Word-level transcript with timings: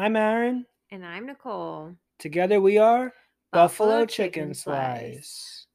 Hello 0.00 0.06
and 0.06 0.14
welcome. 0.14 0.16
I'm 0.16 0.16
Aaron. 0.16 0.66
And 0.90 1.04
I'm 1.04 1.26
Nicole. 1.26 1.94
Together 2.18 2.58
we 2.58 2.78
are 2.78 3.12
Buffalo, 3.52 3.88
Buffalo 3.88 4.06
Chicken, 4.06 4.32
Chicken 4.32 4.54
Slice. 4.54 5.10
Slice. 5.12 5.66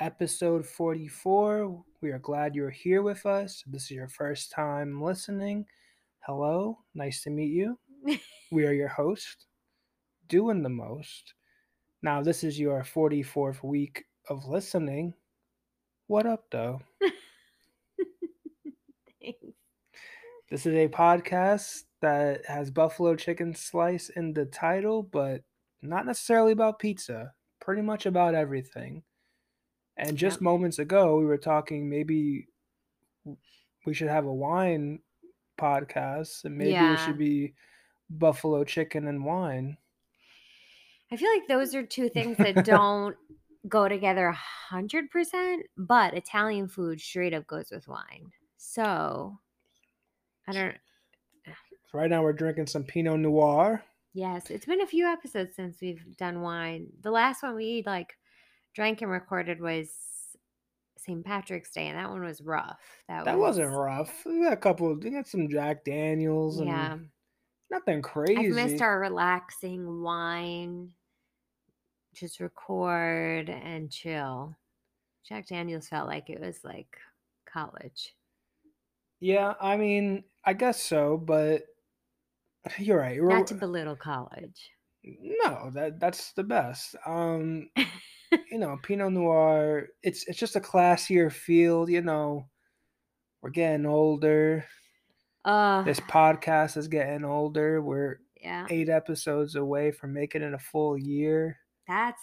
Episode 0.00 0.66
44. 0.66 1.82
We 2.02 2.10
are 2.10 2.18
glad 2.18 2.54
you're 2.54 2.68
here 2.68 3.00
with 3.00 3.24
us. 3.24 3.64
This 3.66 3.84
is 3.84 3.90
your 3.92 4.08
first 4.08 4.52
time 4.52 5.02
listening. 5.02 5.64
Hello, 6.26 6.78
nice 6.94 7.22
to 7.22 7.30
meet 7.30 7.52
you. 7.52 7.78
We 8.52 8.66
are 8.66 8.72
your 8.72 8.88
host, 8.88 9.46
doing 10.28 10.62
the 10.62 10.68
most. 10.68 11.34
Now, 12.02 12.20
this 12.20 12.44
is 12.44 12.60
your 12.60 12.82
44th 12.82 13.62
week 13.62 14.04
of 14.28 14.46
listening. 14.46 15.14
What 16.08 16.26
up, 16.26 16.44
though? 16.50 16.82
This 20.50 20.66
is 20.66 20.74
a 20.74 20.88
podcast 20.88 21.84
that 22.00 22.44
has 22.46 22.72
Buffalo 22.72 23.14
Chicken 23.14 23.54
Slice 23.54 24.08
in 24.08 24.34
the 24.34 24.44
title, 24.46 25.02
but 25.02 25.44
not 25.80 26.06
necessarily 26.06 26.52
about 26.52 26.80
pizza. 26.80 27.34
Pretty 27.60 27.82
much 27.82 28.04
about 28.04 28.34
everything. 28.34 29.04
And 29.96 30.16
just 30.16 30.36
Yep. 30.36 30.42
moments 30.42 30.78
ago, 30.78 31.16
we 31.18 31.24
were 31.24 31.38
talking 31.38 31.88
maybe 31.88 32.48
we 33.86 33.94
should 33.94 34.08
have 34.08 34.26
a 34.26 34.32
wine 34.32 35.00
podcast, 35.58 36.44
and 36.44 36.56
maybe 36.56 36.92
it 36.92 36.98
should 36.98 37.18
be 37.18 37.54
buffalo 38.08 38.64
chicken 38.64 39.06
and 39.06 39.24
wine. 39.24 39.76
I 41.12 41.16
feel 41.16 41.30
like 41.30 41.48
those 41.48 41.74
are 41.74 41.84
two 41.86 42.08
things 42.08 42.38
that 42.38 42.64
don't 42.64 43.16
go 43.68 43.88
together 43.88 44.28
a 44.28 44.34
hundred 44.34 45.10
percent, 45.10 45.66
but 45.76 46.14
Italian 46.14 46.68
food 46.68 47.00
straight 47.00 47.34
up 47.34 47.46
goes 47.46 47.70
with 47.70 47.86
wine. 47.88 48.32
So 48.56 49.38
I 50.50 50.60
don't 50.62 50.76
So 51.46 51.98
right 51.98 52.10
now, 52.10 52.22
we're 52.22 52.32
drinking 52.32 52.66
some 52.66 52.84
Pinot 52.84 53.18
Noir. 53.20 53.84
yes, 54.12 54.50
it's 54.50 54.66
been 54.66 54.80
a 54.80 54.86
few 54.86 55.06
episodes 55.06 55.54
since 55.56 55.80
we've 55.80 56.16
done 56.16 56.40
wine. 56.42 56.88
The 57.00 57.10
last 57.10 57.42
one 57.42 57.54
we 57.56 57.82
like 57.86 58.16
drank 58.74 59.02
and 59.02 59.10
recorded 59.10 59.60
was 59.60 59.90
St. 60.98 61.24
Patrick's 61.24 61.72
Day, 61.72 61.86
and 61.88 61.98
that 61.98 62.10
one 62.10 62.22
was 62.22 62.42
rough. 62.42 62.80
That, 63.08 63.24
That 63.24 63.38
was 63.38 63.56
wasn't 63.58 63.74
rough. 63.76 64.24
We 64.26 64.42
got 64.42 64.52
a 64.52 64.56
couple. 64.56 64.94
We 64.94 65.10
got 65.10 65.26
some 65.26 65.48
Jack 65.48 65.84
Daniels 65.84 66.58
and 66.60 66.68
Yeah. 66.68 66.98
nothing 67.70 68.02
crazy. 68.02 68.36
I've 68.36 68.54
missed 68.54 68.82
our 68.82 69.00
relaxing 69.00 70.02
wine. 70.02 70.92
Just 72.12 72.40
record 72.40 73.48
and 73.48 73.90
chill. 73.90 74.54
Jack 75.24 75.46
Daniels 75.46 75.88
felt 75.88 76.08
like 76.08 76.28
it 76.28 76.40
was 76.40 76.64
like 76.64 76.96
college. 77.46 78.14
Yeah, 79.20 79.54
I 79.60 79.76
mean, 79.76 80.24
I 80.44 80.54
guess 80.54 80.82
so, 80.82 81.16
but 81.16 81.62
you're 82.78 82.98
right. 82.98 83.20
Not 83.20 83.46
to 83.48 83.54
belittle 83.54 83.96
college. 83.96 84.70
no, 85.04 85.70
that 85.74 86.00
that's 86.00 86.32
the 86.32 86.42
best. 86.44 86.96
Um, 87.06 87.68
you 88.50 88.58
know, 88.58 88.78
Pinot 88.82 89.12
Noir. 89.12 89.88
It's 90.02 90.26
it's 90.26 90.38
just 90.38 90.56
a 90.56 90.60
classier 90.60 91.30
feel. 91.32 91.88
You 91.88 92.02
know, 92.02 92.46
we're 93.42 93.50
getting 93.50 93.86
older. 93.86 94.64
Uh, 95.44 95.82
This 95.82 96.00
podcast 96.00 96.76
is 96.76 96.88
getting 96.88 97.24
older. 97.24 97.80
We're 97.80 98.16
yeah, 98.40 98.66
eight 98.70 98.88
episodes 98.88 99.54
away 99.54 99.90
from 99.90 100.12
making 100.12 100.42
it 100.42 100.54
a 100.54 100.58
full 100.58 100.98
year. 100.98 101.58
that's 101.86 102.22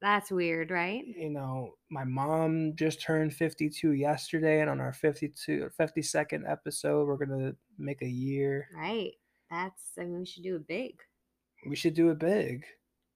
that's 0.00 0.30
weird, 0.30 0.70
right? 0.70 1.04
You 1.06 1.30
know, 1.30 1.74
my 1.90 2.04
mom 2.04 2.74
just 2.76 3.02
turned 3.02 3.34
52 3.34 3.92
yesterday, 3.92 4.60
and 4.60 4.70
on 4.70 4.80
our 4.80 4.92
52 4.92 5.62
or 5.64 5.70
52nd 5.70 6.50
episode, 6.50 7.06
we're 7.06 7.16
gonna 7.24 7.54
make 7.78 8.02
a 8.02 8.08
year. 8.08 8.68
Right. 8.74 9.12
That's 9.50 9.82
I 9.98 10.04
mean 10.04 10.20
we 10.20 10.26
should 10.26 10.42
do 10.44 10.56
it 10.56 10.66
big. 10.66 10.94
We 11.68 11.76
should 11.76 11.94
do 11.94 12.10
it 12.10 12.18
big. 12.18 12.64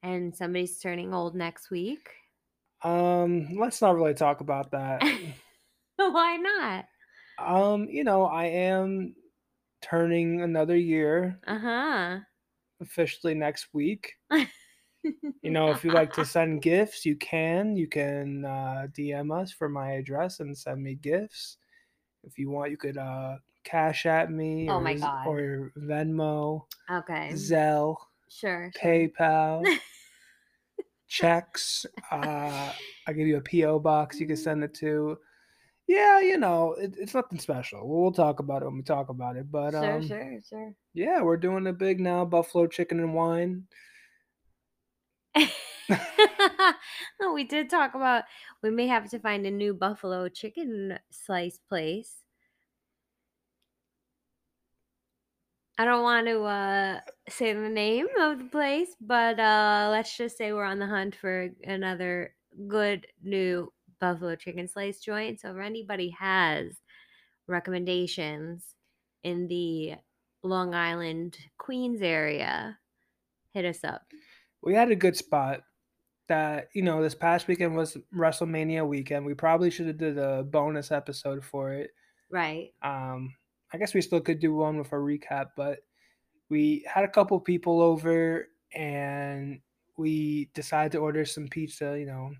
And 0.03 0.35
somebody's 0.37 0.79
turning 0.79 1.15
old 1.15 1.35
next 1.35 1.71
week. 1.71 2.09
Um, 2.83 3.57
let's 3.59 3.81
not 3.81 3.95
really 3.97 4.13
talk 4.15 4.41
about 4.41 4.71
that. 4.73 5.01
Why 5.97 6.37
not? 6.37 6.85
um, 7.39 7.89
you 7.89 8.05
know, 8.05 8.27
I 8.27 8.45
am 8.47 9.15
turning 9.83 10.43
another 10.43 10.77
year 10.77 11.41
Uh-huh. 11.47 12.19
officially 12.81 13.35
next 13.35 13.69
week. 13.73 14.13
You 15.43 15.51
know, 15.51 15.71
if 15.71 15.85
you 15.85 15.91
like 15.93 16.13
to 16.15 16.25
send 16.25 16.63
gifts, 16.63 17.05
you 17.05 17.17
can. 17.17 17.77
You 17.77 17.87
can 17.87 18.45
uh, 18.45 18.87
DM 18.97 19.31
us 19.31 19.53
for 19.53 19.69
my 19.69 19.93
address 19.93 20.41
and 20.41 20.57
send 20.57 20.83
me 20.83 20.95
gifts. 20.95 21.59
If 22.23 22.39
you 22.39 22.51
want, 22.51 22.71
you 22.71 22.79
could 22.79 22.97
uh, 22.97 23.37
cash 23.63 24.07
at 24.07 24.31
me. 24.31 24.69
Oh 24.71 24.77
or, 24.77 24.81
my 24.81 24.95
God. 24.95 25.27
Or 25.27 25.73
Venmo, 25.79 26.63
okay. 26.91 27.31
Zelle, 27.33 27.97
Sure. 28.29 28.71
PayPal, 28.77 29.65
checks. 31.09 31.87
Uh, 32.11 32.73
I 33.07 33.13
give 33.13 33.29
you 33.29 33.37
a 33.37 33.41
PO 33.41 33.79
box 33.79 34.19
you 34.19 34.27
can 34.27 34.37
send 34.37 34.65
it 34.65 34.75
to. 34.75 35.19
Yeah, 35.87 36.21
you 36.21 36.39
know, 36.39 36.73
it, 36.73 36.95
it's 36.99 37.15
nothing 37.15 37.39
special. 37.39 37.87
We'll 37.87 38.11
talk 38.11 38.41
about 38.41 38.63
it 38.63 38.65
when 38.65 38.77
we 38.77 38.83
talk 38.83 39.11
about 39.11 39.37
it. 39.37 39.51
But 39.53 39.73
sure, 39.73 39.93
um, 39.93 40.07
sure, 40.07 40.41
sure. 40.49 40.75
yeah, 40.95 41.21
we're 41.21 41.37
doing 41.37 41.67
it 41.67 41.79
big 41.79 42.01
now. 42.01 42.25
Buffalo 42.25 42.67
chicken 42.67 43.01
and 43.01 43.15
wine. 43.15 43.65
we 47.35 47.45
did 47.45 47.69
talk 47.69 47.95
about 47.95 48.25
we 48.63 48.71
may 48.71 48.87
have 48.87 49.11
to 49.11 49.19
find 49.19 49.47
a 49.47 49.51
new 49.51 49.75
buffalo 49.75 50.29
chicken 50.29 50.99
slice 51.11 51.59
place. 51.69 52.23
I 55.77 55.85
don't 55.85 56.05
want 56.05 56.29
to 56.29 56.43
uh, 56.45 57.01
say 57.29 57.53
the 57.53 57.69
name 57.69 58.07
of 58.21 58.39
the 58.39 58.45
place, 58.45 58.91
but 59.01 59.41
uh, 59.41 59.89
let's 59.91 60.17
just 60.17 60.39
say 60.39 60.53
we're 60.53 60.65
on 60.65 60.79
the 60.79 60.87
hunt 60.87 61.17
for 61.17 61.51
another 61.65 62.33
good 62.69 63.07
new 63.23 63.73
buffalo 64.01 64.37
chicken 64.37 64.69
slice 64.69 65.01
joint. 65.01 65.41
So 65.41 65.51
if 65.51 65.59
anybody 65.59 66.11
has 66.11 66.77
recommendations 67.49 68.75
in 69.25 69.49
the 69.49 69.95
Long 70.45 70.75
Island, 70.75 71.37
Queens 71.59 72.03
area, 72.03 72.79
hit 73.53 73.65
us 73.65 73.83
up. 73.83 74.03
We 74.65 74.75
had 74.75 74.91
a 74.91 74.97
good 74.97 75.17
spot. 75.17 75.61
That 76.29 76.69
you 76.75 76.81
know, 76.81 77.03
this 77.03 77.15
past 77.15 77.49
weekend 77.49 77.77
was 77.77 77.99
WrestleMania 78.15 78.89
weekend. 78.89 79.27
We 79.27 79.35
probably 79.35 79.71
should 79.71 79.89
have 79.89 79.99
did 79.99 80.17
a 80.17 80.43
bonus 80.43 80.91
episode 80.91 81.45
for 81.45 81.75
it. 81.75 81.91
Right. 82.31 82.71
Um, 82.83 83.35
I 83.75 83.77
guess 83.77 83.93
we 83.93 84.01
still 84.01 84.21
could 84.21 84.41
do 84.41 84.55
one 84.55 84.79
with 84.79 84.93
a 84.93 84.97
recap, 84.97 85.49
but 85.55 85.81
we 86.49 86.83
had 86.91 87.05
a 87.05 87.09
couple 87.09 87.39
people 87.41 87.83
over 87.83 88.49
and 88.75 89.61
we 89.99 90.49
decided 90.55 90.93
to 90.93 90.99
order 90.99 91.27
some 91.27 91.47
pizza. 91.49 91.99
You 91.99 92.07
know, 92.07 92.31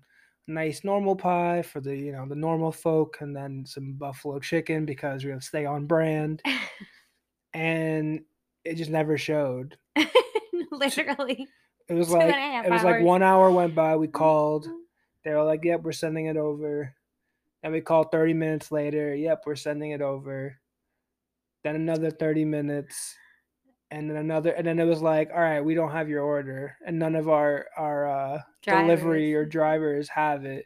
nice 0.47 0.83
normal 0.83 1.15
pie 1.15 1.61
for 1.61 1.79
the 1.79 1.95
you 1.95 2.11
know 2.11 2.25
the 2.27 2.35
normal 2.35 2.71
folk, 2.71 3.17
and 3.21 3.35
then 3.35 3.65
some 3.67 3.93
buffalo 3.93 4.39
chicken 4.39 4.85
because 4.85 5.23
we 5.23 5.29
have 5.29 5.41
to 5.41 5.45
stay 5.45 5.65
on 5.65 5.85
brand. 5.85 6.41
And 7.55 8.19
it 8.65 8.75
just 8.75 8.91
never 8.91 9.17
showed. 9.17 9.77
Literally. 10.71 11.47
It 11.87 11.93
was 11.93 12.09
like 12.09 12.23
and 12.23 12.31
a 12.31 12.33
half 12.33 12.65
it 12.65 12.71
was 12.71 12.83
like 12.83 13.01
one 13.03 13.21
hour 13.21 13.51
went 13.51 13.75
by. 13.75 13.95
We 13.95 14.07
called. 14.07 14.67
They 15.23 15.31
were 15.31 15.43
like, 15.43 15.63
"Yep, 15.63 15.81
we're 15.83 15.91
sending 15.91 16.25
it 16.25 16.37
over." 16.37 16.93
And 17.61 17.73
we 17.73 17.81
called 17.81 18.11
thirty 18.11 18.33
minutes 18.33 18.71
later. 18.71 19.13
Yep, 19.13 19.43
we're 19.45 19.55
sending 19.55 19.91
it 19.91 20.01
over. 20.01 20.57
Then 21.63 21.75
another 21.75 22.09
thirty 22.09 22.43
minutes, 22.45 23.15
and 23.91 24.09
then 24.09 24.17
another, 24.17 24.51
and 24.51 24.65
then 24.65 24.79
it 24.79 24.85
was 24.85 25.01
like, 25.01 25.29
"All 25.31 25.41
right, 25.41 25.61
we 25.61 25.75
don't 25.75 25.91
have 25.91 26.09
your 26.09 26.23
order, 26.23 26.75
and 26.85 26.97
none 26.97 27.15
of 27.15 27.29
our 27.29 27.67
our 27.77 28.07
uh, 28.07 28.41
delivery 28.63 29.35
or 29.35 29.45
drivers 29.45 30.09
have 30.09 30.45
it." 30.45 30.65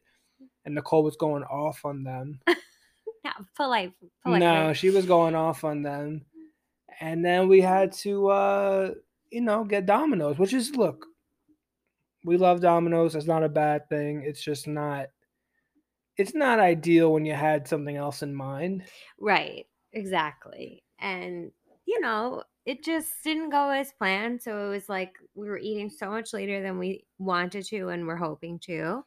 And 0.64 0.76
Nicole 0.76 1.04
was 1.04 1.18
going 1.18 1.44
off 1.44 1.86
on 1.86 2.04
them. 2.04 2.40
Yeah, 3.26 3.34
polite. 3.54 3.92
polite 4.24 4.40
No, 4.40 4.72
she 4.72 4.92
was 4.92 5.06
going 5.06 5.36
off 5.36 5.66
on 5.66 5.82
them. 5.82 6.26
And 7.02 7.24
then 7.24 7.50
we 7.50 7.60
had 7.60 7.92
to 7.94 8.30
uh, 8.30 8.94
you 9.32 9.42
know, 9.42 9.64
get 9.64 9.86
Domino's, 9.86 10.38
which 10.38 10.54
is 10.54 10.76
look, 10.76 11.06
we 12.24 12.38
love 12.38 12.62
Domino's. 12.62 13.16
It's 13.16 13.26
not 13.28 13.44
a 13.44 13.50
bad 13.50 13.88
thing. 13.90 14.24
It's 14.24 14.42
just 14.42 14.68
not 14.68 15.08
it's 16.18 16.36
not 16.36 16.60
ideal 16.60 17.14
when 17.14 17.26
you 17.26 17.34
had 17.34 17.68
something 17.68 17.96
else 17.96 18.22
in 18.22 18.36
mind. 18.36 18.84
Right. 19.20 19.66
Exactly. 19.94 20.84
And 21.00 21.52
you 21.86 22.00
know, 22.02 22.44
it 22.66 22.84
just 22.84 23.12
didn't 23.24 23.50
go 23.50 23.70
as 23.70 23.92
planned. 23.94 24.42
So 24.42 24.68
it 24.68 24.70
was 24.70 24.90
like 24.90 25.14
we 25.34 25.48
were 25.48 25.58
eating 25.58 25.90
so 25.90 26.10
much 26.12 26.34
later 26.34 26.62
than 26.62 26.78
we 26.78 27.06
wanted 27.18 27.66
to 27.68 27.90
and 27.90 28.06
were 28.06 28.18
hoping 28.18 28.60
to. 28.60 29.04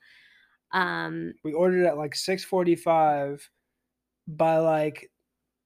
Um, 0.73 1.35
We 1.45 1.53
ordered 1.53 1.87
at 1.87 1.99
like 1.99 2.15
six 2.15 2.45
forty 2.45 2.77
five. 2.77 3.49
By 4.29 4.59
like 4.59 5.11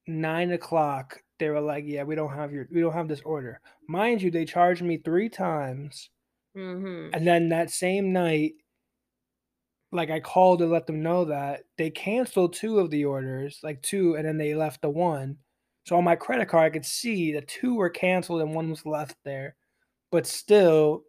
nine 0.06 0.52
o'clock, 0.52 1.22
they 1.38 1.50
were 1.50 1.60
like, 1.60 1.84
"Yeah, 1.86 2.04
we 2.04 2.14
don't 2.14 2.32
have 2.32 2.52
your, 2.52 2.66
we 2.72 2.80
don't 2.80 2.92
have 2.94 3.08
this 3.08 3.20
order." 3.22 3.60
Mind 3.88 4.22
you, 4.22 4.30
they 4.30 4.44
charged 4.46 4.82
me 4.82 4.96
three 4.98 5.28
times, 5.28 6.10
mhm. 6.56 7.10
and 7.12 7.26
then 7.26 7.48
that 7.50 7.70
same 7.70 8.12
night, 8.12 8.54
like 9.92 10.10
I 10.10 10.20
called 10.20 10.60
to 10.60 10.66
let 10.66 10.86
them 10.86 11.02
know 11.02 11.24
that 11.26 11.64
they 11.78 11.90
canceled 11.90 12.54
two 12.54 12.78
of 12.78 12.90
the 12.90 13.04
orders, 13.04 13.60
like 13.62 13.82
two, 13.82 14.16
and 14.16 14.26
then 14.26 14.38
they 14.38 14.54
left 14.54 14.82
the 14.82 14.90
one. 14.90 15.38
So 15.84 15.96
on 15.96 16.04
my 16.04 16.16
credit 16.16 16.48
card, 16.48 16.64
I 16.64 16.70
could 16.70 16.84
see 16.84 17.32
that 17.32 17.48
two 17.48 17.76
were 17.76 17.90
canceled 17.90 18.42
and 18.42 18.54
one 18.54 18.70
was 18.70 18.84
left 18.84 19.16
there. 19.24 19.54
But 20.10 20.26
still, 20.26 21.04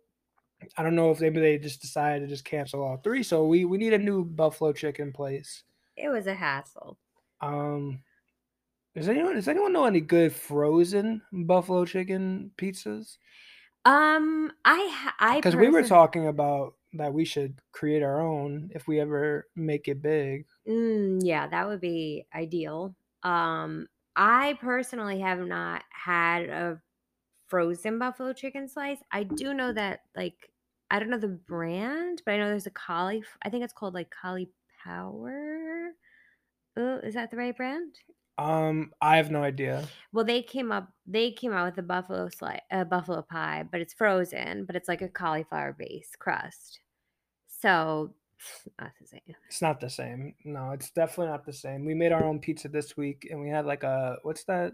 I 0.78 0.84
don't 0.84 0.96
know 0.96 1.12
if 1.12 1.20
maybe 1.20 1.40
they 1.40 1.58
just 1.58 1.82
decided 1.82 2.22
to 2.22 2.28
just 2.28 2.46
cancel 2.46 2.84
all 2.84 2.98
three. 2.98 3.24
So 3.24 3.46
we 3.46 3.66
we 3.66 3.78
need 3.78 3.94
a 3.94 3.98
new 3.98 4.24
buffalo 4.24 4.74
chicken 4.74 5.12
place. 5.12 5.64
It 5.96 6.10
was 6.10 6.28
a 6.28 6.34
hassle. 6.34 6.98
Um, 7.42 8.04
does 8.96 9.10
anyone 9.10 9.36
does 9.36 9.48
anyone 9.48 9.74
know 9.74 9.86
any 9.86 10.02
good 10.02 10.34
frozen 10.34 11.22
buffalo 11.32 11.86
chicken 11.86 12.52
pizzas? 12.58 13.18
Um, 13.88 14.52
I 14.66 14.90
ha- 14.94 15.16
I 15.18 15.38
Because 15.38 15.56
we 15.56 15.70
were 15.70 15.84
talking 15.84 16.28
about 16.28 16.76
that 16.94 17.14
we 17.14 17.24
should 17.24 17.62
create 17.72 18.04
our 18.04 18.20
own 18.20 18.70
if 18.76 18.86
we 18.86 19.00
ever 19.00 19.48
make 19.56 19.88
it 19.88 20.02
big. 20.02 20.46
Mm, 20.68 21.22
yeah, 21.24 21.48
that 21.48 21.68
would 21.68 21.80
be 21.80 22.28
ideal. 22.36 22.96
Um, 23.24 23.88
I 24.18 24.58
personally 24.60 25.22
have 25.22 25.40
not 25.40 25.86
had 25.90 26.50
a 26.50 26.82
frozen 27.48 28.00
buffalo 28.00 28.34
chicken 28.34 28.68
slice. 28.68 29.00
I 29.12 29.24
do 29.24 29.54
know 29.54 29.72
that, 29.74 30.02
like, 30.16 30.52
I 30.92 31.00
don't 31.00 31.10
know 31.10 31.18
the 31.20 31.30
brand, 31.30 32.24
but 32.26 32.34
I 32.34 32.38
know 32.40 32.50
there's 32.50 32.68
a 32.68 32.72
Collie. 32.72 33.24
I 33.42 33.50
think 33.50 33.64
it's 33.64 33.74
called 33.74 33.94
like 33.94 34.10
Collie 34.12 34.52
Power. 34.84 35.92
Oh, 36.78 36.98
is 37.00 37.16
that 37.16 37.32
the 37.32 37.38
right 37.38 37.56
brand? 37.56 37.96
Um, 38.38 38.94
I 39.02 39.18
have 39.18 39.32
no 39.32 39.42
idea. 39.44 39.88
Well, 40.12 40.26
they 40.26 40.44
came 40.44 40.72
up. 40.72 40.90
They 41.06 41.32
came 41.32 41.54
out 41.54 41.66
with 41.66 41.78
a 41.78 41.88
buffalo 41.88 42.30
slice, 42.30 42.62
a 42.72 42.86
buffalo 42.86 43.22
pie, 43.22 43.64
but 43.70 43.82
it's 43.82 43.94
frozen, 43.94 44.66
but 44.66 44.76
it's 44.76 44.88
like 44.88 45.02
a 45.02 45.10
cauliflower 45.10 45.74
base 45.74 46.16
crust. 46.18 46.82
So, 47.48 48.16
not 48.80 48.92
the 49.00 49.08
same. 49.08 49.36
It's 49.48 49.62
not 49.62 49.80
the 49.80 49.90
same. 49.90 50.36
No, 50.46 50.72
it's 50.72 50.92
definitely 50.92 51.32
not 51.32 51.46
the 51.46 51.54
same. 51.54 51.86
We 51.86 51.94
made 51.94 52.12
our 52.12 52.24
own 52.24 52.40
pizza 52.40 52.70
this 52.70 52.96
week, 52.96 53.28
and 53.30 53.42
we 53.42 53.50
had 53.50 53.66
like 53.66 53.84
a 53.84 54.18
what's 54.24 54.44
that? 54.46 54.74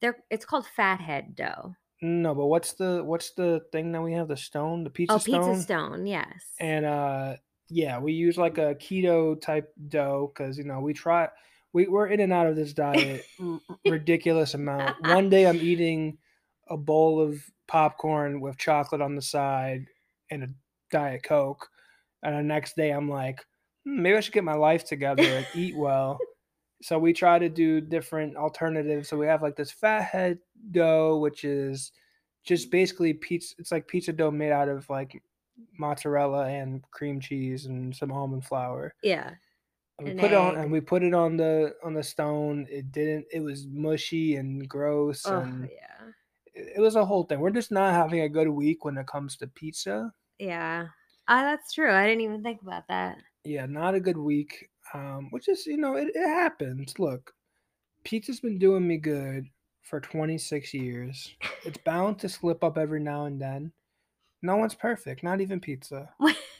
They're 0.00 0.24
it's 0.30 0.44
called 0.44 0.66
fathead 0.66 1.36
dough. 1.36 1.76
No, 2.02 2.34
but 2.34 2.46
what's 2.46 2.72
the 2.74 3.02
what's 3.04 3.30
the 3.32 3.64
thing 3.72 3.92
that 3.92 4.02
we 4.02 4.12
have? 4.14 4.28
The 4.28 4.36
stone, 4.36 4.84
the 4.84 4.90
pizza 4.90 5.14
Oh, 5.14 5.18
stone. 5.18 5.50
pizza 5.50 5.62
stone. 5.62 6.06
Yes. 6.06 6.56
And 6.58 6.84
uh, 6.84 7.36
yeah, 7.68 7.98
we 7.98 8.12
use 8.12 8.36
like 8.36 8.58
a 8.58 8.74
keto 8.74 9.40
type 9.40 9.72
dough 9.88 10.32
because 10.34 10.58
you 10.58 10.64
know 10.64 10.80
we 10.80 10.92
try. 10.92 11.28
We 11.74 11.88
we're 11.88 12.06
in 12.06 12.20
and 12.20 12.32
out 12.32 12.46
of 12.46 12.56
this 12.56 12.72
diet 12.72 13.26
mm, 13.38 13.60
mm, 13.60 13.60
mm. 13.68 13.90
ridiculous 13.90 14.54
amount. 14.54 14.96
One 15.08 15.28
day 15.28 15.46
I'm 15.46 15.56
eating 15.56 16.16
a 16.68 16.76
bowl 16.78 17.20
of 17.20 17.38
popcorn 17.66 18.40
with 18.40 18.56
chocolate 18.56 19.02
on 19.02 19.16
the 19.16 19.22
side 19.22 19.86
and 20.30 20.44
a 20.44 20.48
diet 20.90 21.24
coke, 21.24 21.68
and 22.22 22.34
the 22.34 22.42
next 22.42 22.76
day 22.76 22.90
I'm 22.90 23.10
like, 23.10 23.44
"Hmm, 23.84 24.00
maybe 24.00 24.16
I 24.16 24.20
should 24.20 24.32
get 24.32 24.44
my 24.44 24.54
life 24.54 24.86
together 24.86 25.22
and 25.22 25.46
eat 25.54 25.76
well. 25.76 26.18
So 26.80 26.98
we 26.98 27.12
try 27.12 27.38
to 27.38 27.48
do 27.48 27.80
different 27.80 28.36
alternatives. 28.36 29.08
So 29.08 29.16
we 29.16 29.26
have 29.26 29.42
like 29.42 29.56
this 29.56 29.70
fathead 29.70 30.38
dough, 30.70 31.18
which 31.18 31.44
is 31.44 31.92
just 32.44 32.70
basically 32.70 33.14
pizza. 33.14 33.54
It's 33.58 33.72
like 33.72 33.88
pizza 33.88 34.12
dough 34.12 34.30
made 34.30 34.52
out 34.52 34.68
of 34.68 34.88
like 34.88 35.22
mozzarella 35.78 36.46
and 36.46 36.82
cream 36.90 37.20
cheese 37.20 37.66
and 37.66 37.94
some 37.94 38.12
almond 38.12 38.44
flour. 38.44 38.94
yeah. 39.02 39.30
And 39.98 40.06
we 40.08 40.12
An 40.12 40.18
put 40.18 40.32
it 40.32 40.34
on 40.34 40.56
and 40.56 40.72
we 40.72 40.80
put 40.80 41.02
it 41.04 41.14
on 41.14 41.36
the 41.36 41.74
on 41.84 41.94
the 41.94 42.02
stone. 42.02 42.66
It 42.70 42.90
didn't. 42.92 43.26
It 43.32 43.40
was 43.40 43.66
mushy 43.66 44.36
and 44.36 44.68
gross, 44.68 45.24
Oh, 45.26 45.40
and 45.40 45.64
yeah. 45.70 46.10
it, 46.46 46.74
it 46.76 46.80
was 46.80 46.96
a 46.96 47.04
whole 47.04 47.24
thing. 47.24 47.40
We're 47.40 47.50
just 47.50 47.70
not 47.72 47.94
having 47.94 48.20
a 48.20 48.28
good 48.28 48.48
week 48.48 48.84
when 48.84 48.98
it 48.98 49.06
comes 49.06 49.36
to 49.38 49.46
pizza. 49.46 50.12
Yeah. 50.38 50.88
Ah, 51.28 51.42
that's 51.42 51.72
true. 51.72 51.92
I 51.92 52.06
didn't 52.06 52.22
even 52.22 52.42
think 52.42 52.62
about 52.62 52.88
that. 52.88 53.18
Yeah, 53.44 53.66
not 53.66 53.94
a 53.94 54.00
good 54.00 54.16
week. 54.16 54.70
Um, 54.92 55.28
which 55.30 55.48
is 55.48 55.66
you 55.66 55.76
know 55.76 55.96
it, 55.96 56.08
it 56.14 56.26
happens. 56.28 56.98
Look, 56.98 57.34
pizza's 58.04 58.40
been 58.40 58.58
doing 58.58 58.86
me 58.86 58.98
good 58.98 59.46
for 59.82 60.00
26 60.00 60.74
years. 60.74 61.34
It's 61.64 61.78
bound 61.78 62.18
to 62.20 62.28
slip 62.28 62.64
up 62.64 62.78
every 62.78 63.00
now 63.00 63.26
and 63.26 63.40
then. 63.40 63.72
No 64.42 64.56
one's 64.56 64.74
perfect, 64.74 65.22
not 65.22 65.40
even 65.40 65.60
pizza. 65.60 66.14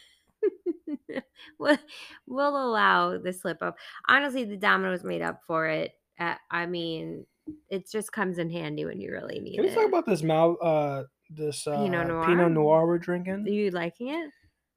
we'll, 1.58 1.78
we'll 2.26 2.70
allow 2.70 3.18
the 3.18 3.32
slip 3.32 3.62
up. 3.62 3.76
Honestly, 4.08 4.44
the 4.44 4.56
Domino's 4.56 5.04
made 5.04 5.22
up 5.22 5.40
for 5.46 5.66
it. 5.66 5.92
Uh, 6.18 6.34
I 6.50 6.66
mean, 6.66 7.26
it 7.68 7.90
just 7.90 8.12
comes 8.12 8.38
in 8.38 8.50
handy 8.50 8.84
when 8.84 9.00
you 9.00 9.12
really 9.12 9.40
need 9.40 9.54
it. 9.54 9.56
Can 9.56 9.64
we 9.64 9.70
it. 9.70 9.74
talk 9.74 9.88
about 9.88 10.06
this 10.06 10.22
mal 10.22 10.56
uh 10.62 11.04
this 11.30 11.66
uh, 11.66 11.76
Pinot 11.76 12.08
Noir? 12.08 12.26
Pinot 12.26 12.52
Noir 12.52 12.86
we're 12.86 12.98
drinking? 12.98 13.44
Are 13.46 13.50
you 13.50 13.70
liking 13.70 14.08
it? 14.08 14.30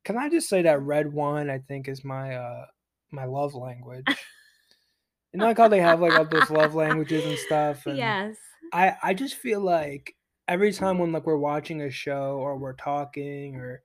Can 0.05 0.17
I 0.17 0.29
just 0.29 0.49
say 0.49 0.61
that 0.63 0.81
red 0.81 1.13
wine 1.13 1.49
I 1.49 1.59
think 1.59 1.87
is 1.87 2.03
my 2.03 2.35
uh 2.35 2.65
my 3.11 3.25
love 3.25 3.53
language. 3.53 4.05
you 5.33 5.39
know 5.39 5.45
like 5.45 5.57
how 5.57 5.67
they 5.67 5.79
have 5.79 5.99
like 5.99 6.13
all 6.13 6.25
those 6.25 6.49
love 6.49 6.75
languages 6.75 7.25
and 7.25 7.37
stuff 7.37 7.85
and 7.85 7.97
yes. 7.97 8.35
I 8.73 8.95
I 9.03 9.13
just 9.13 9.35
feel 9.35 9.61
like 9.61 10.15
every 10.47 10.71
time 10.71 10.97
when 10.99 11.11
like 11.11 11.25
we're 11.25 11.37
watching 11.37 11.81
a 11.81 11.89
show 11.89 12.37
or 12.39 12.57
we're 12.57 12.73
talking 12.73 13.55
or 13.55 13.81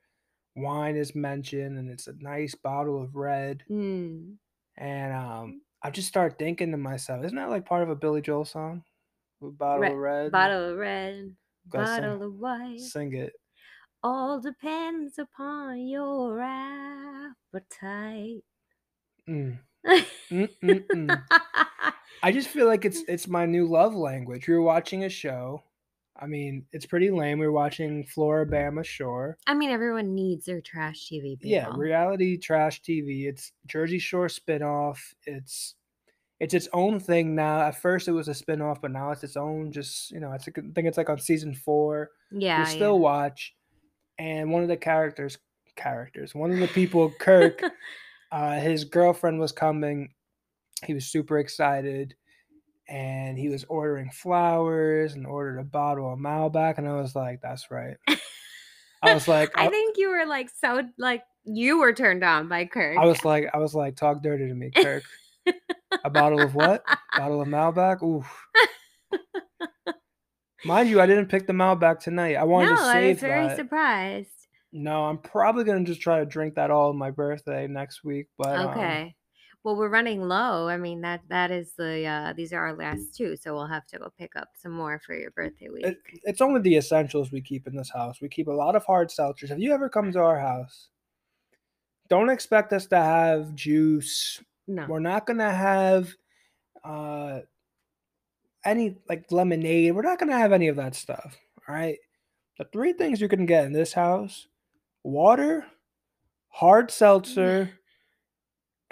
wine 0.57 0.97
is 0.97 1.15
mentioned 1.15 1.79
and 1.79 1.91
it's 1.91 2.07
a 2.09 2.15
nice 2.21 2.55
bottle 2.55 3.01
of 3.03 3.15
red 3.17 3.63
Mm. 3.71 4.35
and 4.77 5.13
um 5.15 5.63
I 5.85 5.91
just 5.91 6.07
start 6.09 6.39
thinking 6.39 6.71
to 6.71 6.77
myself, 6.77 7.25
isn't 7.25 7.37
that 7.37 7.51
like 7.51 7.67
part 7.67 7.83
of 7.83 7.91
a 7.91 7.97
Billy 7.97 8.21
Joel 8.23 8.45
song? 8.45 8.85
A 9.43 9.47
bottle 9.47 9.81
Re- 9.83 9.91
of 9.91 9.97
red. 9.99 10.31
Bottle 10.33 10.71
of 10.71 10.77
red, 10.79 11.35
Go 11.69 11.85
sing- 11.85 12.03
bottle 12.03 12.23
of 12.23 12.35
white. 12.35 12.79
Sing 12.81 13.13
it. 13.15 13.33
All 14.05 14.41
depends 14.41 15.19
upon 15.19 15.81
your 15.89 16.41
appetite. 16.41 18.45
Mm. 19.29 19.59
Mm, 19.87 20.49
mm, 20.63 20.87
mm. 20.87 21.23
I 22.23 22.31
just 22.33 22.49
feel 22.49 22.67
like 22.67 22.85
it's 22.85 23.03
it's 23.09 23.27
my 23.27 23.47
new 23.47 23.67
love 23.67 23.95
language. 23.95 24.47
You're 24.47 24.63
watching 24.63 25.05
a 25.05 25.09
show. 25.09 25.63
I 26.23 26.27
mean, 26.27 26.65
it's 26.73 26.87
pretty 26.87 27.11
lame. 27.11 27.41
We 27.41 27.47
are 27.47 27.53
watching 27.53 28.07
Floribama 28.07 28.85
Shore. 28.85 29.37
I 29.49 29.55
mean, 29.55 29.71
everyone 29.71 30.15
needs 30.15 30.47
their 30.47 30.61
trash 30.61 31.09
TV. 31.11 31.41
People. 31.41 31.51
Yeah, 31.51 31.69
reality 31.75 32.39
trash 32.39 32.81
TV. 32.81 33.27
It's 33.27 33.51
Jersey 33.67 33.99
Shore 33.99 34.29
spinoff. 34.29 34.99
It's 35.27 35.75
it's 36.39 36.55
its 36.55 36.69
own 36.73 37.01
thing 37.01 37.35
now. 37.35 37.63
At 37.63 37.81
first, 37.81 38.07
it 38.07 38.13
was 38.13 38.29
a 38.29 38.33
spinoff, 38.33 38.81
but 38.81 38.93
now 38.93 39.11
it's 39.11 39.25
its 39.25 39.37
own. 39.37 39.73
Just 39.73 40.13
you 40.13 40.21
know, 40.21 40.33
it's 40.33 40.47
like, 40.47 40.59
I 40.59 40.63
think 40.75 40.87
it's 40.87 40.97
like 40.97 41.11
on 41.11 41.19
season 41.19 41.55
four. 41.55 42.11
yeah. 42.31 42.61
we 42.61 42.67
still 42.67 43.01
watch, 43.01 43.55
and 44.19 44.53
one 44.53 44.63
of 44.63 44.69
the 44.69 44.77
characters, 44.77 45.39
characters, 45.75 46.37
one 46.37 46.53
of 46.53 46.59
the 46.61 46.69
people, 46.69 47.13
Kirk, 47.19 47.63
uh, 48.33 48.61
his 48.61 48.85
girlfriend 48.85 49.41
was 49.41 49.51
coming. 49.51 50.11
He 50.85 50.95
was 50.95 51.07
super 51.07 51.39
excited, 51.39 52.15
and 52.89 53.39
he 53.39 53.49
was 53.49 53.65
ordering 53.69 54.11
flowers 54.11 55.15
and 55.15 55.27
ordered 55.27 55.59
a 55.59 55.65
bottle 55.65 56.13
of 56.13 56.19
Malbec, 56.19 56.79
and 56.79 56.89
I 56.89 56.95
was 56.95 57.15
like, 57.15 57.41
"That's 57.43 57.71
right." 57.71 57.97
I 59.03 59.15
was 59.15 59.27
like, 59.27 59.51
I 59.57 59.67
I, 59.67 59.69
think 59.69 59.97
you 59.99 60.11
were 60.11 60.27
like 60.27 60.49
so 60.49 60.83
like 60.97 61.23
you 61.45 61.79
were 61.79 61.93
turned 61.93 62.23
on 62.23 62.49
by 62.49 62.67
Kirk. 62.67 62.97
I 62.99 63.05
was 63.05 63.25
like, 63.25 63.51
I 63.53 63.59
was 63.59 63.75
like, 63.75 63.97
talk 63.97 64.23
dirty 64.23 64.47
to 64.47 64.55
me, 64.55 64.71
Kirk. 64.71 65.03
a 66.05 66.11
bottle 66.11 66.41
of 66.41 66.55
what? 66.55 66.85
bottle 67.17 67.43
of 67.43 67.49
Malbec. 67.49 68.03
Oof. 68.03 68.47
Mind 70.65 70.89
you, 70.89 71.01
I 71.01 71.07
didn't 71.07 71.27
pick 71.27 71.49
the 71.49 71.53
Malbec 71.53 71.99
tonight. 71.99 72.37
I 72.37 72.45
wanted 72.45 72.71
no, 72.71 72.77
to 72.77 72.83
save 72.83 72.95
I 72.95 73.09
was 73.09 73.21
very 73.21 73.49
that. 73.49 73.57
surprised. 73.57 74.29
No, 74.73 75.05
I'm 75.05 75.19
probably 75.19 75.65
gonna 75.65 75.85
just 75.85 76.01
try 76.01 76.21
to 76.21 76.27
drink 76.27 76.55
that 76.55 76.71
all 76.71 76.91
on 76.91 76.97
my 76.97 77.11
birthday 77.11 77.67
next 77.67 78.05
week. 78.05 78.29
But 78.39 78.57
um, 78.57 78.69
Okay. 78.69 79.15
Well, 79.65 79.77
we're 79.77 79.89
running 79.89 80.23
low. 80.23 80.69
I 80.69 80.77
mean 80.77 81.01
that 81.03 81.21
that 81.29 81.51
is 81.51 81.73
the 81.75 82.05
uh 82.05 82.33
these 82.33 82.53
are 82.53 82.61
our 82.61 82.75
last 82.75 83.15
two, 83.15 83.37
so 83.37 83.55
we'll 83.55 83.67
have 83.67 83.87
to 83.89 83.99
go 83.99 84.13
pick 84.19 84.35
up 84.35 84.49
some 84.55 84.73
more 84.73 85.01
for 85.05 85.15
your 85.15 85.31
birthday 85.31 85.69
week. 85.69 85.85
it, 85.87 85.99
it's 86.25 86.41
only 86.41 86.61
the 86.61 86.77
essentials 86.77 87.31
we 87.31 87.41
keep 87.41 87.67
in 87.67 87.77
this 87.77 87.91
house. 87.91 88.21
We 88.21 88.29
keep 88.29 88.49
a 88.49 88.53
lot 88.53 88.75
of 88.77 88.85
hard 88.85 89.09
seltzers. 89.09 89.51
If 89.51 89.59
you 89.59 89.73
ever 89.73 89.89
come 89.89 90.13
to 90.13 90.21
our 90.21 90.39
house, 90.41 90.89
don't 92.09 92.31
expect 92.31 92.73
us 92.73 92.87
to 92.87 92.97
have 92.97 93.55
juice. 93.55 94.43
no. 94.67 94.87
We're 94.87 94.99
not 95.01 95.27
gonna 95.27 95.53
have 95.53 96.13
uh 96.85 97.41
any 98.65 98.97
like 99.09 99.31
lemonade. 99.31 99.95
We're 99.95 100.03
not 100.03 100.19
gonna 100.19 100.39
have 100.39 100.53
any 100.53 100.69
of 100.69 100.77
that 100.77 100.95
stuff. 100.97 101.39
All 101.69 101.75
right. 101.75 101.99
The 102.59 102.67
three 102.73 102.93
things 102.93 103.21
you 103.21 103.29
can 103.29 103.47
get 103.47 103.65
in 103.65 103.73
this 103.73 103.93
house: 103.93 104.49
water, 105.05 105.67
hard 106.49 106.91
seltzer, 106.91 107.71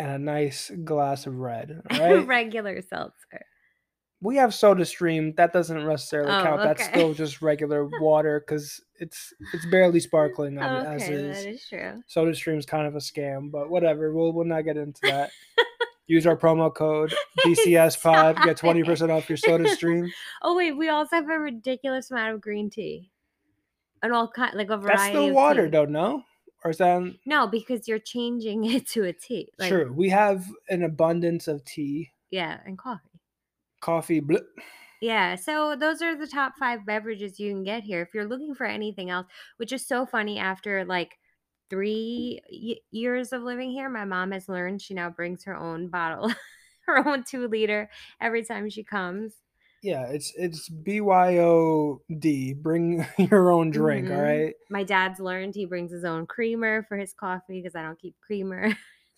and 0.00 0.10
a 0.10 0.18
nice 0.18 0.70
glass 0.84 1.26
of 1.26 1.36
red. 1.36 1.82
Right. 1.92 2.26
Regular 2.26 2.80
seltzer. 2.80 3.44
we 4.22 4.36
have 4.36 4.52
soda 4.54 4.84
stream 4.84 5.34
that 5.36 5.52
doesn't 5.52 5.86
necessarily 5.86 6.32
Oh, 6.32 6.42
count 6.42 6.62
that's 6.62 6.84
still 6.84 7.12
just 7.14 7.42
regular 7.42 7.88
water 8.00 8.40
because 8.40 8.80
it's 8.98 9.32
it's 9.54 9.66
barely 9.66 10.00
sparkling 10.00 10.58
as 10.58 11.02
okay, 11.02 11.12
is 11.14 11.44
that 11.44 11.50
is 11.50 11.66
true. 11.68 12.02
soda 12.06 12.34
stream's 12.34 12.66
kind 12.66 12.86
of 12.86 12.94
a 12.96 12.98
scam 12.98 13.50
but 13.50 13.70
whatever 13.70 14.12
we'll, 14.12 14.32
we'll 14.32 14.44
not 14.44 14.62
get 14.62 14.76
into 14.76 15.00
that 15.04 15.30
use 16.06 16.26
our 16.26 16.36
promo 16.36 16.74
code 16.74 17.14
bcs 17.46 18.00
pod 18.02 18.36
get 18.44 18.58
20% 18.58 19.08
off 19.10 19.28
your 19.28 19.38
soda 19.38 19.68
stream 19.68 20.10
Oh 20.42 20.54
wait, 20.56 20.72
we 20.76 20.88
also 20.90 21.16
have 21.16 21.28
a 21.30 21.38
ridiculous 21.38 22.10
amount 22.10 22.34
of 22.34 22.40
green 22.40 22.68
tea. 22.70 23.10
And 24.02 24.12
all 24.12 24.28
kind 24.28 24.54
like 24.54 24.70
a 24.70 24.76
variety 24.78 24.96
that's 24.98 25.08
still 25.10 25.28
of 25.28 25.34
water 25.34 25.68
though 25.70 25.84
no 25.86 26.22
or 26.64 26.70
is 26.70 26.78
that 26.78 27.02
No, 27.24 27.46
because 27.46 27.88
you're 27.88 27.98
changing 27.98 28.64
it 28.66 28.86
to 28.88 29.04
a 29.04 29.12
tea. 29.12 29.52
Like, 29.58 29.78
true 29.78 29.92
we 29.92 30.08
have 30.08 30.46
an 30.68 30.82
abundance 30.82 31.46
of 31.48 31.64
tea 31.64 32.10
Yeah, 32.30 32.60
and 32.64 32.78
coffee. 32.78 33.20
coffee 33.80 34.20
bleh. 34.20 34.44
Yeah, 35.00 35.34
so 35.36 35.76
those 35.76 36.02
are 36.02 36.14
the 36.14 36.26
top 36.26 36.54
5 36.58 36.84
beverages 36.84 37.40
you 37.40 37.52
can 37.52 37.62
get 37.64 37.84
here. 37.84 38.02
If 38.02 38.12
you're 38.14 38.26
looking 38.28 38.54
for 38.54 38.66
anything 38.66 39.08
else, 39.10 39.26
which 39.56 39.72
is 39.72 39.86
so 39.86 40.04
funny 40.06 40.38
after, 40.38 40.84
like, 40.84 41.18
3 41.70 42.40
y 42.50 42.76
years 42.90 43.32
of 43.32 43.42
living 43.42 43.70
here, 43.70 43.88
my 43.88 44.04
mom 44.04 44.32
has 44.32 44.48
learned 44.48 44.82
she 44.82 44.92
now 44.94 45.08
brings 45.10 45.44
her 45.44 45.56
own 45.56 45.88
bottle, 45.88 46.30
her 46.86 47.06
own 47.08 47.24
2 47.24 47.48
liter 47.48 47.88
every 48.20 48.44
time 48.44 48.68
she 48.68 48.84
comes. 48.84 49.36
Yeah, 49.82 50.06
it's 50.08 50.32
it's 50.36 50.68
BYOD, 50.68 52.54
bring 52.54 53.06
your 53.18 53.50
own 53.50 53.70
drink, 53.70 54.10
Mhm. 54.10 54.10
alright? 54.10 54.54
My 54.68 54.84
dad's 54.84 55.20
learned 55.20 55.54
he 55.54 55.64
brings 55.64 55.90
his 55.92 56.04
own 56.04 56.26
creamer 56.26 56.82
for 56.84 56.96
his 56.96 57.12
coffee 57.12 57.60
because 57.60 57.74
I 57.74 57.82
don't 57.82 57.98
keep 57.98 58.16
creamer. 58.20 58.76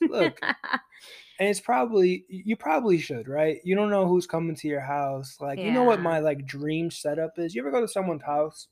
Look 0.08 0.40
and 1.38 1.48
it's 1.48 1.60
probably 1.60 2.24
you 2.28 2.56
probably 2.56 2.98
should, 2.98 3.28
right? 3.28 3.60
You 3.64 3.74
don't 3.74 3.90
know 3.90 4.06
who's 4.06 4.26
coming 4.26 4.54
to 4.56 4.68
your 4.68 4.80
house, 4.80 5.40
like, 5.40 5.62
you 5.62 5.72
know 5.72 5.84
what 5.84 6.00
my, 6.00 6.18
like, 6.20 6.46
dream 6.46 6.90
setup 6.90 7.38
is? 7.38 7.54
You 7.54 7.62
ever 7.62 7.70
go 7.70 7.80
to 7.80 7.88
someone's 7.88 8.22
house 8.22 8.68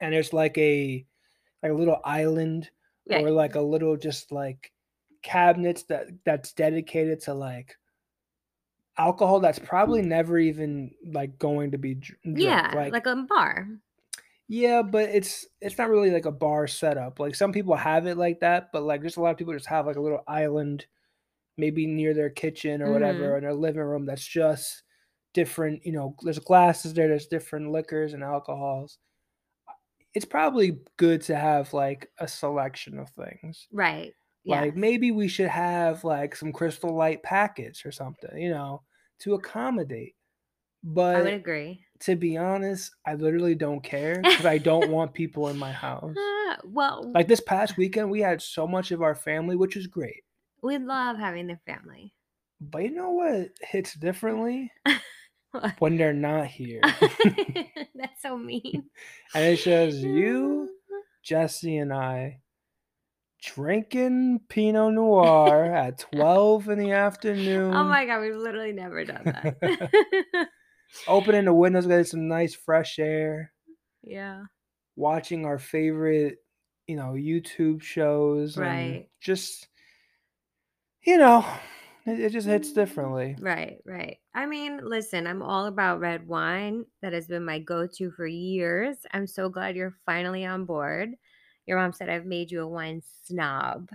and 0.00 0.14
there's, 0.14 0.32
like, 0.34 0.58
a 0.58 1.06
like, 1.62 1.72
a 1.72 1.76
little 1.76 2.00
island 2.04 2.70
or, 3.12 3.30
like, 3.30 3.56
a 3.56 3.62
little 3.62 3.96
just, 3.98 4.32
like, 4.32 4.72
cabinets 5.22 5.84
that 5.84 6.08
that's 6.24 6.52
dedicated 6.54 7.20
to, 7.22 7.34
like 7.34 7.76
alcohol 9.00 9.40
that's 9.40 9.58
probably 9.60 10.02
never 10.02 10.38
even, 10.38 10.94
like, 11.04 11.38
going 11.38 11.72
to 11.72 11.78
be 11.78 11.94
dr 11.96 12.16
drank, 12.34 12.64
Yeah, 12.64 12.72
like 12.72 12.92
like 12.92 13.06
a 13.06 13.16
bar. 13.16 13.68
Yeah, 14.48 14.82
but 14.82 15.08
it's 15.10 15.46
it's 15.60 15.78
not 15.78 15.90
really 15.90 16.10
like 16.10 16.24
a 16.26 16.32
bar 16.32 16.66
setup, 16.66 17.20
like, 17.20 17.34
some 17.34 17.52
people 17.52 17.76
have 17.76 18.06
it 18.06 18.16
like 18.16 18.40
that, 18.40 18.70
but, 18.72 18.82
like, 18.82 19.02
just 19.02 19.16
a 19.16 19.20
lot 19.20 19.30
of 19.30 19.36
people 19.38 19.52
just 19.54 19.66
have, 19.66 19.86
like, 19.86 19.96
a 19.96 20.00
little 20.00 20.22
island, 20.26 20.86
maybe 21.58 21.86
near 21.86 22.14
their 22.14 22.30
kitchen 22.30 22.82
or 22.82 22.92
whatever, 22.92 23.36
Mhm. 23.36 23.38
in 23.38 23.44
their 23.44 23.54
living 23.54 23.82
room 23.82 24.06
that's 24.06 24.26
just 24.26 24.84
different, 25.34 25.84
you 25.86 25.92
know, 25.92 26.16
there's 26.22 26.38
glasses 26.40 26.94
there, 26.94 27.08
there's 27.08 27.28
different 27.28 27.72
liquors 27.72 28.14
and 28.14 28.24
alcohols. 28.24 28.98
It's 30.14 30.24
probably 30.24 30.80
good 30.96 31.22
to 31.22 31.36
have, 31.36 31.72
like, 31.72 32.10
a 32.18 32.26
selection 32.26 32.98
of 32.98 33.10
things. 33.10 33.68
Right, 33.72 34.14
Yeah. 34.44 34.60
Like, 34.60 34.76
yes. 34.76 34.76
maybe 34.76 35.12
we 35.12 35.28
should 35.28 35.48
have, 35.48 36.04
like, 36.04 36.36
some 36.36 36.52
Crystal 36.52 36.94
Light 36.94 37.22
packets 37.22 37.86
or 37.86 37.92
something, 37.92 38.36
you 38.38 38.50
know, 38.50 38.84
to 39.20 39.34
accommodate. 39.34 40.14
But 40.82 41.16
I 41.16 41.22
would 41.22 41.34
agree. 41.34 41.84
to 42.00 42.16
be 42.16 42.36
honest, 42.38 42.94
I 43.06 43.14
literally 43.14 43.54
don't 43.54 43.82
care 43.82 44.20
because 44.22 44.46
I 44.46 44.58
don't 44.58 44.90
want 44.96 45.12
people 45.12 45.48
in 45.48 45.58
my 45.58 45.72
house. 45.72 46.16
Uh, 46.16 46.56
well 46.64 47.10
Like, 47.14 47.28
this 47.28 47.40
past 47.40 47.76
weekend, 47.76 48.10
we 48.10 48.20
had 48.20 48.40
so 48.40 48.66
much 48.66 48.90
of 48.90 49.02
our 49.02 49.14
family, 49.14 49.56
which 49.56 49.76
is 49.76 49.86
great. 49.86 50.24
We 50.62 50.78
love 50.78 51.18
having 51.18 51.46
the 51.46 51.58
family. 51.66 52.14
But 52.60 52.82
you 52.84 52.90
know 52.90 53.10
what 53.10 53.50
hits 53.60 53.94
differently? 53.94 54.72
When 55.80 55.96
they're 55.96 56.12
not 56.12 56.46
here. 56.46 56.80
That's 57.94 58.22
so 58.22 58.38
mean. 58.38 58.84
And 59.34 59.44
it's 59.44 59.64
just 59.64 59.98
you, 59.98 60.68
Jesse, 61.24 61.78
and 61.78 61.92
I 61.92 62.38
drinking 63.42 64.40
Pinot 64.48 64.94
Noir 64.94 65.64
at 65.74 65.98
12 65.98 66.68
in 66.68 66.78
the 66.78 66.92
oh 66.92 66.96
afternoon. 66.96 67.74
Oh 67.74 67.84
my 67.84 68.06
god, 68.06 68.20
we've 68.20 68.36
literally 68.36 68.72
never 68.72 69.04
done 69.04 69.24
that. 69.24 70.48
Opening 71.08 71.44
the 71.44 71.54
windows, 71.54 71.86
getting 71.86 72.04
some 72.04 72.28
nice 72.28 72.54
fresh 72.54 72.98
air. 72.98 73.52
Yeah. 74.02 74.44
Watching 74.96 75.44
our 75.46 75.58
favorite, 75.58 76.38
you 76.86 76.96
know, 76.96 77.12
YouTube 77.12 77.82
shows 77.82 78.56
and 78.56 78.66
Right. 78.66 79.08
just 79.20 79.68
you 81.02 81.16
know, 81.16 81.46
it 82.06 82.20
it 82.20 82.30
just 82.30 82.46
hits 82.46 82.72
differently. 82.72 83.36
Right, 83.40 83.78
right. 83.86 84.18
I 84.34 84.46
mean, 84.46 84.80
listen, 84.82 85.26
I'm 85.26 85.42
all 85.42 85.66
about 85.66 86.00
red 86.00 86.26
wine. 86.26 86.84
That 87.02 87.12
has 87.12 87.26
been 87.26 87.44
my 87.44 87.58
go-to 87.58 88.10
for 88.10 88.26
years. 88.26 88.98
I'm 89.12 89.26
so 89.26 89.48
glad 89.48 89.76
you're 89.76 89.94
finally 90.04 90.44
on 90.44 90.64
board. 90.66 91.14
Your 91.70 91.78
mom 91.78 91.92
said 91.92 92.08
I've 92.10 92.26
made 92.26 92.50
you 92.50 92.62
a 92.62 92.66
wine 92.66 93.00
snob. 93.00 93.90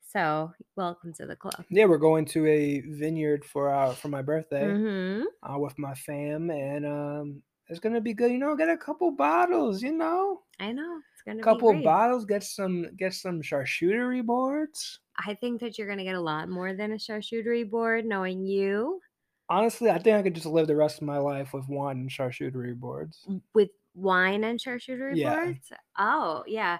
So, 0.00 0.54
welcome 0.74 1.12
to 1.14 1.24
the 1.24 1.36
club. 1.36 1.66
Yeah, 1.68 1.84
we're 1.84 1.98
going 1.98 2.24
to 2.26 2.46
a 2.46 2.80
vineyard 2.80 3.44
for 3.44 3.68
our 3.70 3.94
for 3.94 4.08
my 4.08 4.22
birthday, 4.22 4.76
Mhm. 4.76 5.26
uh, 5.42 5.58
with 5.58 5.78
my 5.78 5.94
fam, 5.94 6.50
and, 6.50 6.86
um, 6.86 7.42
it's 7.68 7.80
gonna 7.80 8.00
be 8.00 8.14
good, 8.14 8.32
you 8.32 8.38
know, 8.38 8.56
get 8.56 8.68
a 8.70 8.76
couple 8.78 9.10
bottles, 9.12 9.82
you 9.82 9.92
know? 9.92 10.44
I 10.58 10.72
know, 10.72 11.02
it's 11.12 11.22
gonna 11.22 11.44
be 11.44 11.58
a 11.58 11.62
Couple 11.62 11.74
bottles, 11.74 12.24
get 12.26 12.42
some 12.44 12.96
get 12.96 13.14
some 13.14 13.42
charcuterie 13.42 14.24
boards. 14.24 15.00
I 15.16 15.34
think 15.34 15.60
that 15.60 15.78
you're 15.78 15.88
gonna 15.88 16.04
get 16.04 16.14
a 16.16 16.20
lot 16.20 16.48
more 16.50 16.74
than 16.74 16.92
a 16.92 16.96
charcuterie 16.96 17.68
board 17.68 18.04
knowing 18.04 18.44
you. 18.44 19.00
Honestly, 19.48 19.90
I 19.90 19.98
think 19.98 20.16
I 20.16 20.22
could 20.22 20.34
just 20.34 20.46
live 20.46 20.66
the 20.66 20.74
rest 20.76 20.96
of 21.00 21.06
my 21.06 21.18
life 21.18 21.52
with 21.52 21.68
wine 21.68 21.98
and 21.98 22.10
charcuterie 22.10 22.78
boards. 22.78 23.28
With 23.54 23.70
wine 23.94 24.44
and 24.44 24.58
charcuterie 24.58 25.16
Yeah. 25.16 25.20
boards? 25.20 25.72
Oh, 25.98 26.44
yeah. 26.46 26.78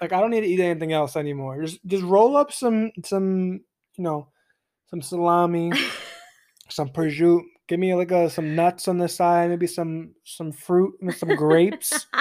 Like, 0.00 0.12
I 0.12 0.20
don't 0.20 0.30
need 0.30 0.40
to 0.42 0.46
eat 0.46 0.60
anything 0.60 0.92
else 0.92 1.16
anymore. 1.16 1.62
Just 1.62 1.84
just 1.86 2.02
roll 2.04 2.36
up 2.36 2.52
some 2.52 2.90
some, 3.04 3.60
you 3.96 4.04
know, 4.04 4.28
some 4.86 5.02
salami, 5.02 5.72
some 6.68 6.88
prosciutto, 6.88 7.42
give 7.68 7.78
me, 7.80 7.94
like, 7.94 8.10
uh, 8.12 8.28
some 8.28 8.54
nuts 8.56 8.88
on 8.88 8.98
the 8.98 9.08
side, 9.08 9.50
maybe 9.50 9.66
some 9.66 10.14
some 10.24 10.52
fruit, 10.52 10.94
some 11.18 11.34
grapes. 11.36 12.06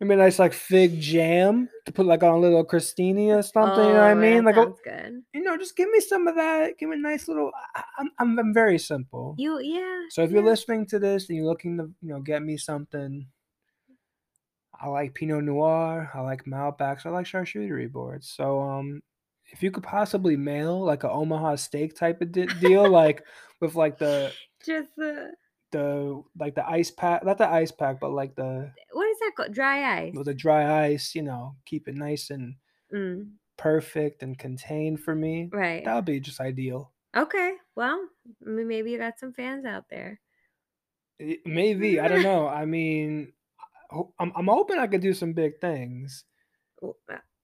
Maybe 0.00 0.14
a 0.14 0.16
nice, 0.18 0.38
like, 0.38 0.52
fig 0.52 1.00
jam 1.00 1.68
to 1.84 1.90
put, 1.90 2.06
like, 2.06 2.22
on 2.22 2.32
a 2.32 2.38
little 2.38 2.64
crostini 2.64 3.36
or 3.36 3.42
something, 3.42 3.84
you 3.84 3.94
know 3.94 4.02
what 4.02 4.06
I 4.06 4.14
Oh, 4.14 4.20
mean? 4.20 4.44
Like, 4.44 4.56
a 4.56 4.72
good. 4.84 5.24
you 5.34 5.42
know, 5.42 5.56
just 5.58 5.74
give 5.76 5.90
me 5.90 5.98
some 5.98 6.28
of 6.28 6.36
that, 6.36 6.78
give 6.78 6.88
me 6.88 6.94
a 6.94 7.00
nice 7.00 7.26
little 7.26 7.50
I 7.74 7.80
I 7.80 7.84
I'm 7.98 8.10
I'm 8.20 8.38
I'm 8.38 8.54
very 8.54 8.78
simple. 8.78 9.34
You 9.36 9.58
yeah, 9.60 10.02
So 10.10 10.22
if 10.22 10.30
you're 10.30 10.44
listening 10.44 10.86
to 10.86 11.00
this 11.00 11.28
and 11.28 11.36
you're 11.36 11.46
looking 11.46 11.78
to, 11.78 11.90
you 12.00 12.10
know, 12.14 12.20
get 12.20 12.44
me 12.44 12.56
something 12.56 13.26
I 14.80 14.88
like 14.88 15.14
Pinot 15.14 15.44
Noir, 15.44 16.10
I 16.14 16.20
like 16.20 16.44
Malbecs, 16.44 17.04
I 17.06 17.10
like 17.10 17.26
charcuterie 17.26 17.90
boards. 17.90 18.28
So, 18.30 18.60
um, 18.60 19.02
if 19.46 19.62
you 19.62 19.70
could 19.70 19.82
possibly 19.84 20.36
mail, 20.36 20.80
like, 20.84 21.04
a 21.04 21.10
Omaha 21.10 21.56
steak 21.56 21.94
type 21.96 22.20
of 22.22 22.32
d 22.32 22.46
deal, 22.46 22.88
like, 22.88 23.24
with, 23.60 23.74
like, 23.74 23.98
the 23.98 24.36
Just 24.64 24.96
the 24.96 25.36
the 25.70 26.22
like, 26.38 26.54
the 26.54 26.66
ice 26.68 26.90
pack 26.90 27.24
not 27.24 27.38
the 27.38 27.48
ice 27.48 27.70
pack, 27.72 28.00
but, 28.00 28.10
like, 28.10 28.34
the 28.36 28.72
What 28.92 29.08
is 29.08 29.18
that 29.20 29.32
called? 29.36 29.52
Dry 29.54 29.98
ice? 30.02 30.18
with 30.18 30.26
the 30.26 30.34
dry 30.34 30.84
ice, 30.86 31.14
you 31.14 31.22
know, 31.22 31.56
keep 31.64 31.88
it 31.88 31.94
nice 31.94 32.30
and 32.30 32.56
Mm. 32.92 33.38
perfect 33.58 34.22
and 34.22 34.38
contained 34.38 35.00
for 35.00 35.14
me, 35.14 35.52
Right. 35.52 35.84
that 35.84 35.94
would 35.94 36.04
be 36.06 36.20
just 36.20 36.40
ideal. 36.40 36.92
Okay, 37.14 37.58
well, 37.74 38.08
maybe 38.40 38.90
you 38.90 38.96
got 38.98 39.18
some 39.18 39.32
fans 39.34 39.64
out 39.66 39.88
there. 39.90 40.20
Maybe, 41.44 41.98
I 41.98 42.06
don't 42.08 42.22
know, 42.22 42.46
I 42.46 42.64
mean, 42.64 43.32
I'm 43.90 44.32
I'm 44.36 44.46
hoping 44.46 44.78
I 44.78 44.86
could 44.86 45.00
do 45.00 45.14
some 45.14 45.32
big 45.32 45.60
things. 45.60 46.24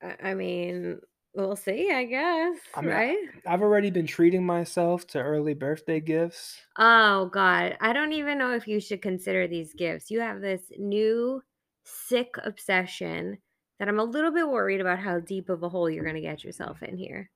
I 0.03 0.35
mean, 0.35 1.01
we'll 1.35 1.57
see, 1.57 1.91
I 1.91 2.05
guess, 2.05 2.61
I 2.75 2.83
mean, 2.83 2.91
right? 2.91 3.29
I've 3.47 3.63
already 3.63 3.91
been 3.91 4.07
treating 4.07 4.45
myself 4.45 5.07
to 5.09 5.23
early 5.23 5.55
birthday 5.55 6.01
gifts. 6.01 6.61
Oh 6.77 7.27
god, 7.31 7.77
I 7.81 7.93
don't 7.93 8.13
even 8.13 8.39
know 8.39 8.53
if 8.55 8.67
you 8.69 8.81
should 8.81 9.03
consider 9.03 9.47
these 9.49 9.75
gifts. 9.75 10.11
You 10.11 10.21
have 10.21 10.41
this 10.41 10.71
new 10.79 11.43
sick 11.85 12.37
obsession 12.45 13.39
that 13.79 13.89
I'm 13.89 13.99
a 14.01 14.05
little 14.05 14.31
bit 14.33 14.49
worried 14.49 14.81
about 14.81 14.99
how 15.01 15.21
deep 15.21 15.49
of 15.49 15.63
a 15.63 15.69
hole 15.69 15.91
you're 15.91 16.05
gonna 16.05 16.21
get 16.21 16.45
yourself 16.45 16.83
in 16.83 16.97
here. 16.97 17.31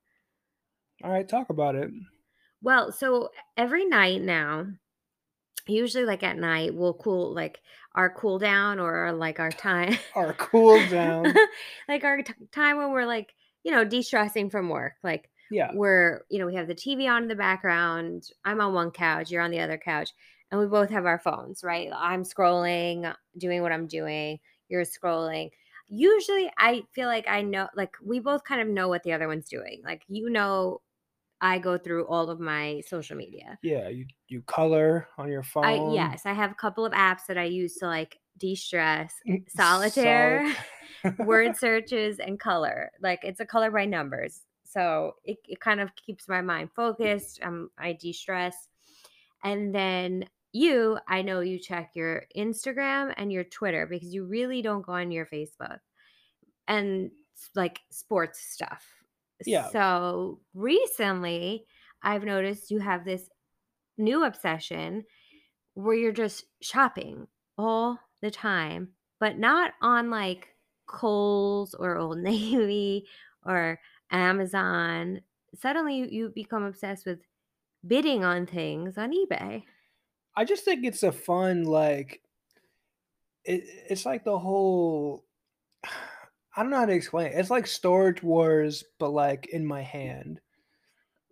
Alright, 1.03 1.27
talk 1.27 1.49
about 1.49 1.75
it. 1.75 1.91
Well, 2.61 2.91
so 2.91 3.31
every 3.57 3.85
night 3.85 4.21
now, 4.21 4.67
usually, 5.67 6.05
like, 6.05 6.23
at 6.23 6.37
night, 6.37 6.73
we'll 6.75 6.93
cool 6.95 7.33
like, 7.33 7.61
our 7.95 8.09
cool 8.13 8.39
down 8.39 8.79
or, 8.79 9.11
like, 9.13 9.39
our 9.39 9.51
time 9.51 9.97
Our 10.13 10.35
cool 10.35 10.85
down. 10.85 11.41
like, 11.87 12.03
our 12.03 12.21
t 12.23 12.33
time 12.51 12.77
when 12.77 12.91
we're, 12.91 13.05
like, 13.05 13.33
you 13.63 13.71
know, 13.71 13.83
de-stressing 13.85 14.49
from 14.49 14.69
work, 14.69 14.93
like, 15.03 15.29
Yeah. 15.49 15.73
we're 15.73 16.21
you 16.29 16.39
know, 16.39 16.45
we 16.47 16.55
have 16.55 16.67
the 16.67 16.75
TV 16.75 17.07
on 17.07 17.23
in 17.23 17.27
the 17.29 17.35
background, 17.35 18.23
I'm 18.45 18.61
on 18.61 18.73
one 18.73 18.91
couch, 18.91 19.31
you're 19.31 19.41
on 19.41 19.51
the 19.51 19.59
other 19.61 19.77
couch, 19.77 20.11
and 20.51 20.59
we 20.59 20.67
both 20.67 20.89
have 20.89 21.05
our 21.05 21.19
phones, 21.19 21.63
right? 21.63 21.89
I'm 21.93 22.23
scrolling, 22.23 23.13
doing 23.37 23.61
what 23.61 23.71
I'm 23.71 23.87
doing, 23.87 24.39
you're 24.69 24.83
scrolling. 24.83 25.49
Usually, 25.87 26.51
I 26.57 26.83
feel 26.93 27.07
like 27.07 27.27
I 27.27 27.41
know 27.41 27.67
like, 27.75 27.95
we 28.03 28.19
both 28.19 28.43
kind 28.43 28.61
of 28.61 28.67
know 28.67 28.87
what 28.87 29.03
the 29.03 29.13
other 29.13 29.27
one's 29.27 29.49
doing, 29.49 29.81
like, 29.83 30.03
you 30.07 30.29
know, 30.29 30.81
I 31.41 31.59
go 31.59 31.77
through 31.77 32.07
all 32.07 32.29
of 32.29 32.39
my 32.39 32.81
social 32.87 33.17
media. 33.17 33.59
Yeah, 33.61 33.89
you 33.89 34.07
you 34.27 34.41
color 34.43 35.09
on 35.17 35.29
your 35.29 35.43
phone. 35.43 35.59
I 35.61 35.81
yes, 35.83 36.25
I 36.25 36.33
have 36.33 36.51
a 36.51 36.55
couple 36.55 36.85
of 36.85 36.93
apps 36.93 37.25
that 37.27 37.37
I 37.37 37.43
use 37.45 37.77
to, 37.77 37.87
like, 37.87 38.19
de-stress, 38.37 39.13
Mm, 39.27 39.45
solitaire, 39.47 40.41
solid 40.41 40.45
word 41.17 41.55
searches, 41.57 42.19
and 42.19 42.39
color, 42.39 42.91
like, 43.01 43.21
it's 43.23 43.39
a 43.41 43.45
color 43.45 43.71
by 43.71 43.85
numbers, 43.85 44.45
so 44.63 45.15
it 45.25 45.37
it 45.47 45.59
kind 45.59 45.81
of 45.81 45.95
keeps 45.95 46.27
my 46.29 46.41
mind 46.41 46.71
focused, 46.73 47.41
um, 47.43 47.71
I 47.77 47.93
de-stress, 47.93 48.69
and 49.43 49.75
then 49.75 50.29
you, 50.53 50.99
I 51.07 51.21
know 51.23 51.41
you 51.41 51.59
check 51.59 51.91
your 51.95 52.25
Instagram 52.37 53.13
and 53.17 53.31
your 53.31 53.43
Twitter 53.45 53.87
because 53.87 54.13
you 54.13 54.25
really 54.25 54.61
don't 54.63 54.83
go 54.83 54.93
on 54.93 55.11
your 55.11 55.25
Facebook, 55.27 55.79
and 56.67 57.11
like, 57.55 57.81
sports 57.91 58.41
stuff. 58.41 58.98
Yeah. 59.45 59.69
So, 59.69 60.39
recently, 60.53 61.65
I've 62.01 62.23
noticed 62.23 62.71
you 62.71 62.79
have 62.79 63.05
this 63.05 63.29
new 63.97 64.23
obsession 64.23 65.03
where 65.73 65.95
you're 65.95 66.11
just 66.11 66.45
shopping 66.61 67.27
all 67.57 67.99
the 68.21 68.31
time, 68.31 68.89
but 69.19 69.37
not 69.37 69.73
on 69.81 70.09
like 70.09 70.47
Kohl's 70.87 71.73
or 71.73 71.97
Old 71.97 72.17
Navy 72.19 73.05
or 73.45 73.79
Amazon. 74.11 75.21
Suddenly 75.55 75.97
you, 75.97 76.07
you 76.09 76.29
become 76.29 76.63
obsessed 76.63 77.05
with 77.05 77.19
bidding 77.85 78.23
on 78.23 78.45
things 78.45 78.97
on 78.97 79.11
eBay. 79.11 79.63
I 80.35 80.45
just 80.45 80.63
think 80.63 80.85
it's 80.85 81.03
a 81.03 81.11
fun 81.11 81.63
like 81.63 82.21
it, 83.45 83.63
it's 83.89 84.05
like 84.05 84.23
the 84.23 84.37
whole 84.37 85.25
I 86.59 86.61
don't 86.63 86.71
know 86.71 86.77
how 86.77 86.85
to 86.85 86.93
explain 86.93 87.27
it. 87.27 87.35
It's 87.35 87.49
like 87.49 87.67
Storage 87.67 88.21
Wars, 88.21 88.83
but 88.99 89.11
like 89.11 89.47
in 89.47 89.65
my 89.65 89.81
hand. 89.81 90.41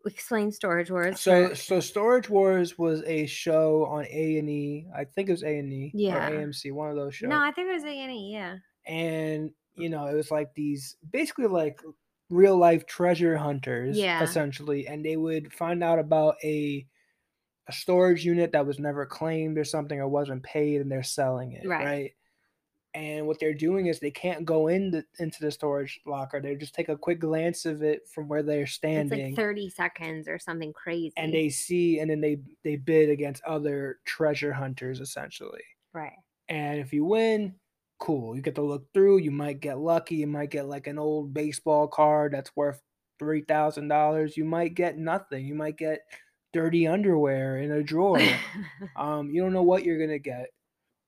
Explain 0.05 0.53
Storage 0.53 0.89
Wars. 0.89 1.19
So 1.19 1.53
so 1.53 1.81
Storage 1.81 2.29
Wars 2.29 2.77
was 2.77 3.03
a 3.05 3.25
show 3.25 3.85
on 3.87 4.05
A 4.09 4.37
and 4.37 4.49
E. 4.49 4.87
I 4.95 5.03
think 5.03 5.27
it 5.27 5.33
was 5.33 5.43
A 5.43 5.57
and 5.59 5.73
E 5.73 5.91
Yeah. 5.93 6.29
or 6.29 6.31
AMC, 6.31 6.71
one 6.71 6.89
of 6.89 6.95
those 6.95 7.13
shows. 7.15 7.29
no, 7.29 7.37
I 7.39 7.51
think 7.51 7.69
it 7.69 7.73
was 7.73 7.83
A 7.83 7.87
and 7.89 8.11
E. 8.13 8.29
yeah. 8.31 8.55
and 8.85 9.51
you 9.75 9.89
know 9.89 10.05
it 10.07 10.13
was 10.15 10.31
like 10.31 10.53
these 10.55 10.95
basically 11.11 11.47
like 11.47 11.81
real 12.29 12.55
life 12.57 12.85
treasure 12.85 13.35
hunters 13.35 13.97
Yeah. 13.97 14.23
essentially 14.23 14.87
and 14.87 15.03
they 15.05 15.17
would 15.17 15.51
find 15.51 15.83
out 15.83 15.99
about 15.99 16.35
a 16.43 16.87
a 17.67 17.73
storage 17.73 18.23
unit 18.23 18.53
that 18.53 18.65
was 18.65 18.79
never 18.79 19.05
claimed 19.05 19.57
or 19.57 19.65
something 19.65 19.99
or 19.99 20.07
wasn't 20.07 20.41
paid 20.43 20.79
and 20.79 20.89
they're 20.89 21.03
selling 21.03 21.51
it 21.51 21.67
Right. 21.67 21.85
right, 21.85 22.11
and 22.97 23.27
what 23.27 23.39
they're 23.39 23.53
doing 23.53 23.87
is 23.87 23.99
they 23.99 24.11
can't 24.11 24.43
go 24.43 24.67
in 24.67 24.89
the, 24.89 25.05
into 25.19 25.39
the 25.41 25.51
storage 25.51 25.99
locker 26.07 26.41
they 26.41 26.55
just 26.55 26.73
take 26.73 26.89
a 26.89 26.97
quick 26.97 27.19
glance 27.19 27.65
of 27.65 27.83
it 27.83 28.07
from 28.09 28.27
where 28.27 28.41
they're 28.41 28.65
standing. 28.65 29.19
It's 29.19 29.29
like 29.29 29.35
30 29.35 29.69
seconds 29.69 30.27
or 30.27 30.39
something 30.39 30.73
crazy. 30.73 31.13
and 31.15 31.33
they 31.33 31.49
see 31.49 31.99
and 31.99 32.09
then 32.09 32.21
they 32.21 32.39
they 32.63 32.75
bid 32.75 33.09
against 33.09 33.43
other 33.43 33.99
treasure 34.05 34.51
hunters 34.53 34.99
essentially 34.99 35.63
right. 35.93 36.13
and 36.49 36.79
if 36.79 36.91
you 36.91 37.05
win, 37.05 37.53
cool. 37.99 38.35
You 38.35 38.41
get 38.41 38.55
to 38.55 38.61
look 38.61 38.91
through. 38.93 39.19
You 39.19 39.31
might 39.31 39.59
get 39.59 39.79
lucky. 39.79 40.15
You 40.15 40.27
might 40.27 40.51
get 40.51 40.67
like 40.67 40.87
an 40.87 40.99
old 40.99 41.33
baseball 41.33 41.87
card 41.87 42.33
that's 42.33 42.55
worth 42.55 42.81
three 43.19 43.41
thousand 43.41 43.87
dollars. 43.87 44.37
You 44.37 44.45
might 44.45 44.75
get 44.75 44.97
nothing. 44.97 45.45
You 45.45 45.55
might 45.55 45.77
get 45.77 46.01
dirty 46.53 46.87
underwear 46.87 47.57
in 47.57 47.71
a 47.71 47.83
drawer. 47.83 48.21
um, 48.95 49.29
you 49.29 49.41
don't 49.41 49.53
know 49.53 49.63
what 49.63 49.83
you're 49.83 49.99
gonna 49.99 50.19
get. 50.19 50.49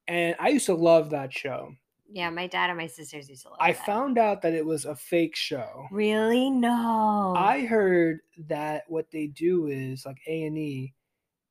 And 0.09 0.35
I 0.39 0.49
used 0.49 0.65
to 0.65 0.73
love 0.73 1.11
that 1.11 1.31
show. 1.31 1.71
yeah, 2.11 2.29
my 2.31 2.47
dad 2.47 2.69
and 2.71 2.77
my 2.77 2.87
sisters 2.87 3.29
used 3.29 3.43
to 3.43 3.49
love 3.49 3.57
I 3.61 3.71
that. 3.73 3.85
found 3.85 4.17
out 4.17 4.41
that 4.41 4.53
it 4.53 4.65
was 4.65 4.85
a 4.85 4.95
fake 4.95 5.35
show. 5.35 5.85
Really? 5.91 6.49
No. 6.49 7.35
I 7.37 7.65
heard 7.65 8.19
that 8.47 8.83
what 8.87 9.11
they 9.11 9.27
do 9.27 9.67
is 9.67 10.05
like 10.05 10.17
A 10.27 10.43
and 10.45 10.57
E. 10.57 10.93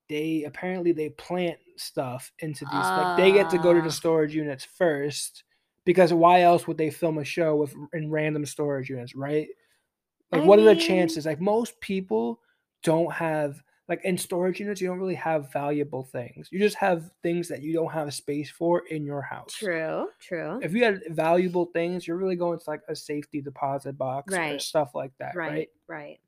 They 0.09 0.45
apparently 0.45 0.91
they 0.93 1.11
plant 1.11 1.59
stuff 1.77 2.33
into 2.41 2.65
these. 2.65 2.75
like 2.75 3.17
they 3.17 3.31
get 3.31 3.49
to 3.51 3.59
go 3.59 3.73
to 3.73 3.81
Ah. 3.81 3.85
the 3.85 3.93
storage 3.93 4.35
units 4.35 4.65
first 4.65 5.45
because 5.85 6.13
why 6.13 6.43
else 6.43 6.67
would 6.67 6.77
they 6.79 6.91
film 6.91 7.19
a 7.19 7.25
show 7.25 7.55
with 7.57 7.75
in 7.93 8.11
random 8.11 8.45
storage 8.45 8.89
units, 8.91 9.15
right? 9.15 9.49
Like 10.33 10.43
I 10.43 10.45
what 10.45 10.59
are 10.59 10.63
the 10.65 10.75
chances? 10.77 11.27
Like 11.27 11.41
most 11.41 11.79
people 11.81 12.41
don't 12.83 13.13
have 13.13 13.63
like 13.89 14.05
in 14.05 14.19
storage 14.19 14.61
units, 14.61 14.81
you 14.81 14.89
don't 14.89 14.99
really 14.99 15.15
have 15.15 15.51
valuable 15.53 16.05
things. 16.05 16.49
You 16.53 16.59
just 16.59 16.77
have 16.77 17.11
things 17.23 17.49
that 17.49 17.63
you 17.63 17.73
don't 17.73 17.91
have 17.93 18.13
space 18.13 18.51
for 18.51 18.87
in 18.89 19.05
your 19.05 19.23
house. 19.23 19.55
True, 19.55 20.09
true. 20.21 20.61
If 20.63 20.73
you 20.75 20.85
had 20.85 21.01
valuable 21.09 21.67
things, 21.67 22.07
you're 22.07 22.19
really 22.19 22.37
going 22.37 22.59
to 22.59 22.65
like 22.71 22.83
a 22.89 22.95
safety 22.95 23.41
deposit 23.41 23.97
box 23.97 24.33
or 24.35 24.59
stuff 24.59 24.91
like 24.95 25.13
that, 25.21 25.35
right? 25.35 25.51
right, 25.51 25.69
right. 25.89 26.21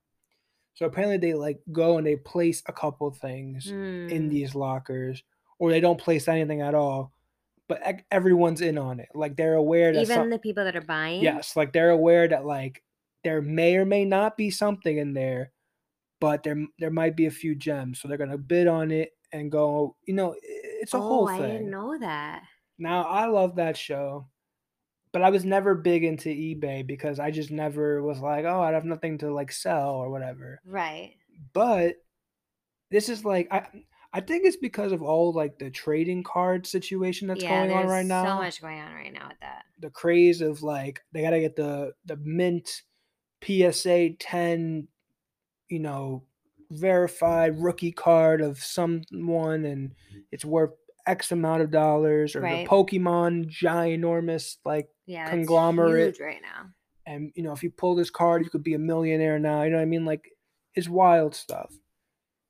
So 0.74 0.86
apparently 0.86 1.18
they 1.18 1.34
like 1.34 1.60
go 1.70 1.98
and 1.98 2.06
they 2.06 2.16
place 2.16 2.62
a 2.66 2.72
couple 2.72 3.10
things 3.10 3.66
in 3.70 4.08
Mm. 4.08 4.30
these 4.30 4.54
lockers, 4.54 5.22
or 5.58 5.70
they 5.70 5.80
don't 5.80 6.00
place 6.00 6.26
anything 6.28 6.62
at 6.62 6.74
all. 6.74 7.12
But 7.68 7.82
everyone's 8.10 8.62
in 8.62 8.78
on 8.78 8.98
it. 8.98 9.10
Like 9.14 9.36
they're 9.36 9.54
aware 9.54 9.92
that 9.92 10.00
Even 10.00 10.16
some- 10.16 10.30
the 10.30 10.38
people 10.38 10.64
that 10.64 10.74
are 10.76 10.80
buying? 10.80 11.22
yes, 11.22 11.54
like 11.56 11.72
they're 11.74 11.90
aware 11.90 12.26
that 12.26 12.46
like 12.46 12.82
there 13.22 13.42
may 13.42 13.76
or 13.76 13.84
may 13.84 14.06
not 14.06 14.38
be 14.38 14.50
something 14.50 14.96
in 14.96 15.12
there, 15.12 15.52
but 16.20 16.42
there 16.42 16.66
there 16.78 16.90
might 16.90 17.16
be 17.16 17.26
a 17.26 17.30
few 17.30 17.54
gems. 17.54 18.00
So 18.00 18.08
they're 18.08 18.18
gonna 18.18 18.38
bid 18.38 18.66
on 18.66 18.90
it 18.90 19.10
and 19.32 19.50
go. 19.50 19.96
You 20.06 20.14
know, 20.14 20.34
it's 20.42 20.94
a 20.94 20.98
oh, 20.98 21.00
whole 21.00 21.28
I 21.28 21.38
didn't 21.38 21.70
know 21.70 21.98
that. 21.98 22.42
Now 22.78 23.04
I 23.04 23.26
love 23.26 23.56
that 23.56 23.76
show, 23.76 24.28
but 25.12 25.22
I 25.22 25.30
was 25.30 25.44
never 25.44 25.74
big 25.74 26.04
into 26.04 26.28
eBay 26.28 26.86
because 26.86 27.18
I 27.18 27.30
just 27.30 27.50
never 27.50 28.02
was 28.02 28.20
like, 28.20 28.44
oh, 28.44 28.60
I 28.60 28.72
have 28.72 28.84
nothing 28.84 29.18
to 29.18 29.32
like 29.32 29.52
sell 29.52 29.90
or 29.94 30.10
whatever. 30.10 30.60
Right. 30.64 31.14
But 31.52 31.96
this 32.90 33.08
is 33.08 33.24
like 33.24 33.48
I 33.50 33.66
I 34.12 34.20
think 34.20 34.44
it's 34.44 34.56
because 34.56 34.92
of 34.92 35.02
all 35.02 35.32
like 35.32 35.58
the 35.58 35.70
trading 35.70 36.24
card 36.24 36.66
situation 36.66 37.28
that's 37.28 37.42
yeah, 37.42 37.66
going 37.66 37.78
on 37.78 37.86
right 37.86 38.06
now. 38.06 38.24
so 38.24 38.34
much 38.42 38.60
going 38.60 38.80
on 38.80 38.92
right 38.92 39.12
now 39.12 39.28
with 39.28 39.38
that. 39.40 39.62
The 39.78 39.90
craze 39.90 40.40
of 40.40 40.62
like 40.62 41.00
they 41.12 41.22
gotta 41.22 41.40
get 41.40 41.56
the 41.56 41.92
the 42.06 42.16
mint 42.16 42.82
PSA 43.44 44.10
ten, 44.18 44.88
you 45.70 45.78
know, 45.78 46.22
verified 46.70 47.58
rookie 47.60 47.92
card 47.92 48.40
of 48.40 48.58
someone 48.62 49.64
and 49.64 49.94
it's 50.30 50.44
worth 50.44 50.70
X 51.06 51.32
amount 51.32 51.62
of 51.62 51.70
dollars 51.70 52.36
or 52.36 52.42
Right. 52.42 52.64
the 52.64 52.68
Pokemon 52.70 53.46
ginormous 53.50 54.56
like 54.64 54.88
Yeah, 55.06 55.28
Conglomerate. 55.28 56.16
huge 56.16 56.20
right 56.20 56.42
now. 56.42 56.70
and 57.06 57.32
you 57.34 57.42
know 57.42 57.52
if 57.52 57.62
you 57.62 57.70
pull 57.70 57.94
this 57.96 58.10
card 58.10 58.44
you 58.44 58.50
could 58.50 58.62
be 58.62 58.74
a 58.74 58.78
millionaire 58.78 59.38
now 59.38 59.62
you 59.62 59.70
know 59.70 59.76
what 59.78 59.82
i 59.82 59.86
mean 59.86 60.04
like 60.04 60.30
it's 60.74 60.88
wild 60.88 61.34
stuff 61.34 61.72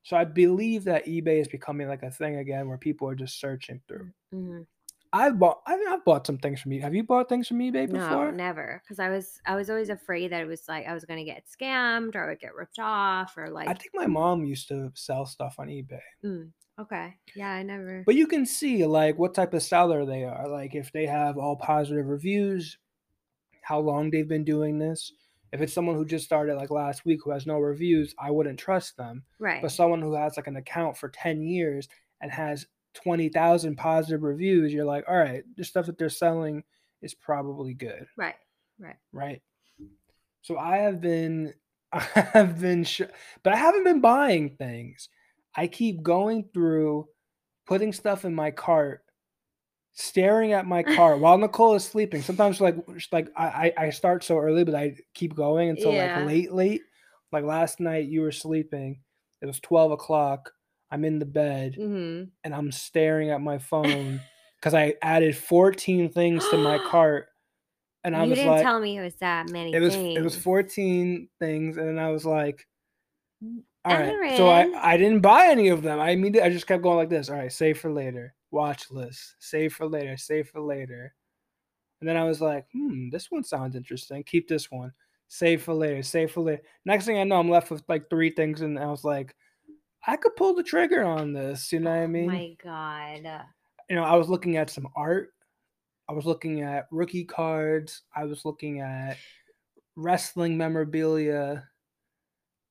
so 0.02 0.16
i 0.16 0.24
believe 0.24 0.85
that 0.85 1.06
ebay 1.06 1.40
is 1.40 1.46
becoming 1.48 1.87
like 1.88 2.02
a 2.02 2.11
thing 2.11 2.37
again 2.37 2.68
where 2.68 2.76
people 2.76 3.09
are 3.09 3.14
just 3.14 3.38
searching 3.40 3.80
through 3.87 4.11
Mhm. 4.35 4.66
I've 5.12 5.38
bought 5.38 5.61
i've, 5.66 5.81
I've 5.88 6.05
bought 6.05 6.27
some 6.27 6.38
things 6.38 6.61
from 6.61 6.73
ebay 6.73 6.83
have 6.83 6.94
you 6.94 7.03
bought 7.03 7.29
things 7.29 7.49
from 7.49 7.59
ebay 7.59 7.90
before? 7.90 8.31
No, 8.31 8.31
never. 8.31 8.81
Because 8.85 8.99
I 8.99 9.09
was 9.09 9.40
I 9.46 9.57
was 9.57 9.70
always 9.70 9.88
afraid 9.88 10.33
that 10.33 10.40
it 10.40 10.46
was 10.46 10.68
like 10.68 10.87
I 10.87 10.94
was 10.94 11.05
gonna 11.05 11.25
get 11.25 11.44
scammed 11.46 12.14
or 12.14 12.25
I 12.25 12.29
would 12.29 12.40
get 12.40 12.55
ripped 12.55 12.79
off 12.79 13.37
or 13.37 13.49
like 13.49 13.68
i 13.68 13.75
think 13.75 13.90
my 13.94 14.07
mom 14.07 14.44
used 14.44 14.68
to 14.68 14.90
sell 14.94 15.27
stuff 15.27 15.57
on 15.59 15.68
ebay 15.68 16.01
Mm, 16.25 16.51
okay. 16.79 17.14
Yeah, 17.35 17.51
I 17.51 17.62
never 17.62 18.03
but 18.07 18.14
you 18.14 18.27
can 18.27 18.46
see 18.46 18.85
like 18.85 19.18
what 19.18 19.35
type 19.35 19.55
of 19.55 19.62
seller 19.62 20.05
they 20.05 20.25
are 20.25 20.49
like 20.49 20.75
if 20.75 20.92
they 20.92 21.07
have 21.07 21.38
all 21.38 21.57
positive 21.57 22.07
reviews 22.07 22.79
how 23.62 23.79
long 23.79 24.11
they've 24.11 24.29
been 24.29 24.44
doing 24.44 24.79
this 24.79 25.12
if 25.53 25.61
it's 25.61 25.73
someone 25.73 25.96
who 25.96 26.05
just 26.05 26.25
started 26.25 26.55
like 26.55 26.70
last 26.70 27.05
week 27.05 27.20
who 27.25 27.31
has 27.31 27.46
no 27.46 27.59
reviews 27.59 28.14
i 28.18 28.31
wouldn't 28.31 28.59
trust 28.59 28.96
them 28.96 29.25
right. 29.38 29.62
But 29.62 29.73
someone 29.73 30.01
who 30.03 30.14
has 30.14 30.37
like 30.37 30.46
an 30.46 30.57
account 30.57 30.96
for 30.96 31.09
10 31.09 31.42
years 31.42 31.88
and 32.20 32.31
has 32.31 32.66
20,000 32.94 33.76
positive 33.76 34.22
reviews, 34.22 34.72
you're 34.72 34.85
like, 34.85 35.05
all 35.09 35.16
right, 35.16 35.44
the 35.57 35.64
stuff 35.64 35.87
that 35.87 35.98
they're 35.98 36.09
selling 36.09 36.62
is 37.03 37.14
probably 37.14 37.74
good, 37.74 38.07
right. 38.16 38.35
Right. 38.79 38.96
right? 39.12 39.42
So 40.42 40.59
I 40.59 40.79
have 40.79 41.00
been, 41.00 41.55
I 41.92 42.00
have 42.33 42.61
been, 42.61 42.85
sh- 42.85 43.03
but 43.42 43.53
I 43.53 43.57
haven't 43.57 43.85
been 43.85 44.00
buying 44.00 44.50
things. 44.50 45.09
I 45.55 45.66
keep 45.66 46.03
going 46.03 46.48
through, 46.55 47.09
putting 47.66 47.92
stuff 47.92 48.24
in 48.24 48.35
my 48.35 48.50
cart, 48.50 49.03
staring 49.92 50.53
at 50.53 50.66
my 50.66 50.83
cart 50.96 51.20
while 51.20 51.38
Nicole 51.38 51.74
is 51.74 51.85
sleeping. 51.85 52.22
Sometimes 52.22 52.61
like, 52.61 52.76
like 53.12 53.29
I, 53.37 53.72
I 53.76 53.90
start 53.90 54.24
so 54.24 54.38
early, 54.38 54.64
but 54.64 54.74
I 54.74 54.96
keep 55.14 55.35
going 55.35 55.70
until 55.70 55.92
Yeah. 55.92 56.18
like 56.18 56.26
late, 56.26 56.53
late. 56.53 56.83
Like 57.33 57.44
last 57.44 57.79
night, 57.81 58.09
you 58.09 58.22
were 58.22 58.33
sleeping. 58.33 59.00
It 59.40 59.46
was 59.46 59.61
12 59.61 59.92
o'clock. 59.92 60.53
I'm 60.90 61.05
in 61.05 61.18
the 61.18 61.26
bed 61.26 61.76
hmm 61.76 62.31
and 62.44 62.55
I'm 62.55 62.72
staring 62.72 63.31
at 63.31 63.40
my 63.40 63.59
phone 63.59 64.20
because 64.57 64.74
I 64.74 64.96
added 65.03 65.37
14 65.37 66.11
things 66.12 66.48
to 66.50 66.59
my 66.59 66.79
cart. 66.90 67.29
And 68.05 68.16
I 68.16 68.24
you 68.24 68.31
was 68.31 68.38
didn't 68.38 68.44
like, 68.44 68.62
tell 68.62 68.81
me 68.81 68.98
it 68.98 69.03
was 69.03 69.16
that 69.16 69.46
many. 69.46 69.72
it 69.72 69.81
was 69.81 69.96
it 70.14 70.22
was 70.22 70.37
14 70.37 71.29
things, 71.38 71.76
and 71.76 72.00
I 72.00 72.11
was 72.11 72.24
like, 72.26 72.66
all 73.85 73.96
right. 73.96 74.20
So 74.29 74.48
I 74.48 74.66
I 74.74 74.96
didn't 74.96 75.20
buy 75.20 75.46
any 75.48 75.68
of 75.68 75.83
them. 75.83 76.00
I 76.00 76.11
immediately 76.11 76.48
I 76.48 76.53
just 76.53 76.66
kept 76.66 76.83
going 76.83 76.96
like 76.96 77.09
this. 77.09 77.31
All 77.31 77.37
right, 77.37 77.53
save 77.53 77.79
for 77.79 77.90
later. 77.92 78.35
Watch 78.50 78.90
list. 78.90 79.37
Save 79.38 79.74
for 79.74 79.87
later. 79.87 80.16
Save 80.16 80.48
for 80.48 80.61
later. 80.61 81.14
And 82.00 82.09
then 82.09 82.16
I 82.16 82.24
was 82.24 82.40
like, 82.40 82.66
hmm, 82.72 83.11
this 83.11 83.31
one 83.31 83.44
sounds 83.44 83.76
interesting. 83.76 84.24
Keep 84.24 84.48
this 84.48 84.70
one. 84.70 84.92
Save 85.29 85.62
for 85.62 85.74
later. 85.74 86.03
Save 86.03 86.33
for 86.33 86.42
later. 86.42 86.62
Next 86.85 87.07
thing 87.07 87.18
I 87.18 87.24
know, 87.24 87.40
I'm 87.40 87.50
left 87.50 87.70
with 87.70 87.85
like 87.88 88.11
three 88.11 88.31
things, 88.31 88.62
and 88.62 88.79
I 88.79 88.87
was 88.87 89.05
like, 89.05 89.37
I 90.06 90.16
could 90.16 90.36
pull 90.36 90.54
the 90.54 90.62
trigger 90.62 91.02
on 91.04 91.32
this. 91.32 91.72
You 91.72 91.80
know 91.80 91.90
what 91.90 92.00
I 92.02 92.06
Oh 92.06 92.08
mean? 92.08 92.30
my 92.30 92.54
god. 92.62 93.48
you 93.88 93.96
know, 93.96 94.04
I 94.04 94.16
was 94.16 94.28
looking 94.28 94.56
at 94.56 94.70
some 94.70 94.88
art. 94.94 95.34
I 96.08 96.12
was 96.12 96.26
looking 96.26 96.62
at 96.62 96.88
rookie 96.90 97.24
cards. 97.24 98.02
I 98.14 98.24
was 98.24 98.44
looking 98.44 98.80
at 98.80 99.18
wrestling 99.96 100.56
memorabilia. 100.58 101.68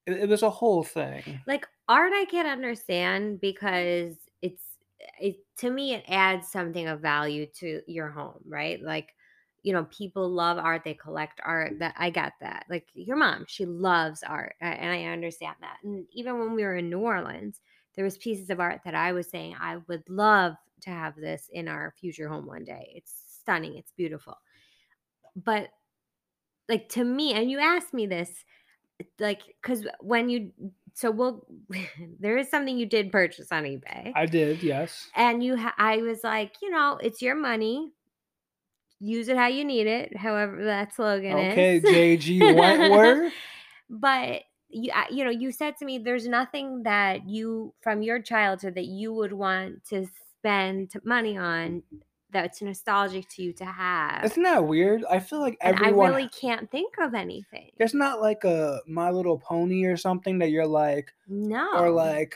It, 0.05 0.13
it 0.23 0.29
was 0.29 0.43
a 0.43 0.49
whole 0.49 0.83
thing. 0.83 1.41
Like 1.45 1.67
art 1.87 2.13
I 2.13 2.25
can't 2.25 2.47
understand 2.47 3.41
because 3.41 4.15
it's 4.41 4.63
it 5.19 5.37
to 5.57 5.69
me 5.71 5.93
it 5.93 6.03
adds 6.07 6.47
something 6.47 6.87
of 6.87 7.01
value 7.01 7.45
to 7.57 7.81
your 7.87 8.09
home, 8.09 8.41
right? 8.45 8.81
Like 8.81 9.15
you 9.63 9.73
know, 9.73 9.85
people 9.85 10.29
love 10.29 10.57
art, 10.57 10.83
they 10.83 10.93
collect 10.93 11.41
art. 11.43 11.79
That 11.79 11.95
I 11.97 12.09
get 12.09 12.33
that. 12.41 12.65
Like 12.69 12.87
your 12.93 13.17
mom, 13.17 13.45
she 13.47 13.65
loves 13.65 14.23
art, 14.23 14.55
and 14.61 14.91
I 14.91 15.05
understand 15.05 15.55
that. 15.61 15.77
And 15.83 16.05
even 16.11 16.39
when 16.39 16.53
we 16.53 16.63
were 16.63 16.75
in 16.75 16.89
New 16.89 16.99
Orleans, 16.99 17.61
there 17.95 18.05
was 18.05 18.17
pieces 18.17 18.49
of 18.49 18.59
art 18.59 18.81
that 18.85 18.95
I 18.95 19.11
was 19.11 19.29
saying 19.29 19.55
I 19.59 19.77
would 19.87 20.03
love 20.09 20.55
to 20.81 20.89
have 20.89 21.15
this 21.15 21.49
in 21.51 21.67
our 21.67 21.93
future 21.99 22.29
home 22.29 22.45
one 22.45 22.63
day. 22.63 22.93
It's 22.95 23.13
stunning, 23.41 23.75
it's 23.75 23.91
beautiful. 23.91 24.37
But 25.35 25.69
like 26.67 26.89
to 26.89 27.03
me, 27.03 27.33
and 27.33 27.49
you 27.49 27.59
asked 27.59 27.93
me 27.93 28.07
this, 28.07 28.45
like 29.19 29.41
because 29.61 29.85
when 30.01 30.29
you 30.29 30.51
so 30.93 31.11
we'll 31.11 31.45
there 32.19 32.37
is 32.37 32.49
something 32.49 32.77
you 32.77 32.85
did 32.85 33.11
purchase 33.11 33.51
on 33.51 33.63
eBay. 33.63 34.13
I 34.15 34.25
did, 34.25 34.61
yes. 34.63 35.09
And 35.15 35.43
you 35.43 35.57
ha- 35.57 35.75
I 35.77 35.97
was 35.97 36.23
like, 36.23 36.55
you 36.61 36.69
know, 36.69 36.99
it's 37.01 37.21
your 37.21 37.35
money. 37.35 37.91
Use 38.99 39.27
it 39.29 39.38
how 39.38 39.47
you 39.47 39.63
need 39.63 39.88
it, 39.88 40.15
however 40.17 40.63
that 40.65 40.93
slogan 40.93 41.33
Okay, 41.33 41.77
is. 41.77 41.85
Okay, 41.85 42.17
JG 42.17 42.55
Wentworth. 42.57 43.33
but 43.89 44.43
you 44.69 44.91
you 45.09 45.23
know, 45.23 45.31
you 45.31 45.51
said 45.51 45.77
to 45.77 45.85
me 45.85 45.97
there's 45.97 46.27
nothing 46.27 46.83
that 46.83 47.27
you 47.27 47.73
from 47.81 48.01
your 48.01 48.21
childhood 48.21 48.75
that 48.75 48.85
you 48.85 49.13
would 49.13 49.33
want 49.33 49.83
to 49.85 50.05
spend 50.39 50.91
money 51.03 51.38
on 51.38 51.81
that's 52.31 52.62
nostalgic 52.62 53.27
to 53.29 53.41
you 53.41 53.53
to 53.53 53.65
have. 53.65 54.23
Isn't 54.23 54.43
that 54.43 54.67
weird? 54.67 55.03
I 55.09 55.19
feel 55.19 55.39
like 55.39 55.57
and 55.62 55.75
everyone 55.75 56.12
I 56.12 56.15
really 56.17 56.29
can't 56.29 56.69
think 56.69 56.93
of 56.99 57.15
anything. 57.15 57.71
there's 57.79 57.95
not 57.95 58.21
like 58.21 58.43
a 58.43 58.81
My 58.85 59.09
Little 59.09 59.39
Pony 59.39 59.85
or 59.85 59.97
something 59.97 60.38
that 60.39 60.51
you're 60.51 60.67
like 60.67 61.12
No. 61.27 61.67
or 61.79 61.89
like 61.89 62.35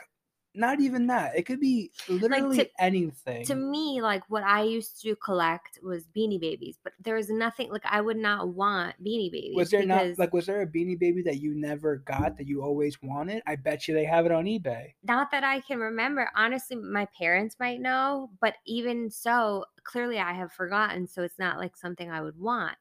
not 0.56 0.80
even 0.80 1.08
that. 1.08 1.36
It 1.36 1.44
could 1.44 1.60
be 1.60 1.92
literally 2.08 2.58
to- 2.58 2.70
anything. 2.80 3.46
to 3.46 3.56
me, 3.56 4.02
like 4.02 4.24
what 4.30 4.44
I 4.44 4.64
used 4.64 5.02
to 5.02 5.16
collect 5.16 5.80
was 5.82 6.06
beanie 6.16 6.40
babies, 6.40 6.78
but 6.84 6.94
there 7.02 7.16
was 7.16 7.30
nothing 7.30 7.72
like 7.72 7.84
I 7.86 8.02
would 8.02 8.18
not 8.18 8.50
want 8.50 8.96
beanie 9.04 9.32
babies. 9.32 9.56
was 9.56 9.72
there 9.72 9.82
because 9.82 10.18
not 10.18 10.22
like 10.22 10.34
was 10.34 10.46
there 10.46 10.62
a 10.62 10.68
beanie 10.68 10.98
baby 10.98 11.22
that 11.24 11.40
you 11.40 11.54
never 11.56 11.98
got 11.98 12.38
that 12.38 12.48
you 12.48 12.62
always 12.62 13.02
wanted? 13.02 13.42
I 13.48 13.56
bet 13.56 13.88
you 13.88 13.94
they 13.94 14.06
have 14.06 14.26
it 14.26 14.32
on 14.32 14.46
eBay. 14.46 14.94
not 15.04 15.32
that 15.32 15.44
I 15.44 15.60
can 15.62 15.80
remember. 15.80 16.30
Honestly, 16.36 16.76
my 16.76 17.08
parents 17.18 17.56
might 17.60 17.82
know, 17.82 18.30
but 18.40 18.56
even 18.66 19.10
so, 19.10 19.66
clearly 19.84 20.20
I 20.20 20.34
have 20.34 20.52
forgotten. 20.52 21.08
So 21.08 21.24
it's 21.24 21.40
not 21.40 21.58
like 21.58 21.76
something 21.76 22.12
I 22.12 22.22
would 22.22 22.40
want. 22.40 22.78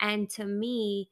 And 0.00 0.28
to 0.30 0.44
me, 0.44 1.10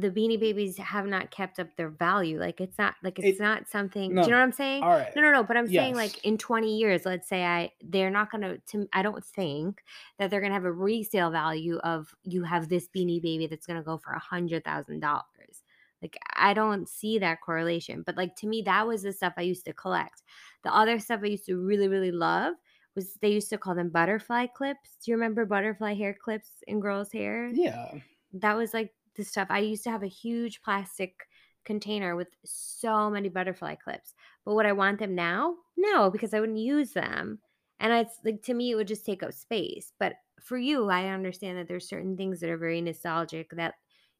the 0.00 0.10
beanie 0.12 0.38
babies 0.38 0.76
have 0.78 1.06
not 1.06 1.28
kept 1.32 1.58
up 1.58 1.66
their 1.76 1.88
value. 1.90 2.38
Like 2.38 2.60
it's 2.60 2.78
not 2.78 2.94
like 3.02 3.18
it's 3.18 3.40
It- 3.40 3.42
not 3.42 3.68
something. 3.68 4.14
no. 4.14 4.22
Do 4.22 4.28
you 4.28 4.30
know 4.30 4.38
what 4.38 4.44
I'm 4.44 4.52
saying? 4.52 4.82
All 4.84 4.90
right. 4.90 5.10
No, 5.16 5.22
no, 5.22 5.32
no. 5.32 5.42
But 5.42 5.56
I'm 5.56 5.66
saying 5.66 5.96
like 5.96 6.24
in 6.24 6.38
20 6.38 6.78
years, 6.78 7.04
let's 7.04 7.28
say 7.28 7.44
I 7.44 7.72
they're 7.82 8.08
not 8.08 8.30
gonna 8.30 8.58
to 8.68 8.88
I 8.92 9.02
don't 9.02 9.24
think 9.24 9.82
that 10.18 10.30
they're 10.30 10.40
gonna 10.40 10.54
have 10.54 10.64
a 10.64 10.72
resale 10.72 11.30
value 11.32 11.78
of 11.78 12.14
you 12.22 12.44
have 12.44 12.68
this 12.68 12.88
beanie 12.96 13.20
baby 13.20 13.48
that's 13.48 13.66
gonna 13.66 13.82
go 13.82 13.98
for 13.98 14.12
a 14.12 14.20
hundred 14.20 14.62
thousand 14.64 15.00
dollars. 15.00 15.64
Like 16.00 16.16
I 16.36 16.54
don't 16.54 16.88
see 16.88 17.18
that 17.18 17.40
correlation. 17.40 18.02
But 18.06 18.16
like 18.16 18.36
to 18.36 18.46
me, 18.46 18.62
that 18.62 18.86
was 18.86 19.02
the 19.02 19.12
stuff 19.12 19.34
I 19.36 19.42
used 19.42 19.64
to 19.64 19.72
collect. 19.72 20.22
The 20.62 20.72
other 20.72 21.00
stuff 21.00 21.22
I 21.24 21.26
used 21.26 21.46
to 21.46 21.56
really, 21.56 21.88
really 21.88 22.12
love 22.12 22.54
was 22.94 23.14
they 23.20 23.30
used 23.32 23.50
to 23.50 23.58
call 23.58 23.74
them 23.74 23.88
butterfly 23.90 24.46
clips. 24.46 24.90
Do 25.04 25.10
you 25.10 25.16
remember 25.16 25.44
butterfly 25.44 25.94
hair 25.94 26.14
clips 26.14 26.50
in 26.68 26.78
girls' 26.78 27.10
hair? 27.10 27.48
Yeah. 27.52 27.94
that 28.34 28.56
was 28.56 28.72
like 28.74 28.92
stuff 29.24 29.48
I 29.50 29.60
used 29.60 29.84
to 29.84 29.90
have 29.90 30.02
a 30.02 30.08
huge 30.08 30.62
plastic 30.62 31.26
container 31.64 32.16
with 32.16 32.28
so 32.44 33.10
many 33.10 33.28
butterfly 33.28 33.74
clips. 33.76 34.14
But 34.44 34.54
would 34.54 34.66
I 34.66 34.72
want 34.72 34.98
them 34.98 35.14
now? 35.14 35.54
No, 35.76 36.10
because 36.10 36.34
I 36.34 36.40
wouldn't 36.40 36.58
use 36.58 36.92
them. 36.92 37.40
And 37.80 37.92
it's 37.92 38.18
like 38.24 38.42
to 38.44 38.54
me 38.54 38.70
it 38.70 38.74
would 38.74 38.88
just 38.88 39.06
take 39.06 39.22
up 39.22 39.32
space. 39.32 39.92
But 40.00 40.14
for 40.42 40.56
you, 40.56 40.88
I 40.88 41.08
understand 41.08 41.58
that 41.58 41.68
there's 41.68 41.88
certain 41.88 42.16
things 42.16 42.40
that 42.40 42.50
are 42.50 42.58
very 42.58 42.80
nostalgic 42.80 43.50
that 43.52 43.74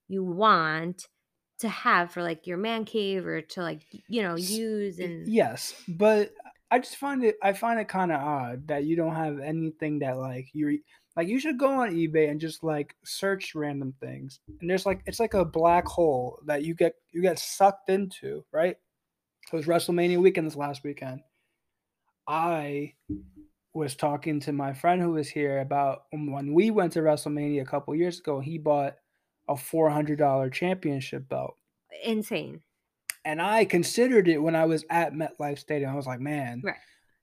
you 0.08 0.22
want 0.24 1.08
to 1.60 1.68
have 1.68 2.12
for 2.12 2.22
like 2.22 2.46
your 2.46 2.56
man 2.56 2.84
cave 2.84 3.26
or 3.26 3.42
to 3.42 3.62
like 3.62 3.82
you 4.08 4.22
know 4.22 4.36
use 4.36 4.98
and 5.00 5.26
Yes, 5.26 5.74
but 5.88 6.32
I 6.70 6.78
just 6.78 6.96
find 6.96 7.24
it 7.24 7.36
I 7.42 7.52
find 7.52 7.80
it 7.80 7.88
kind 7.88 8.12
of 8.12 8.20
odd 8.20 8.68
that 8.68 8.84
you 8.84 8.96
don't 8.96 9.14
have 9.14 9.40
anything 9.40 10.00
that 10.00 10.18
like 10.18 10.48
you 10.52 10.80
like 11.16 11.28
you 11.28 11.40
should 11.40 11.58
go 11.58 11.80
on 11.80 11.94
eBay 11.94 12.30
and 12.30 12.40
just 12.40 12.62
like 12.62 12.94
search 13.04 13.54
random 13.54 13.94
things. 14.00 14.40
And 14.60 14.68
there's 14.68 14.86
like 14.86 15.02
it's 15.06 15.20
like 15.20 15.34
a 15.34 15.44
black 15.44 15.86
hole 15.86 16.40
that 16.46 16.62
you 16.64 16.74
get 16.74 16.94
you 17.10 17.22
get 17.22 17.38
sucked 17.38 17.88
into, 17.88 18.44
right? 18.52 18.76
It 19.52 19.56
was 19.56 19.66
WrestleMania 19.66 20.18
weekend 20.18 20.46
this 20.46 20.56
last 20.56 20.84
weekend. 20.84 21.20
I 22.26 22.94
was 23.72 23.96
talking 23.96 24.40
to 24.40 24.52
my 24.52 24.74
friend 24.74 25.00
who 25.00 25.12
was 25.12 25.28
here 25.28 25.60
about 25.60 26.02
when 26.10 26.52
we 26.52 26.70
went 26.70 26.92
to 26.92 27.00
WrestleMania 27.00 27.62
a 27.62 27.66
couple 27.66 27.94
years 27.94 28.18
ago. 28.18 28.40
He 28.40 28.58
bought 28.58 28.96
a 29.48 29.56
four 29.56 29.88
hundred 29.88 30.18
dollar 30.18 30.50
championship 30.50 31.28
belt 31.28 31.56
insane. 32.04 32.60
And 33.28 33.42
I 33.42 33.66
considered 33.66 34.26
it 34.26 34.38
when 34.38 34.56
I 34.56 34.64
was 34.64 34.86
at 34.88 35.12
MetLife 35.12 35.58
Stadium. 35.58 35.90
I 35.90 35.94
was 35.94 36.06
like, 36.06 36.18
man, 36.18 36.62
Right. 36.64 36.76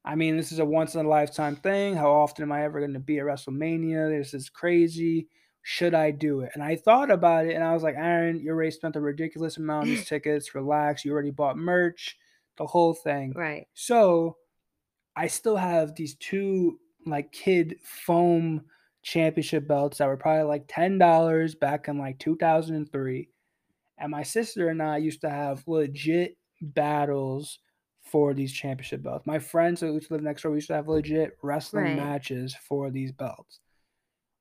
I 0.06 0.14
mean, 0.14 0.38
this 0.38 0.52
is 0.52 0.60
a 0.60 0.66
once 0.66 0.94
in 0.94 1.04
a 1.04 1.10
lifetime 1.10 1.56
thing. 1.56 1.96
How 1.96 2.12
often 2.12 2.44
am 2.44 2.52
I 2.52 2.64
ever 2.64 2.80
going 2.80 2.94
to 2.94 3.00
be 3.00 3.18
at 3.18 3.26
WrestleMania? 3.26 4.16
This 4.16 4.36
is 4.36 4.48
crazy. 4.48 5.30
Should 5.64 5.96
I 5.96 6.12
do 6.12 6.42
it? 6.42 6.52
And 6.54 6.62
I 6.62 6.76
thought 6.76 7.10
about 7.10 7.48
it, 7.48 7.56
and 7.56 7.64
I 7.64 7.74
was 7.74 7.82
like, 7.82 7.96
Aaron, 7.98 8.40
you 8.40 8.52
already 8.52 8.70
spent 8.70 8.96
a 8.96 9.02
ridiculous 9.02 9.58
amount 9.58 9.86
on 9.86 9.88
these 9.88 10.06
tickets. 10.08 10.54
Relax. 10.54 11.04
You 11.04 11.12
already 11.12 11.32
bought 11.32 11.58
merch, 11.58 12.18
the 12.60 12.68
whole 12.68 12.94
thing. 12.94 13.34
Right. 13.36 13.66
So 13.74 14.38
I 15.16 15.26
still 15.26 15.58
have 15.58 15.96
these 15.96 16.14
two 16.18 16.80
like 17.08 17.32
kid 17.32 17.78
foam 17.84 18.62
championship 19.02 19.68
belts 19.68 19.98
that 19.98 20.08
were 20.08 20.18
probably 20.18 20.44
like 20.44 20.66
ten 20.68 21.00
dollars 21.00 21.56
back 21.56 21.88
in 21.88 21.98
like 21.98 22.20
2003. 22.20 23.28
And 23.98 24.12
my 24.12 24.24
sister 24.24 24.70
and 24.70 24.82
I 24.82 24.98
used 24.98 25.22
to 25.22 25.30
have 25.30 25.68
legit 25.68 26.38
battles 26.62 27.60
for 28.02 28.34
these 28.34 28.54
championship 28.54 29.02
belts. 29.04 29.26
My 29.26 29.40
friends 29.40 29.82
who 29.82 29.94
used 29.94 30.08
to 30.08 30.14
live 30.14 30.24
next 30.24 30.44
door, 30.44 30.52
we 30.52 30.58
used 30.58 30.68
to 30.68 30.76
have 30.76 30.88
legit 30.88 31.38
wrestling 31.42 31.86
Right. 31.86 31.96
matches 31.96 32.56
for 32.56 32.92
these 32.92 33.12
belts. 33.12 33.60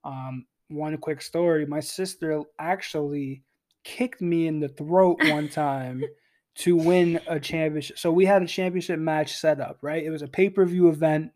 Um, 0.05 0.47
one 0.69 0.97
quick 0.99 1.23
story: 1.23 1.67
my 1.67 1.81
sister 1.81 2.43
actually 2.59 3.45
kicked 3.85 4.21
me 4.21 4.47
in 4.47 4.61
the 4.61 4.69
throat 4.69 5.21
one 5.23 5.49
time 5.49 6.11
to 6.57 6.77
win 6.77 7.21
a 7.27 7.41
championship. 7.41 7.99
So 7.99 8.13
we 8.13 8.25
had 8.27 8.43
a 8.43 8.47
championship 8.47 8.99
match 8.99 9.35
set 9.37 9.61
up, 9.61 9.79
right? 9.83 10.03
It 10.05 10.11
was 10.11 10.23
a 10.23 10.29
pay 10.29 10.51
per 10.51 10.65
view 10.65 10.89
event 10.89 11.33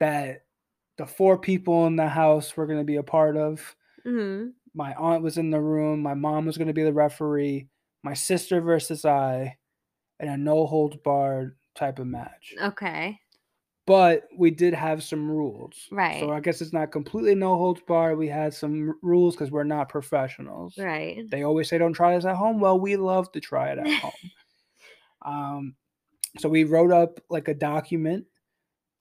that 0.00 0.46
the 0.98 1.06
four 1.06 1.38
people 1.38 1.86
in 1.86 1.96
the 1.96 2.08
house 2.08 2.56
were 2.56 2.66
going 2.66 2.78
to 2.80 2.84
be 2.84 2.96
a 2.96 3.02
part 3.02 3.36
of. 3.36 3.76
hmm 4.04 4.54
My 4.74 4.94
aunt 4.94 5.22
was 5.22 5.38
in 5.38 5.50
the 5.50 5.60
room. 5.60 6.00
My 6.00 6.14
mom 6.14 6.46
was 6.46 6.58
going 6.58 6.68
to 6.68 6.74
be 6.74 6.82
the 6.82 6.92
referee. 6.92 7.68
My 8.02 8.14
sister 8.14 8.60
versus 8.60 9.04
I, 9.04 9.56
in 10.20 10.28
a 10.28 10.36
no 10.36 10.66
holds 10.66 10.96
barred 10.96 11.56
type 11.74 11.98
of 11.98 12.06
match. 12.06 12.54
Okay. 12.60 13.18
But 13.86 14.24
we 14.36 14.50
did 14.50 14.72
have 14.74 15.02
some 15.02 15.30
rules. 15.30 15.88
Right. 15.92 16.20
So 16.20 16.30
I 16.30 16.40
guess 16.40 16.62
it's 16.62 16.72
not 16.72 16.90
completely 16.90 17.34
no 17.34 17.56
holds 17.56 17.82
barred. 17.86 18.18
We 18.18 18.28
had 18.28 18.54
some 18.54 18.98
rules 19.02 19.34
because 19.34 19.50
we're 19.50 19.64
not 19.64 19.90
professionals. 19.90 20.76
Right. 20.78 21.22
They 21.30 21.42
always 21.42 21.68
say 21.68 21.78
don't 21.78 21.92
try 21.92 22.14
this 22.14 22.24
at 22.24 22.36
home. 22.36 22.60
Well, 22.60 22.80
we 22.80 22.96
love 22.96 23.30
to 23.32 23.40
try 23.40 23.70
it 23.72 23.78
at 23.78 23.88
home. 24.00 24.12
Um, 25.24 25.74
so 26.38 26.48
we 26.48 26.64
wrote 26.64 26.92
up 26.92 27.20
like 27.28 27.48
a 27.48 27.54
document 27.54 28.24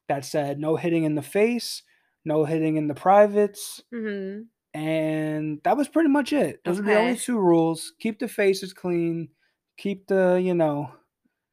that 0.09 0.25
said 0.25 0.59
no 0.59 0.75
hitting 0.75 1.05
in 1.05 1.15
the 1.15 1.21
face, 1.21 1.81
no 2.25 2.43
hitting 2.45 2.75
in 2.75 2.87
the 2.87 2.93
privates, 2.93 3.81
hmm 3.91 4.41
and 4.73 5.59
that 5.63 5.77
was 5.77 5.87
pretty 5.87 6.09
much 6.09 6.33
it. 6.33 6.61
Those 6.65 6.79
are 6.79 6.83
the 6.83 6.97
only 6.97 7.17
two 7.17 7.37
rules. 7.39 7.93
Keep 7.99 8.19
the 8.19 8.27
faces 8.27 8.73
clean. 8.73 9.29
Keep 9.77 10.07
the 10.07 10.41
you 10.43 10.53
know 10.53 10.91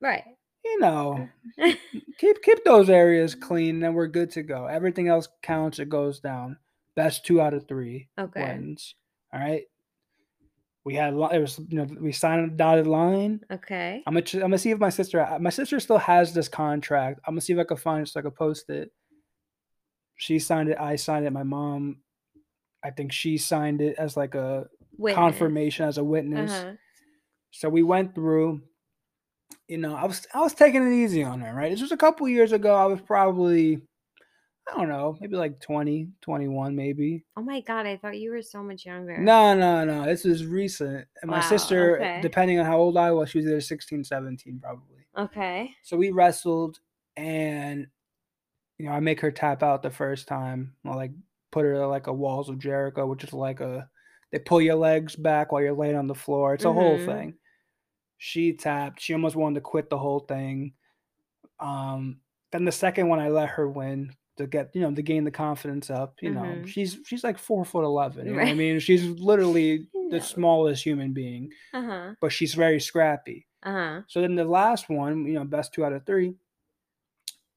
Right. 0.00 0.24
you 0.64 0.78
know 0.80 1.28
keep 2.18 2.42
keep 2.42 2.64
those 2.64 2.88
areas 2.90 3.34
clean, 3.34 3.82
and 3.82 3.94
we're 3.94 4.06
good 4.06 4.30
to 4.32 4.42
go. 4.42 4.66
Everything 4.66 5.08
else 5.08 5.28
counts. 5.42 5.78
It 5.78 5.88
goes 5.88 6.20
down. 6.20 6.56
Best 6.96 7.24
two 7.24 7.40
out 7.40 7.54
of 7.54 7.66
three 7.68 8.08
okay. 8.18 8.42
wins. 8.42 8.94
All 9.32 9.40
right. 9.40 9.64
We 10.84 10.94
had 10.94 11.12
a 11.12 11.16
lot. 11.16 11.34
It 11.34 11.40
was 11.40 11.58
you 11.68 11.76
know 11.76 11.86
we 12.00 12.12
signed 12.12 12.50
a 12.50 12.54
dotted 12.56 12.86
line. 12.86 13.40
Okay. 13.50 14.02
I'm 14.06 14.14
gonna 14.14 14.24
I'm 14.34 14.40
gonna 14.40 14.58
see 14.58 14.70
if 14.70 14.78
my 14.78 14.88
sister 14.88 15.20
uh, 15.20 15.38
my 15.38 15.50
sister 15.50 15.78
still 15.78 15.98
has 15.98 16.32
this 16.32 16.48
contract. 16.48 17.20
I'm 17.26 17.34
gonna 17.34 17.42
see 17.42 17.52
if 17.52 17.58
I 17.58 17.64
can 17.64 17.76
find 17.76 18.06
it 18.06 18.10
so 18.10 18.20
I 18.20 18.22
can 18.22 18.30
post 18.32 18.70
it. 18.70 18.90
She 20.16 20.38
signed 20.38 20.70
it. 20.70 20.78
I 20.78 20.96
signed 20.96 21.26
it. 21.26 21.32
My 21.32 21.42
mom, 21.42 21.98
I 22.84 22.90
think 22.90 23.12
she 23.12 23.38
signed 23.38 23.80
it 23.80 23.96
as 23.98 24.16
like 24.16 24.34
a 24.34 24.66
Witness. 24.96 25.16
confirmation 25.16 25.86
as 25.86 25.98
a 25.98 26.04
witness. 26.04 26.50
Uh-huh. 26.50 26.72
So 27.50 27.68
we 27.68 27.82
went 27.82 28.14
through. 28.14 28.62
You 29.66 29.78
know, 29.78 29.94
I 29.94 30.04
was 30.04 30.26
I 30.34 30.40
was 30.40 30.54
taking 30.54 30.86
it 30.86 30.94
easy 30.94 31.22
on 31.22 31.40
her, 31.40 31.54
right? 31.54 31.70
This 31.70 31.80
was 31.80 31.92
a 31.92 31.96
couple 31.96 32.28
years 32.28 32.52
ago. 32.52 32.74
I 32.74 32.86
was 32.86 33.00
probably 33.00 33.80
I 34.68 34.76
don't 34.76 34.88
know, 34.88 35.16
maybe 35.20 35.36
like 35.36 35.60
20, 35.60 36.08
21 36.20 36.76
maybe. 36.76 37.24
Oh 37.36 37.42
my 37.42 37.60
god, 37.60 37.86
I 37.86 37.96
thought 37.96 38.18
you 38.18 38.30
were 38.30 38.42
so 38.42 38.62
much 38.62 38.86
younger. 38.86 39.18
No, 39.18 39.54
no, 39.54 39.84
no. 39.84 40.04
This 40.04 40.24
was 40.24 40.46
recent. 40.46 41.06
And 41.22 41.30
my 41.30 41.40
sister, 41.40 41.96
okay. 41.96 42.20
depending 42.22 42.58
on 42.60 42.66
how 42.66 42.78
old 42.78 42.96
I 42.96 43.10
was, 43.10 43.30
she 43.30 43.38
was 43.38 43.46
either 43.46 43.60
16, 43.60 44.04
17 44.04 44.60
probably. 44.62 45.06
Okay. 45.18 45.70
So 45.82 45.96
we 45.96 46.10
wrestled 46.10 46.78
and 47.16 47.88
you 48.78 48.86
know, 48.86 48.92
I 48.92 49.00
make 49.00 49.20
her 49.20 49.30
tap 49.30 49.62
out 49.62 49.82
the 49.82 49.90
first 49.90 50.26
time. 50.26 50.74
I 50.86 50.94
like 50.94 51.12
put 51.50 51.64
her 51.64 51.86
like 51.86 52.06
a 52.06 52.12
walls 52.12 52.48
of 52.48 52.58
Jericho, 52.58 53.06
which 53.06 53.24
is 53.24 53.32
like 53.32 53.60
a 53.60 53.88
they 54.32 54.38
pull 54.38 54.60
your 54.62 54.76
legs 54.76 55.16
back 55.16 55.50
while 55.52 55.60
you're 55.62 55.72
laying 55.72 55.96
on 55.96 56.06
the 56.06 56.14
floor. 56.14 56.54
It's 56.54 56.64
a 56.64 56.72
whole 56.72 56.98
Mhm. 56.98 57.06
thing. 57.06 57.34
She 58.18 58.52
tapped. 58.52 59.00
She 59.00 59.12
almost 59.12 59.34
wanted 59.36 59.56
to 59.56 59.60
quit 59.62 59.90
the 59.90 59.98
whole 59.98 60.20
thing. 60.20 60.74
Um, 61.58 62.20
then 62.52 62.64
the 62.64 62.72
second 62.72 63.08
one 63.08 63.18
I 63.18 63.28
let 63.28 63.48
her 63.50 63.68
win 63.68 64.14
to 64.36 64.46
get 64.46 64.70
you 64.74 64.80
know 64.80 64.94
to 64.94 65.02
gain 65.02 65.24
the 65.24 65.30
confidence 65.30 65.90
up. 65.90 66.14
You 66.22 66.30
know, 66.30 66.42
Mhm. 66.42 66.66
she's 66.66 66.98
she's 67.04 67.24
like 67.24 67.38
four 67.38 67.64
foot 67.64 67.84
eleven. 67.84 68.26
You 68.26 68.32
know 68.32 68.38
what 68.38 68.48
I 68.48 68.54
mean? 68.54 68.78
She's 68.78 69.04
literally 69.20 69.88
the 70.10 70.16
No. 70.16 70.18
smallest 70.20 70.84
human 70.84 71.12
being, 71.12 71.52
Uh-huh. 71.74 72.14
but 72.20 72.32
she's 72.32 72.54
very 72.54 72.80
scrappy. 72.80 73.46
Uh-huh. 73.62 74.02
So 74.08 74.20
then 74.22 74.34
the 74.36 74.44
last 74.44 74.88
one, 74.88 75.26
you 75.26 75.34
know, 75.34 75.44
best 75.44 75.74
two 75.74 75.84
out 75.84 75.92
of 75.92 76.06
three. 76.06 76.34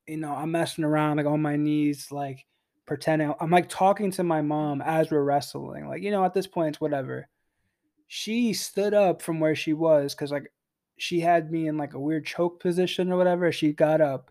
You 0.07 0.17
know, 0.17 0.33
I'm 0.33 0.51
messing 0.51 0.83
around 0.83 1.17
like 1.17 1.25
on 1.25 1.41
my 1.41 1.55
knees, 1.55 2.11
like 2.11 2.45
pretending 2.85 3.33
I'm 3.39 3.49
like 3.49 3.69
talking 3.69 4.11
to 4.11 4.23
my 4.23 4.41
mom 4.41 4.81
as 4.81 5.11
we're 5.11 5.23
wrestling. 5.23 5.87
Like, 5.87 6.01
you 6.01 6.11
know, 6.11 6.23
at 6.25 6.33
this 6.33 6.47
point, 6.47 6.69
it's 6.69 6.81
whatever. 6.81 7.27
She 8.07 8.53
stood 8.53 8.93
up 8.93 9.21
from 9.21 9.39
where 9.39 9.55
she 9.55 9.73
was 9.73 10.13
because 10.13 10.31
like 10.31 10.51
she 10.97 11.19
had 11.19 11.51
me 11.51 11.67
in 11.67 11.77
like 11.77 11.93
a 11.93 11.99
weird 11.99 12.25
choke 12.25 12.59
position 12.59 13.11
or 13.11 13.17
whatever. 13.17 13.51
She 13.51 13.73
got 13.73 14.01
up 14.01 14.29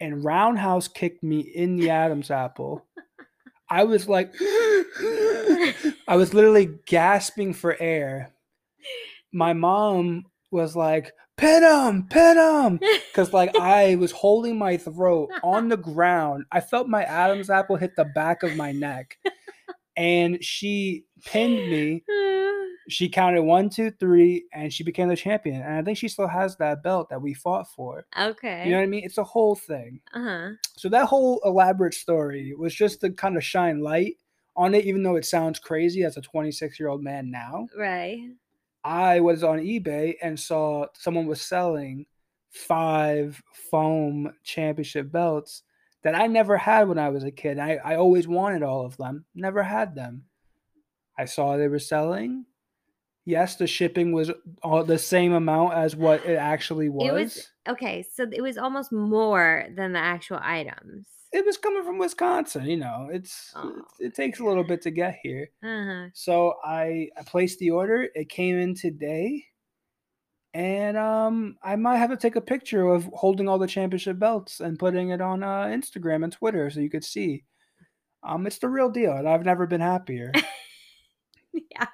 and 0.00 0.24
roundhouse 0.24 0.88
kicked 0.88 1.22
me 1.22 1.40
in 1.40 1.76
the 1.76 1.90
Adam's 1.90 2.30
apple. 2.30 2.84
I 3.68 3.84
was 3.84 4.08
like, 4.08 4.32
I 6.06 6.16
was 6.16 6.34
literally 6.34 6.78
gasping 6.86 7.52
for 7.52 7.76
air. 7.80 8.32
My 9.32 9.52
mom 9.52 10.26
was 10.52 10.76
like, 10.76 11.12
pin 11.36 11.62
him, 11.62 12.06
pin 12.08 12.36
him. 12.38 12.80
Because 13.10 13.32
like 13.32 13.56
I 13.56 13.96
was 13.96 14.12
holding 14.12 14.56
my 14.58 14.76
throat 14.76 15.30
on 15.42 15.68
the 15.68 15.76
ground. 15.92 16.44
I 16.52 16.60
felt 16.60 16.88
my 16.88 17.04
Adam's 17.04 17.50
apple 17.50 17.76
hit 17.76 17.96
the 17.96 18.04
back 18.04 18.42
of 18.42 18.56
my 18.56 18.72
neck. 18.72 19.18
And 19.96 20.42
she 20.44 21.04
pinned 21.24 21.70
me. 21.70 22.04
She 22.88 23.08
counted 23.08 23.42
one, 23.42 23.68
two, 23.68 23.90
three, 23.90 24.44
and 24.52 24.72
she 24.72 24.84
became 24.84 25.08
the 25.08 25.16
champion. 25.16 25.60
And 25.60 25.74
I 25.74 25.82
think 25.82 25.98
she 25.98 26.06
still 26.06 26.28
has 26.28 26.54
that 26.58 26.84
belt 26.84 27.08
that 27.10 27.20
we 27.20 27.34
fought 27.34 27.66
for. 27.68 28.06
okay. 28.16 28.64
You 28.64 28.70
know 28.70 28.76
what 28.76 28.84
I 28.84 28.86
mean? 28.86 29.02
It's 29.04 29.18
a 29.18 29.24
whole 29.24 29.56
thing. 29.56 29.98
uh-huh. 30.14 30.50
So 30.76 30.88
that 30.90 31.06
whole 31.06 31.40
elaborate 31.44 31.94
story 31.94 32.54
was 32.56 32.72
just 32.72 33.00
to 33.00 33.10
kind 33.10 33.36
of 33.36 33.42
shine 33.42 33.80
light 33.80 34.18
on 34.56 34.72
it, 34.72 34.84
even 34.84 35.02
though 35.02 35.16
it 35.16 35.24
sounds 35.26 35.58
crazy 35.58 36.04
as 36.04 36.16
a 36.16 36.20
26 36.20 36.78
year 36.78 36.88
old 36.88 37.02
man 37.02 37.28
now. 37.28 37.66
Right. 37.76 38.20
I 38.86 39.18
was 39.18 39.42
on 39.42 39.58
eBay 39.58 40.14
and 40.22 40.38
saw 40.38 40.86
someone 40.94 41.26
was 41.26 41.42
selling 41.42 42.06
five 42.50 43.42
foam 43.52 44.32
championship 44.44 45.10
belts 45.10 45.64
that 46.04 46.14
I 46.14 46.28
never 46.28 46.56
had 46.56 46.88
when 46.88 46.98
I 46.98 47.08
was 47.08 47.24
a 47.24 47.32
kid. 47.32 47.58
I, 47.58 47.80
I 47.84 47.96
always 47.96 48.28
wanted 48.28 48.62
all 48.62 48.86
of 48.86 48.96
them, 48.96 49.24
never 49.34 49.64
had 49.64 49.96
them. 49.96 50.26
I 51.18 51.24
saw 51.24 51.56
they 51.56 51.66
were 51.66 51.80
selling. 51.80 52.46
Yes, 53.24 53.56
the 53.56 53.66
shipping 53.66 54.12
was 54.12 54.30
all 54.62 54.84
the 54.84 54.98
same 54.98 55.32
amount 55.32 55.74
as 55.74 55.96
what 55.96 56.24
it 56.24 56.36
actually 56.36 56.88
was. 56.88 57.08
It 57.08 57.12
was 57.12 57.50
okay, 57.68 58.04
so 58.14 58.26
it 58.32 58.42
was 58.42 58.58
almost 58.58 58.92
more 58.92 59.66
than 59.76 59.92
the 59.92 59.98
actual 59.98 60.38
items. 60.42 61.06
it 61.32 61.44
was 61.44 61.56
coming 61.58 61.84
from 61.84 61.98
Wisconsin. 61.98 62.64
You 62.66 62.78
know, 62.78 63.08
it's 63.12 63.52
Oh, 63.56 63.82
it, 64.00 64.06
it 64.06 64.14
takes 64.14 64.38
a 64.40 64.44
little 64.44 64.64
bit 64.64 64.82
to 64.82 64.90
get 64.90 65.18
here. 65.22 65.48
Uh-huh. 65.62 66.08
So 66.14 66.54
I 66.64 67.08
I 67.18 67.22
placed 67.24 67.58
the 67.58 67.70
order. 67.70 68.08
It 68.14 68.28
came 68.28 68.58
in 68.58 68.74
today, 68.74 69.44
and 70.54 70.96
um 70.96 71.56
I 71.62 71.76
might 71.76 71.98
have 71.98 72.10
to 72.10 72.16
take 72.16 72.36
a 72.36 72.40
picture 72.40 72.86
of 72.86 73.04
holding 73.12 73.48
all 73.48 73.58
the 73.58 73.66
championship 73.66 74.18
belts 74.18 74.60
and 74.60 74.78
putting 74.78 75.10
it 75.10 75.20
on 75.20 75.42
uh, 75.42 75.64
Instagram 75.66 76.24
and 76.24 76.32
Twitter 76.32 76.70
so 76.70 76.80
you 76.80 76.90
could 76.90 77.04
see. 77.04 77.44
Um, 78.22 78.46
it's 78.46 78.58
the 78.58 78.68
real 78.68 78.90
deal, 78.90 79.12
and 79.12 79.28
I've 79.28 79.44
never 79.44 79.66
been 79.66 79.80
happier. 79.80 80.32
yeah. 81.70 81.86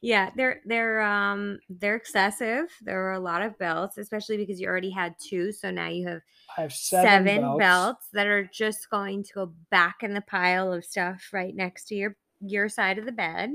Yeah, 0.00 0.30
they're 0.36 0.60
they're 0.66 1.00
um 1.02 1.58
they're 1.68 1.96
excessive. 1.96 2.66
There 2.82 3.06
are 3.08 3.12
a 3.12 3.20
lot 3.20 3.42
of 3.42 3.58
belts, 3.58 3.98
especially 3.98 4.36
because 4.36 4.60
you 4.60 4.66
already 4.68 4.90
had 4.90 5.14
two, 5.18 5.52
so 5.52 5.70
now 5.70 5.88
you 5.88 6.06
have 6.08 6.20
I 6.56 6.62
have 6.62 6.72
seven, 6.72 7.06
seven, 7.26 7.40
belts. 7.42 7.58
belts. 7.58 8.06
that 8.12 8.26
are 8.26 8.44
just 8.44 8.90
going 8.90 9.22
to 9.24 9.32
go 9.34 9.52
back 9.70 9.96
in 10.02 10.14
the 10.14 10.20
pile 10.22 10.72
of 10.72 10.84
stuff 10.84 11.28
right 11.32 11.54
next 11.54 11.84
to 11.88 11.94
your 11.94 12.16
your 12.40 12.68
side 12.68 12.98
of 12.98 13.06
the 13.06 13.12
bed. 13.12 13.50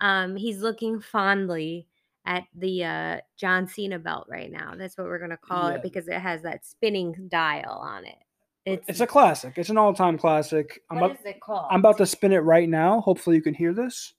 Um, 0.00 0.36
he's 0.36 0.60
looking 0.60 1.00
fondly 1.00 1.88
at 2.26 2.44
the 2.56 2.84
uh, 2.84 3.20
John 3.36 3.66
Cena 3.68 3.98
belt 3.98 4.26
right 4.28 4.50
now. 4.50 4.74
That's 4.76 4.98
what 4.98 5.06
we're 5.06 5.18
gonna 5.18 5.36
call 5.36 5.70
Yeah. 5.70 5.76
it 5.76 5.82
because 5.82 6.08
it 6.08 6.20
has 6.20 6.42
that 6.42 6.66
spinning 6.66 7.28
dial 7.28 7.78
on 7.82 8.04
it. 8.04 8.16
It's 8.64 8.84
It's 8.88 9.00
a 9.00 9.06
classic. 9.06 9.54
It's 9.58 9.70
an 9.70 9.78
all-time 9.78 10.18
classic. 10.18 10.82
I'm 10.90 10.96
about, 10.98 11.12
is 11.12 11.24
it 11.24 11.40
called? 11.40 11.66
I'm 11.70 11.78
about 11.78 11.98
to 11.98 12.06
spin 12.06 12.32
it 12.32 12.38
right 12.38 12.68
now. 12.68 13.00
Hopefully, 13.00 13.36
you 13.36 13.42
can 13.42 13.54
hear 13.54 13.72
this. 13.72 14.12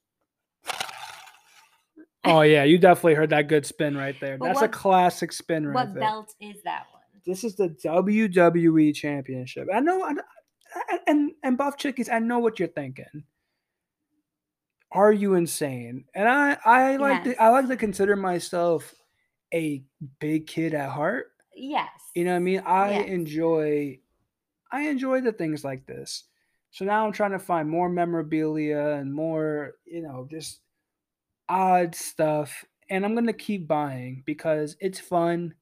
Oh 2.28 2.42
yeah, 2.42 2.64
you 2.64 2.78
definitely 2.78 3.14
heard 3.14 3.30
that 3.30 3.48
good 3.48 3.64
spin 3.66 3.96
right 3.96 4.14
there. 4.20 4.38
But 4.38 4.46
That's 4.46 4.62
a 4.62 4.68
classic 4.68 5.32
spin 5.32 5.66
right 5.66 5.74
what 5.74 5.94
there. 5.94 6.02
belt 6.02 6.34
is 6.40 6.62
that 6.64 6.86
one? 6.92 7.02
This 7.26 7.44
is 7.44 7.56
the 7.56 7.68
WWE 7.84 8.94
Championship. 8.94 9.68
I 9.74 9.80
know, 9.80 10.02
I, 10.02 10.12
I- 10.74 10.98
and 11.06 11.32
and 11.42 11.56
Buff 11.58 11.76
Chickies, 11.76 12.08
I 12.08 12.18
know 12.18 12.38
what 12.38 12.58
you're 12.58 12.68
thinking. 12.68 13.24
Are 14.90 15.12
you 15.12 15.34
insane? 15.34 16.04
And 16.14 16.26
I, 16.28 16.56
I 16.64 16.96
like 16.96 17.24
to, 17.24 17.42
I 17.42 17.50
like 17.50 17.68
to 17.68 17.76
consider 17.76 18.16
myself 18.16 18.94
a 19.52 19.84
big 20.18 20.46
kid 20.46 20.72
at 20.74 20.88
heart. 20.90 21.26
Yes. 21.54 21.88
You 22.14 22.24
know 22.24 22.30
what 22.32 22.36
I 22.36 22.40
mean? 22.40 22.62
I 22.64 22.90
Yes. 22.92 23.08
enjoy, 23.08 23.98
I 24.72 24.82
enjoy 24.88 25.20
the 25.20 25.32
things 25.32 25.62
like 25.62 25.86
this. 25.86 26.24
So 26.70 26.84
now 26.84 27.04
I'm 27.06 27.12
trying 27.12 27.32
to 27.32 27.38
find 27.38 27.68
more 27.68 27.88
memorabilia 27.90 28.92
and 28.92 29.12
more, 29.12 29.74
you 29.84 30.02
know, 30.02 30.26
just 30.30 30.60
odd 31.48 31.94
stuff. 31.94 32.64
And 32.90 33.04
I'm 33.04 33.14
gonna 33.14 33.32
keep 33.32 33.68
buying 33.68 34.22
because 34.26 34.76
it's 34.80 35.00
fun. 35.00 35.54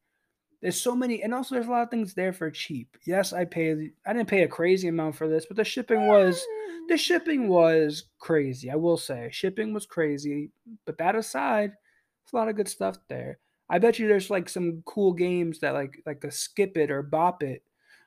There's 0.62 0.81
so 0.81 0.96
many, 0.96 1.22
and 1.22 1.35
also 1.35 1.55
there's 1.55 1.66
a 1.66 1.70
lot 1.70 1.83
of 1.83 1.90
things 1.90 2.14
there 2.14 2.33
for 2.33 2.51
cheap. 2.51 2.96
Yes, 3.05 3.33
I 3.33 3.44
paid. 3.44 3.92
I 4.07 4.12
didn't 4.12 4.29
pay 4.29 4.42
a 4.42 4.49
crazy 4.49 4.88
amount 4.88 5.16
for 5.16 5.29
this, 5.29 5.46
but 5.46 5.57
the 5.57 5.64
shipping 5.64 6.07
was 6.07 6.44
the 6.88 6.96
shipping 6.96 7.49
was 7.49 8.05
crazy. 8.18 8.70
I 8.70 8.77
will 8.77 8.96
say 8.96 9.29
shipping 9.33 9.72
was 9.75 9.87
crazy. 9.87 10.51
But 10.85 10.99
that 10.99 11.16
aside, 11.16 11.70
there's 11.70 12.33
a 12.33 12.37
lot 12.37 12.49
of 12.49 12.57
good 12.57 12.68
stuff 12.68 12.96
there. 13.09 13.38
I 13.68 13.79
bet 13.79 13.99
you 13.99 14.07
there's 14.07 14.31
like 14.31 14.49
some 14.49 14.83
cool 14.87 15.12
games 15.12 15.59
that 15.61 15.75
like 15.75 16.01
like 16.07 16.22
a 16.25 16.31
skip 16.31 16.77
it 16.77 16.90
or 16.90 17.03
bop 17.03 17.42
it 17.42 17.62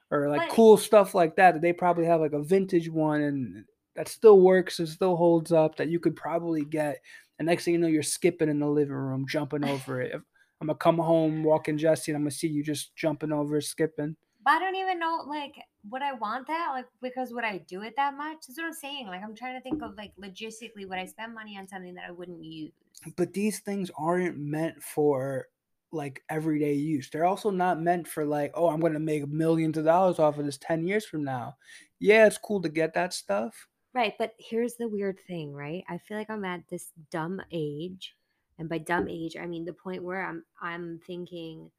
or 0.09 0.29
like 0.29 0.47
But- 0.47 0.55
cool 0.55 0.77
stuff 0.77 1.13
like 1.13 1.35
that 1.35 1.53
that 1.53 1.61
they 1.61 1.73
probably 1.73 2.05
have 2.05 2.21
like 2.21 2.33
a 2.33 2.41
vintage 2.43 2.89
one 2.89 3.21
and 3.21 3.65
that 3.95 4.07
still 4.07 4.39
works 4.39 4.79
and 4.79 4.87
still 4.87 5.17
holds 5.17 5.51
up 5.51 5.75
that 5.75 5.89
you 5.89 5.99
could 5.99 6.15
probably 6.15 6.63
get. 6.63 7.01
And 7.39 7.47
next 7.47 7.65
thing 7.65 7.73
you 7.73 7.79
know, 7.79 7.87
you're 7.87 8.03
skipping 8.03 8.49
in 8.49 8.59
the 8.59 8.67
living 8.67 8.93
room, 8.93 9.25
jumping 9.27 9.63
over 9.63 10.01
it. 10.01 10.13
I'm 10.13 10.67
gonna 10.67 10.77
come 10.77 10.97
home 10.97 11.43
walking 11.43 11.77
Jesse 11.77 12.11
and 12.11 12.17
I'm 12.17 12.23
gonna 12.23 12.31
see 12.31 12.47
you 12.47 12.63
just 12.63 12.95
jumping 12.95 13.31
over, 13.31 13.59
skipping. 13.61 14.15
But 14.43 14.51
I 14.51 14.59
don't 14.59 14.75
even 14.75 14.99
know, 14.99 15.23
like, 15.27 15.55
would 15.89 16.01
I 16.01 16.13
want 16.13 16.47
that? 16.47 16.71
Like, 16.73 16.85
because 17.01 17.31
would 17.33 17.43
I 17.43 17.59
do 17.59 17.81
it 17.81 17.93
that 17.97 18.15
much? 18.15 18.37
That's 18.47 18.57
what 18.57 18.67
I'm 18.67 18.73
saying. 18.73 19.07
Like, 19.07 19.21
I'm 19.23 19.35
trying 19.35 19.55
to 19.55 19.61
think 19.61 19.81
of, 19.81 19.97
like, 19.97 20.13
logistically, 20.21 20.87
would 20.87 20.97
I 20.97 21.05
spend 21.05 21.33
money 21.33 21.57
on 21.57 21.67
something 21.67 21.93
that 21.95 22.05
I 22.07 22.11
wouldn't 22.11 22.43
use? 22.43 22.71
but 23.15 23.33
these 23.33 23.59
things 23.59 23.91
aren't 23.97 24.37
meant 24.37 24.81
for 24.81 25.47
like 25.91 26.21
everyday 26.29 26.73
use. 26.73 27.09
They're 27.09 27.25
also 27.25 27.49
not 27.49 27.81
meant 27.81 28.07
for 28.07 28.25
like, 28.25 28.51
oh, 28.53 28.69
I'm 28.69 28.79
gonna 28.79 28.99
make 28.99 29.27
millions 29.27 29.77
of 29.77 29.85
dollars 29.85 30.19
off 30.19 30.37
of 30.37 30.45
this 30.45 30.57
10 30.57 30.85
years 30.85 31.05
from 31.05 31.23
now. 31.23 31.55
Yeah, 31.99 32.27
it's 32.27 32.37
cool 32.37 32.61
to 32.61 32.69
get 32.69 32.93
that 32.93 33.13
stuff. 33.13 33.67
Right. 33.93 34.15
But 34.17 34.35
here's 34.39 34.75
the 34.75 34.87
weird 34.87 35.19
thing, 35.19 35.53
right? 35.53 35.83
I 35.89 35.97
feel 35.97 36.17
like 36.17 36.29
I'm 36.29 36.45
at 36.45 36.67
this 36.67 36.91
dumb 37.11 37.41
age. 37.51 38.15
And 38.57 38.69
by 38.69 38.77
dumb 38.77 39.07
age, 39.07 39.35
I 39.37 39.45
mean 39.47 39.65
the 39.65 39.73
point 39.73 40.03
where 40.03 40.23
I'm 40.25 40.45
I'm 40.61 40.99
thinking 40.99 41.71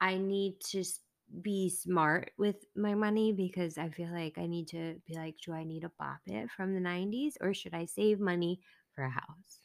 I 0.00 0.18
need 0.18 0.60
to 0.72 0.80
s- 0.80 1.00
be 1.42 1.70
smart 1.70 2.32
with 2.38 2.66
my 2.76 2.94
money 2.94 3.32
because 3.32 3.78
I 3.78 3.90
feel 3.90 4.12
like 4.12 4.38
I 4.38 4.46
need 4.46 4.68
to 4.68 5.00
be 5.06 5.14
like, 5.14 5.38
do 5.38 5.52
I 5.52 5.64
need 5.64 5.84
a 5.84 5.90
bop 5.90 6.20
it 6.26 6.50
from 6.50 6.74
the 6.74 6.80
90s 6.80 7.38
or 7.40 7.54
should 7.54 7.74
I 7.74 7.86
save 7.86 8.20
money 8.20 8.62
for 8.94 9.04
a 9.04 9.10
house? 9.10 9.60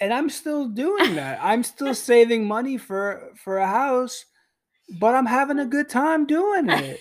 And 0.00 0.12
I'm 0.12 0.28
still 0.30 0.68
doing 0.68 1.14
that. 1.16 1.38
I'm 1.42 1.62
still 1.62 1.94
saving 1.94 2.46
money 2.46 2.76
for 2.78 3.32
for 3.36 3.58
a 3.58 3.66
house, 3.66 4.26
but 5.00 5.14
I'm 5.14 5.26
having 5.26 5.58
a 5.60 5.66
good 5.66 5.88
time 5.88 6.26
doing 6.26 6.70
it. 6.70 7.00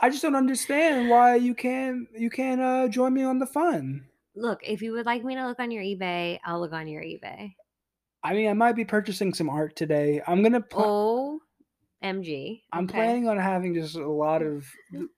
I 0.00 0.08
just 0.08 0.22
don't 0.22 0.34
understand 0.34 1.08
why 1.08 1.36
you 1.36 1.54
can't 1.54 2.08
you 2.16 2.30
can't 2.30 2.60
uh, 2.60 2.88
join 2.88 3.12
me 3.12 3.22
on 3.22 3.38
the 3.38 3.46
fun. 3.46 4.06
Look, 4.34 4.60
if 4.62 4.80
you 4.80 4.92
would 4.92 5.06
like 5.06 5.24
me 5.24 5.34
to 5.34 5.46
look 5.46 5.60
on 5.60 5.70
your 5.70 5.82
eBay, 5.82 6.38
I'll 6.44 6.60
look 6.60 6.72
on 6.72 6.88
your 6.88 7.02
eBay. 7.02 7.52
I 8.22 8.34
mean, 8.34 8.48
I 8.48 8.52
might 8.54 8.76
be 8.76 8.84
purchasing 8.84 9.34
some 9.34 9.50
art 9.50 9.76
today. 9.76 10.22
I'm 10.26 10.42
gonna. 10.42 10.60
Pl- 10.60 11.40
OMG. 12.02 12.62
I'm 12.72 12.84
okay. 12.84 12.94
planning 12.94 13.28
on 13.28 13.38
having 13.38 13.74
just 13.74 13.96
a 13.96 14.08
lot 14.08 14.42
of 14.42 14.66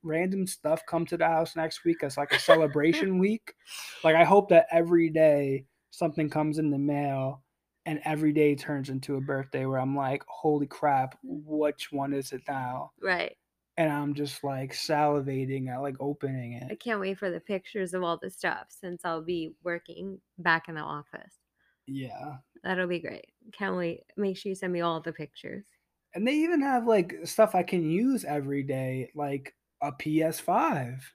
random 0.03 0.47
stuff 0.47 0.83
come 0.89 1.07
to 1.07 1.17
the 1.17 1.27
house 1.27 1.55
next 1.55 1.85
week 1.85 2.03
as 2.03 2.17
like 2.17 2.33
a 2.33 2.39
celebration 2.39 3.19
week. 3.21 3.55
Like 4.03 4.17
I 4.17 4.25
hope 4.25 4.49
that 4.49 4.67
every 4.73 5.11
day 5.11 5.67
something 5.91 6.31
comes 6.31 6.59
in 6.59 6.71
the 6.71 6.79
mail 6.79 7.43
and 7.85 8.01
every 8.05 8.33
day 8.33 8.55
turns 8.55 8.89
into 8.89 9.17
a 9.17 9.21
birthday 9.21 9.67
where 9.67 9.79
I'm 9.79 9.97
like, 9.97 10.25
holy 10.27 10.67
crap, 10.67 11.19
which 11.23 11.93
one 11.93 12.13
is 12.13 12.33
it 12.33 12.43
now? 12.49 12.93
Right. 13.01 13.37
And 13.77 13.91
I'm 13.91 14.15
just 14.15 14.45
like 14.45 14.73
salivating 14.73 15.69
at 15.69 15.79
like 15.81 15.97
opening 15.99 16.53
it. 16.55 16.73
I 16.73 16.75
can't 16.75 17.01
wait 17.01 17.19
for 17.19 17.31
the 17.31 17.41
pictures 17.41 17.95
of 17.95 18.03
all 18.03 18.17
the 18.19 18.31
stuff 18.31 18.71
since 18.71 19.05
I'll 19.05 19.23
be 19.23 19.55
working 19.63 20.21
back 20.39 20.69
in 20.69 20.75
the 20.75 20.81
office. 20.83 21.39
Yeah. 21.87 22.39
That'll 22.65 22.89
be 22.89 22.99
great. 23.01 23.33
Can't 23.53 23.77
wait. 23.77 24.05
Make 24.17 24.37
sure 24.37 24.51
you 24.51 24.57
send 24.57 24.73
me 24.73 24.81
all 24.81 25.01
the 25.01 25.13
pictures. 25.13 25.67
And 26.15 26.27
they 26.27 26.35
even 26.37 26.61
have 26.63 26.87
like 26.87 27.27
stuff 27.27 27.55
I 27.55 27.63
can 27.63 27.91
use 27.91 28.25
every 28.25 28.63
day, 28.63 29.11
like 29.15 29.57
a 29.83 29.93
PS5. 29.93 31.15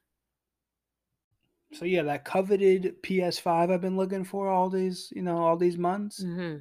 So 1.73 1.85
yeah, 1.85 2.03
that 2.03 2.25
coveted 2.25 3.01
PS5 3.03 3.69
I've 3.71 3.79
been 3.81 3.95
looking 3.97 4.23
for 4.25 4.49
all 4.49 4.69
these, 4.69 5.11
you 5.15 5.21
know, 5.21 5.37
all 5.37 5.55
these 5.57 5.77
months. 5.77 6.25
hmm 6.25 6.57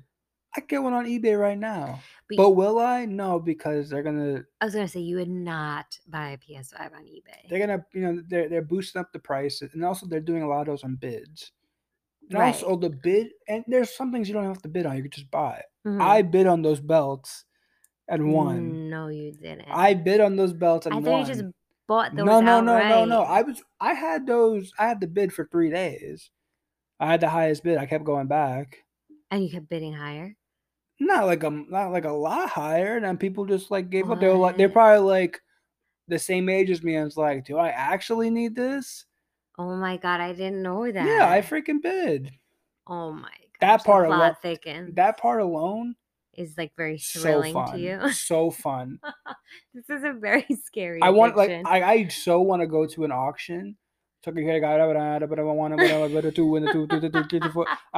I 0.56 0.60
get 0.60 0.82
one 0.82 0.94
on 0.94 1.06
eBay 1.06 1.38
right 1.38 1.58
now. 1.58 2.00
But, 2.28 2.36
But 2.38 2.50
will 2.50 2.78
I? 2.78 3.04
No, 3.04 3.38
because 3.38 3.90
they're 3.90 4.02
gonna 4.02 4.44
I 4.60 4.64
was 4.64 4.74
gonna 4.74 4.88
say 4.88 5.00
you 5.00 5.16
would 5.16 5.28
not 5.28 5.98
buy 6.08 6.30
a 6.30 6.38
PS5 6.38 6.92
on 6.94 7.04
eBay. 7.04 7.48
they're 7.48 7.58
gonna 7.58 7.84
you 7.92 8.00
know 8.00 8.22
they're 8.26 8.48
they're 8.48 8.62
boosting 8.62 9.00
up 9.00 9.12
the 9.12 9.18
price 9.18 9.62
and 9.62 9.84
also 9.84 10.06
they're 10.06 10.20
doing 10.20 10.42
a 10.42 10.48
lot 10.48 10.60
of 10.62 10.66
those 10.66 10.84
on 10.84 10.96
bids. 10.96 11.52
And 12.30 12.38
Right. 12.40 12.54
also 12.54 12.76
the 12.76 12.90
bid 12.90 13.28
and 13.48 13.64
there's 13.68 13.94
some 13.96 14.10
things 14.12 14.28
you 14.28 14.34
don't 14.34 14.44
have 14.44 14.62
to 14.62 14.68
bid 14.68 14.86
on, 14.86 14.96
you 14.96 15.02
could 15.02 15.12
just 15.12 15.30
buy. 15.30 15.62
Mhm. 15.86 16.00
I 16.02 16.22
bid 16.22 16.46
on 16.46 16.62
those 16.62 16.80
belts 16.80 17.44
and 18.08 18.32
won. 18.32 18.90
No, 18.90 19.08
you 19.08 19.32
didn't. 19.32 19.68
I 19.68 19.94
bid 19.94 20.20
on 20.20 20.36
those 20.36 20.52
belts 20.52 20.86
and 20.86 20.94
I 20.94 20.98
won. 20.98 21.20
you 21.20 21.26
just 21.26 21.44
bought 21.86 22.16
those 22.16 22.24
no, 22.26 22.40
no, 22.40 22.60
no, 22.60 22.88
no, 22.88 23.04
no. 23.04 23.22
I 23.22 23.42
was 23.42 23.62
I 23.80 23.92
had 23.94 24.26
those 24.26 24.72
I 24.78 24.88
had 24.88 25.00
the 25.00 25.06
bid 25.06 25.32
for 25.32 25.46
three 25.46 25.70
days. 25.70 26.30
I 26.98 27.06
had 27.10 27.20
the 27.20 27.28
highest 27.28 27.62
bid. 27.62 27.76
I 27.78 27.86
kept 27.86 28.04
going 28.04 28.26
back. 28.26 28.78
And 29.30 29.42
you 29.44 29.50
kept 29.50 29.68
bidding 29.68 29.92
higher. 29.92 30.36
Not 30.98 31.26
like 31.26 31.42
a 31.42 31.50
not 31.50 31.92
like 31.92 32.04
a 32.04 32.12
lot 32.12 32.48
higher. 32.48 32.96
And 32.96 33.04
then 33.04 33.18
people 33.18 33.44
just 33.44 33.70
like 33.70 33.90
gave 33.90 34.10
up. 34.10 34.20
They 34.20 34.28
were 34.28 34.34
like 34.34 34.56
they're 34.56 34.68
probably 34.68 35.06
like 35.06 35.40
the 36.08 36.18
same 36.18 36.48
age 36.48 36.70
as 36.70 36.82
me. 36.82 36.96
And 36.96 37.06
it's 37.06 37.16
like, 37.16 37.44
do 37.44 37.58
I 37.58 37.68
actually 37.68 38.30
need 38.30 38.54
this? 38.54 39.04
Oh 39.58 39.76
my 39.76 39.96
god, 39.96 40.20
I 40.20 40.32
didn't 40.32 40.62
know 40.62 40.90
that. 40.90 41.06
Yeah, 41.06 41.28
I 41.30 41.40
freaking 41.40 41.82
bid. 41.82 42.32
Oh 42.86 43.12
my 43.12 43.22
god. 43.22 43.30
That 43.60 43.84
part 43.84 44.04
the 44.04 44.14
alo- 44.14 44.16
plot 44.16 44.42
thickens. 44.42 44.94
That 44.94 45.18
part 45.18 45.40
alone, 45.40 45.96
is 46.34 46.56
like 46.56 46.72
very 46.76 46.98
so 46.98 47.20
thrilling 47.20 47.54
fun. 47.54 47.72
to 47.72 47.78
you. 47.78 48.12
So 48.12 48.50
fun. 48.62 48.98
this 49.74 49.88
is 49.90 50.04
a 50.04 50.12
very 50.12 50.46
scary. 50.64 51.00
I 51.02 51.10
want 51.10 51.36
like. 51.36 51.50
I, 51.64 51.82
I 51.82 52.08
so 52.08 52.40
want 52.40 52.62
to 52.62 52.66
go 52.66 52.86
to 52.86 53.04
an 53.04 53.12
auction. 53.12 53.76
I 54.26 54.30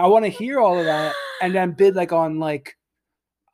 want 0.06 0.24
to 0.26 0.30
hear 0.30 0.60
all 0.60 0.78
of 0.78 0.84
that 0.84 1.14
and 1.40 1.54
then 1.54 1.70
bid 1.72 1.96
like 1.96 2.12
on 2.12 2.38
like 2.38 2.76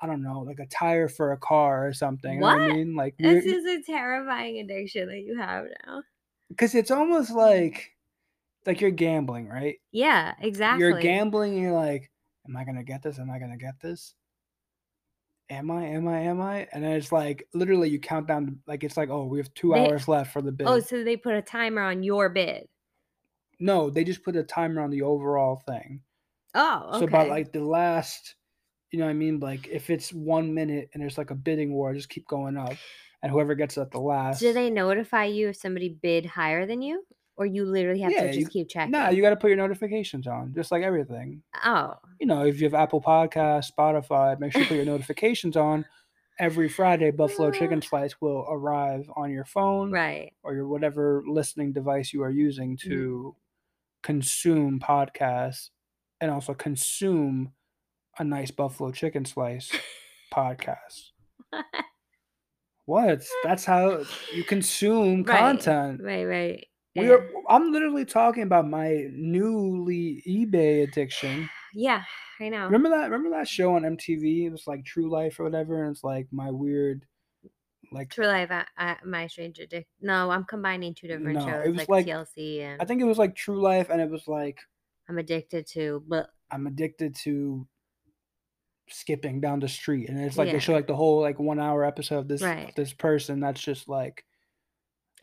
I 0.01 0.07
don't 0.07 0.23
know, 0.23 0.41
like 0.41 0.59
a 0.59 0.67
tire 0.67 1.09
for 1.09 1.33
a 1.33 1.37
car 1.37 1.87
or 1.87 1.93
something. 1.93 2.35
You 2.35 2.41
know 2.41 2.47
what 2.47 2.61
I 2.61 2.69
mean? 2.69 2.95
Like 2.95 3.17
This 3.19 3.45
is 3.45 3.65
a 3.65 3.83
terrifying 3.83 4.59
addiction 4.59 5.09
that 5.09 5.21
you 5.21 5.39
have 5.39 5.67
now. 5.87 6.03
because 6.49 6.75
it's 6.75 6.91
almost 6.91 7.31
mm. 7.31 7.37
like 7.37 7.91
like 8.67 8.81
you're 8.81 8.91
gambling, 8.91 9.49
right? 9.49 9.77
Yeah, 9.93 10.35
exactly. 10.41 10.81
You're 10.85 11.01
gambling 11.01 11.55
and 11.55 11.63
you're 11.63 11.73
like, 11.73 12.11
Am 12.49 12.57
I 12.57 12.65
gonna 12.65 12.85
get 12.85 13.03
this? 13.03 13.19
Am 13.19 13.31
I 13.31 13.39
gonna 13.39 13.57
get 13.57 13.81
this? 13.81 14.15
Am 15.51 15.71
I? 15.71 15.85
Am 15.85 16.09
I? 16.09 16.21
Am 16.21 16.41
I? 16.41 16.67
And 16.73 16.83
then 16.83 16.93
it's 16.93 17.13
like 17.13 17.47
literally 17.53 17.89
you 17.91 17.99
count 18.01 18.27
down 18.27 18.59
like 18.67 18.83
it's 18.83 18.97
like, 18.97 19.11
oh, 19.11 19.25
we 19.27 19.39
have 19.39 19.53
two 19.55 19.73
They- 19.75 19.87
hours 19.87 20.09
left 20.09 20.33
for 20.33 20.41
the 20.43 20.49
oh, 20.49 20.53
bid. 20.53 20.67
Oh, 20.67 20.81
so 20.81 21.05
they 21.05 21.17
put 21.17 21.35
a 21.35 21.43
timer 21.43 21.83
on 21.83 22.03
your 22.03 22.29
bid. 22.29 22.69
no, 23.61 23.91
they 23.91 24.05
just 24.05 24.23
put 24.25 24.37
a 24.37 24.43
timer 24.43 24.81
on 24.81 24.91
the 24.91 25.03
overall 25.03 25.57
thing. 25.67 26.01
Oh, 26.55 26.91
okay. 26.91 26.99
So 27.01 27.05
about 27.05 27.29
like 27.29 27.53
the 27.53 27.65
last, 27.65 28.37
you 28.95 29.01
know 29.01 29.07
what 29.07 29.11
I 29.11 29.15
mean? 29.15 29.41
Like 29.41 29.67
if 29.67 29.91
it's 29.91 30.13
one 30.13 30.55
minute 30.55 30.89
and 30.95 31.03
there's 31.03 31.19
like 31.19 31.33
a 31.33 31.35
bidding 31.35 31.75
war, 31.75 31.93
just 31.95 32.09
keep 32.09 32.29
going 32.29 32.57
up. 32.57 32.75
And 33.25 33.33
whoever 33.33 33.57
gets 33.57 33.77
it 33.77 33.81
at 33.81 33.91
the 33.91 33.99
last. 33.99 34.39
Do 34.39 34.53
they 34.53 34.71
notify 34.71 35.25
you 35.25 35.49
if 35.49 35.57
somebody 35.57 35.89
bid 36.01 36.25
higher 36.25 36.65
than 36.65 36.81
you? 36.81 37.05
Or 37.37 37.45
you 37.45 37.65
literally 37.65 37.99
have 38.03 38.13
Yeah, 38.13 38.21
to 38.21 38.27
just 38.29 38.39
you- 38.39 38.47
keep 38.47 38.69
checking? 38.69 38.93
Nah, 38.93 39.09
you 39.09 39.21
gotta 39.21 39.35
put 39.35 39.49
your 39.49 39.57
notifications 39.57 40.29
on, 40.29 40.55
just 40.55 40.71
like 40.71 40.85
everything. 40.85 41.43
oh, 41.65 41.95
You 42.21 42.29
know, 42.29 42.45
if 42.45 42.61
you 42.61 42.67
have 42.67 42.75
Apple 42.75 43.03
Podcast, 43.03 43.73
Spotify, 43.77 44.39
make 44.39 44.53
sure 44.53 44.61
you 44.61 44.69
put 44.69 44.77
your 44.77 44.85
notifications 44.95 45.57
on. 45.57 45.85
Every 46.39 46.69
Friday, 46.69 47.11
Buffalo 47.11 47.51
Chicken 47.51 47.83
Slice 47.83 48.15
will 48.21 48.47
arrive 48.49 49.11
on 49.17 49.33
your 49.33 49.45
phone 49.45 49.91
right. 49.91 50.33
or 50.45 50.55
your 50.55 50.69
whatever 50.69 51.25
listening 51.27 51.73
device 51.73 52.13
you 52.13 52.23
are 52.23 52.31
using 52.31 52.77
mm-hmm. 52.77 52.91
to 52.91 53.35
consume 54.05 54.79
podcasts 54.79 55.71
and 56.21 56.31
also 56.31 56.55
consume 56.55 57.53
a 58.19 58.25
nice 58.25 58.51
buffalo 58.51 58.91
chicken 58.93 59.25
slice 59.25 59.71
podcast. 60.35 61.11
What? 62.87 63.25
That's 63.43 63.65
how 63.65 64.05
you 64.35 64.45
consume 64.45 65.23
Right, 65.23 65.39
content. 65.39 66.03
Right, 66.03 66.25
right. 66.25 66.67
We 66.95 67.09
are, 67.11 67.29
I'm 67.49 67.73
literally 67.73 68.05
talking 68.05 68.43
about 68.43 68.69
my 68.69 69.09
newly 69.13 70.23
eBay 70.29 70.83
addiction. 70.85 71.49
Yeah, 71.77 72.03
I 72.41 72.51
know. 72.51 72.67
Remember 72.67 72.89
that? 72.91 73.11
Remember 73.11 73.31
that 73.31 73.49
show 73.49 73.75
on 73.75 73.83
MTV? 73.83 74.45
It 74.47 74.51
was 74.51 74.69
like 74.69 74.85
True 74.85 75.11
Life 75.11 75.41
or 75.41 75.45
whatever. 75.45 75.83
And 75.83 75.91
it's 75.91 76.05
like 76.05 76.29
my 76.31 76.53
weird, 76.53 77.05
like 77.91 78.11
True 78.11 78.27
Life, 78.29 78.49
I, 78.53 78.65
I, 78.79 78.97
My 79.05 79.27
Strange 79.27 79.59
Addiction. 79.59 79.89
No, 80.01 80.31
I'm 80.31 80.45
combining 80.45 80.95
two 80.95 81.09
different 81.09 81.37
No, 81.39 81.49
it 81.49 81.51
shows, 81.51 81.67
was 81.67 81.77
like, 81.79 81.89
like- 81.89 82.07
TLC 82.07 82.61
and 82.61 82.81
I 82.81 82.85
think 82.85 83.01
it 83.01 83.07
was 83.07 83.19
like 83.19 83.35
True 83.35 83.61
Life, 83.61 83.89
and 83.91 84.01
it 84.01 84.09
was 84.09 84.29
like 84.29 84.61
I'm 85.09 85.19
addicted 85.19 85.67
to. 85.73 86.05
But 86.07 86.29
I'm 86.53 86.69
addicted 86.69 87.17
to 87.25 87.67
skipping 88.89 89.41
down 89.41 89.61
the 89.61 89.69
street, 89.69 90.09
and 90.09 90.21
it's 90.21 90.37
like 90.37 90.47
Yeah. 90.47 90.55
they 90.55 90.59
show 90.59 90.73
like 90.73 90.87
the 90.87 90.97
whole 90.97 91.21
like 91.21 91.39
one 91.39 91.61
hour 91.61 91.85
episode 91.85 92.19
of 92.19 92.29
this 92.29 92.43
Right. 92.43 92.75
this 92.77 92.93
person 92.93 93.41
that's 93.41 93.61
just 93.61 93.89
like 93.89 94.25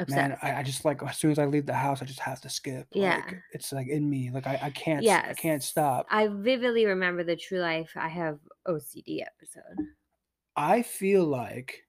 man. 0.07 0.37
I, 0.41 0.55
I 0.55 0.63
just 0.63 0.85
like 0.85 1.01
as 1.03 1.17
soon 1.17 1.31
as 1.31 1.39
I 1.39 1.45
leave 1.45 1.65
the 1.65 1.73
house, 1.73 2.01
I 2.01 2.05
just 2.05 2.19
have 2.19 2.41
to 2.41 2.49
skip. 2.49 2.87
Yeah. 2.93 3.21
like, 3.25 3.37
it's 3.53 3.71
like 3.71 3.87
in 3.87 4.09
me, 4.09 4.31
like 4.31 4.47
I, 4.47 4.59
I 4.63 4.69
can't 4.71 5.07
I 5.07 5.33
can't 5.33 5.63
stop. 5.63 6.07
I 6.09 6.27
vividly 6.27 6.85
remember 6.85 7.23
the 7.23 7.35
True 7.35 7.59
Life. 7.59 7.91
I 7.95 8.07
have 8.07 8.39
OCD 8.67 9.21
episode. 9.21 9.85
I 10.55 10.81
feel 10.81 11.25
like 11.25 11.85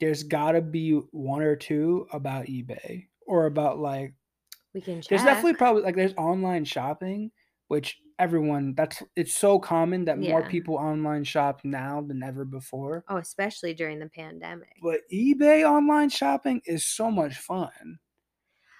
there's 0.00 0.24
mm. 0.24 0.28
got 0.28 0.52
to 0.52 0.60
be 0.60 0.92
one 1.10 1.42
or 1.42 1.56
two 1.56 2.06
about 2.12 2.46
eBay 2.46 3.06
or 3.26 3.46
about 3.46 3.78
like 3.78 4.14
We 4.74 4.80
can 4.80 5.00
check. 5.00 5.08
there's 5.08 5.22
definitely 5.22 5.54
probably 5.54 5.82
like 5.82 5.96
there's 5.96 6.14
online 6.14 6.64
shopping, 6.64 7.30
which 7.68 7.98
everyone 8.18 8.72
that's 8.74 9.02
it's 9.14 9.36
so 9.36 9.58
common 9.58 10.04
that 10.06 10.18
more 10.18 10.42
people 10.48 10.76
online 10.76 11.22
shop 11.24 11.60
now 11.64 12.00
than 12.00 12.22
ever 12.22 12.44
before. 12.44 13.04
Oh, 13.08 13.18
especially 13.18 13.74
during 13.74 13.98
the 13.98 14.08
pandemic. 14.08 14.68
But 14.82 15.00
eBay 15.12 15.68
online 15.68 16.08
shopping 16.08 16.62
is 16.64 16.86
so 16.86 17.10
much 17.10 17.36
fun. 17.36 17.98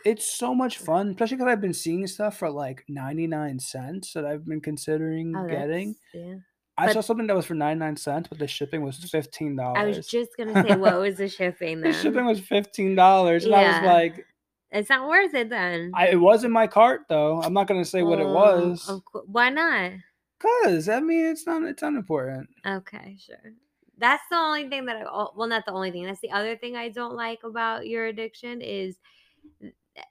It's 0.04 0.32
so 0.38 0.54
much 0.54 0.78
fun, 0.78 1.10
especially 1.10 1.36
because 1.38 1.50
I've 1.52 1.60
been 1.60 1.74
seeing 1.74 2.06
stuff 2.06 2.38
for 2.38 2.48
like 2.48 2.84
99 2.88 3.58
cents 3.58 4.12
that 4.12 4.24
I've 4.24 4.44
been 4.46 4.60
considering 4.60 5.34
Oh, 5.36 5.48
getting. 5.48 5.96
Yeah. 6.14 6.36
I 6.78 6.86
but- 6.86 6.92
saw 6.92 7.00
something 7.00 7.26
that 7.26 7.34
was 7.36 7.46
for 7.46 7.54
99 7.54 7.96
cents, 7.96 8.28
but 8.28 8.38
the 8.38 8.46
shipping 8.46 8.82
was 8.82 8.98
$15. 8.98 9.58
I 9.76 9.84
was 9.86 10.06
just 10.06 10.30
gonna 10.38 10.62
say, 10.62 10.76
what 10.76 10.98
was 11.00 11.16
the 11.16 11.28
shipping 11.28 11.80
the 11.80 11.92
shipping 11.92 12.24
was 12.24 12.40
$15. 12.40 13.44
And 13.44 13.54
I 13.54 13.80
was 13.80 13.86
like, 13.86 14.26
it's 14.70 14.88
not 14.90 15.08
worth 15.08 15.34
it 15.34 15.48
then. 15.48 15.92
I, 15.94 16.08
it 16.08 16.20
was 16.20 16.44
in 16.44 16.50
my 16.50 16.66
cart 16.66 17.02
though. 17.08 17.40
I'm 17.42 17.52
not 17.52 17.66
going 17.66 17.82
to 17.82 17.88
say 17.88 18.02
what 18.02 18.18
it 18.18 18.26
Oh, 18.26 18.34
was. 18.34 18.88
of 18.88 19.02
Why 19.26 19.50
not? 19.50 19.92
Cause 20.38 20.88
I 20.88 21.00
mean, 21.00 21.24
it's 21.26 21.46
not 21.46 21.62
it's 21.62 21.82
unimportant. 21.82 22.48
Okay, 22.66 23.16
sure. 23.18 23.52
That's 23.98 24.22
the 24.30 24.36
only 24.36 24.68
thing 24.68 24.84
that 24.86 24.96
I 24.96 25.04
oh, 25.10 25.32
well, 25.34 25.48
not 25.48 25.64
the 25.64 25.72
only 25.72 25.90
thing. 25.90 26.04
That's 26.04 26.20
the 26.20 26.30
other 26.32 26.56
thing 26.56 26.76
I 26.76 26.90
don't 26.90 27.14
like 27.14 27.40
about 27.42 27.86
your 27.86 28.06
addiction 28.06 28.60
is 28.60 28.96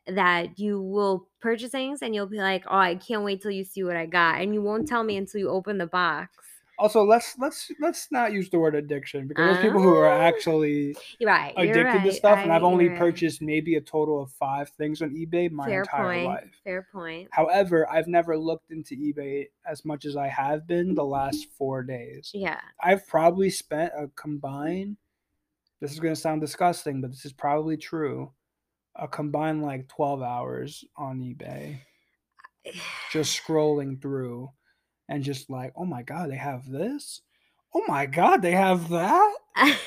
that 0.08 0.58
you 0.58 0.82
will 0.82 1.28
purchase 1.40 1.70
things 1.70 2.02
and 2.02 2.16
you'll 2.16 2.26
be 2.26 2.40
like, 2.40 2.64
"Oh, 2.68 2.78
I 2.78 2.96
can't 2.96 3.24
wait 3.24 3.42
till 3.44 3.52
you 3.52 3.64
see 3.64 3.84
what 3.84 3.96
I 3.96 4.08
got," 4.08 4.42
and 4.42 4.52
you 4.54 4.64
won't 4.64 4.88
tell 4.88 5.04
me 5.04 5.18
until 5.18 5.40
you 5.40 5.50
open 5.50 5.78
the 5.78 5.86
box. 5.86 6.32
Also, 6.78 7.04
let's 7.04 7.38
let's 7.40 7.72
let's 7.80 8.12
not 8.12 8.34
use 8.34 8.50
the 8.50 8.60
word 8.60 8.76
addiction 8.76 9.28
because 9.28 9.46
there's 9.56 9.66
people 9.66 9.82
who 9.82 9.96
are 9.96 10.08
Ah. 10.08 10.22
actually 10.24 10.96
right. 11.24 11.54
addicted 11.56 11.84
to 11.84 11.98
right, 12.10 12.14
stuff, 12.14 12.40
and 12.40 12.52
I- 12.52 12.56
I've 12.58 12.64
only 12.64 12.90
right. 12.90 12.98
purchased 13.00 13.42
maybe 13.42 13.76
a 13.76 13.82
total 13.82 14.22
of 14.22 14.32
five 14.32 14.70
things 14.70 15.02
on 15.02 15.12
eBay 15.12 15.50
my 15.52 15.66
fair 15.68 15.82
entire 15.82 16.04
point. 16.14 16.26
life. 16.26 16.52
Fair 16.64 16.88
point. 16.92 17.30
However, 17.32 17.90
I've 17.90 18.08
never 18.08 18.38
looked 18.38 18.72
into 18.72 18.96
eBay 18.96 19.48
as 19.66 19.86
much 19.86 20.06
as 20.06 20.16
I 20.18 20.28
have 20.28 20.68
been 20.68 20.96
the 20.96 21.06
last 21.06 21.48
four 21.58 21.82
days. 21.84 22.32
Yeah. 22.34 22.60
I've 22.84 23.08
probably 23.08 23.50
spent 23.50 23.94
a 23.98 24.10
combined. 24.16 24.98
This 25.80 25.92
is 25.92 26.00
going 26.00 26.14
to 26.14 26.20
sound 26.20 26.42
disgusting, 26.42 27.02
but 27.02 27.12
this 27.12 27.26
is 27.26 27.34
probably 27.34 27.78
true. 27.78 28.32
A 28.98 29.08
combined 29.08 29.62
like 29.62 29.88
twelve 29.90 30.22
hours 30.22 30.86
on 30.96 31.20
eBay, 31.20 31.80
just 33.12 33.42
scrolling 33.42 34.02
through, 34.02 34.50
and 35.08 35.24
just 35.24 35.50
like, 35.50 35.74
oh 35.76 35.86
my 35.86 36.04
god, 36.04 36.32
they 36.32 36.38
have 36.38 36.70
this. 36.70 37.22
Oh 37.74 37.84
my 37.88 38.06
god, 38.06 38.42
they 38.42 38.54
have 38.54 38.90
that. 38.90 39.36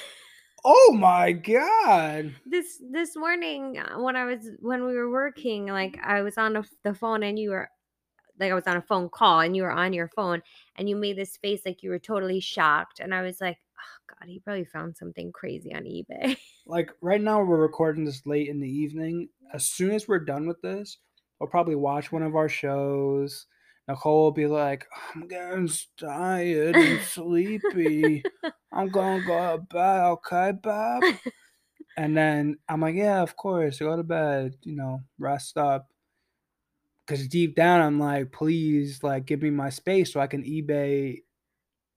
Oh 0.64 0.96
my 0.98 1.32
god. 1.32 2.34
this 2.44 2.82
this 2.90 3.16
morning 3.16 3.78
uh, 3.78 4.00
when 4.00 4.16
I 4.16 4.24
was 4.24 4.50
when 4.58 4.84
we 4.84 4.94
were 4.94 5.10
working, 5.10 5.66
like 5.66 5.98
I 6.02 6.22
was 6.22 6.36
on 6.36 6.56
a, 6.56 6.64
the 6.82 6.94
phone 6.94 7.22
and 7.22 7.38
you 7.38 7.50
were 7.50 7.68
like 8.40 8.50
I 8.50 8.54
was 8.54 8.66
on 8.66 8.76
a 8.76 8.82
phone 8.82 9.08
call 9.08 9.40
and 9.40 9.56
you 9.56 9.62
were 9.62 9.70
on 9.70 9.92
your 9.92 10.08
phone 10.08 10.42
and 10.76 10.88
you 10.88 10.96
made 10.96 11.16
this 11.16 11.36
face 11.36 11.62
like 11.64 11.82
you 11.82 11.90
were 11.90 11.98
totally 11.98 12.40
shocked 12.40 13.00
and 13.00 13.14
I 13.14 13.22
was 13.22 13.40
like, 13.40 13.58
oh 13.78 14.14
God, 14.14 14.28
he 14.28 14.40
probably 14.40 14.64
found 14.64 14.96
something 14.96 15.32
crazy 15.32 15.74
on 15.74 15.84
eBay. 15.84 16.36
Like 16.66 16.90
right 17.00 17.20
now, 17.20 17.42
we're 17.42 17.56
recording 17.56 18.04
this 18.04 18.26
late 18.26 18.48
in 18.48 18.60
the 18.60 18.68
evening. 18.68 19.30
As 19.54 19.64
soon 19.64 19.92
as 19.92 20.06
we're 20.06 20.18
done 20.18 20.46
with 20.46 20.60
this, 20.60 20.98
we'll 21.40 21.48
probably 21.48 21.76
watch 21.76 22.12
one 22.12 22.22
of 22.22 22.36
our 22.36 22.48
shows, 22.48 23.46
Nicole 23.88 24.24
will 24.24 24.32
be 24.32 24.46
like, 24.46 24.86
I'm 25.14 25.26
getting 25.26 25.68
tired 25.98 26.76
and 26.76 27.00
sleepy. 27.00 28.22
I'm 28.70 28.90
gonna 28.90 29.24
go 29.26 29.56
to 29.56 29.62
bed, 29.62 30.02
okay, 30.04 30.52
Bob? 30.62 31.04
And 31.96 32.16
then 32.16 32.58
I'm 32.68 32.82
like, 32.82 32.94
yeah, 32.94 33.22
of 33.22 33.34
course, 33.34 33.78
go 33.78 33.96
to 33.96 34.02
bed, 34.02 34.56
you 34.62 34.76
know, 34.76 35.02
rest 35.18 35.56
up. 35.56 35.88
Cause 37.06 37.26
deep 37.26 37.56
down 37.56 37.80
I'm 37.80 37.98
like, 37.98 38.30
please, 38.32 39.02
like, 39.02 39.24
give 39.24 39.40
me 39.40 39.48
my 39.48 39.70
space 39.70 40.12
so 40.12 40.20
I 40.20 40.26
can 40.26 40.44
eBay 40.44 41.22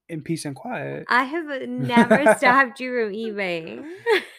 in 0.07 0.21
peace 0.21 0.45
and 0.45 0.55
quiet. 0.55 1.05
I 1.09 1.25
have 1.25 1.49
uh, 1.49 1.59
never 1.67 2.33
stopped 2.35 2.79
you 2.79 2.91
from 2.93 3.13
eBaying. 3.13 3.85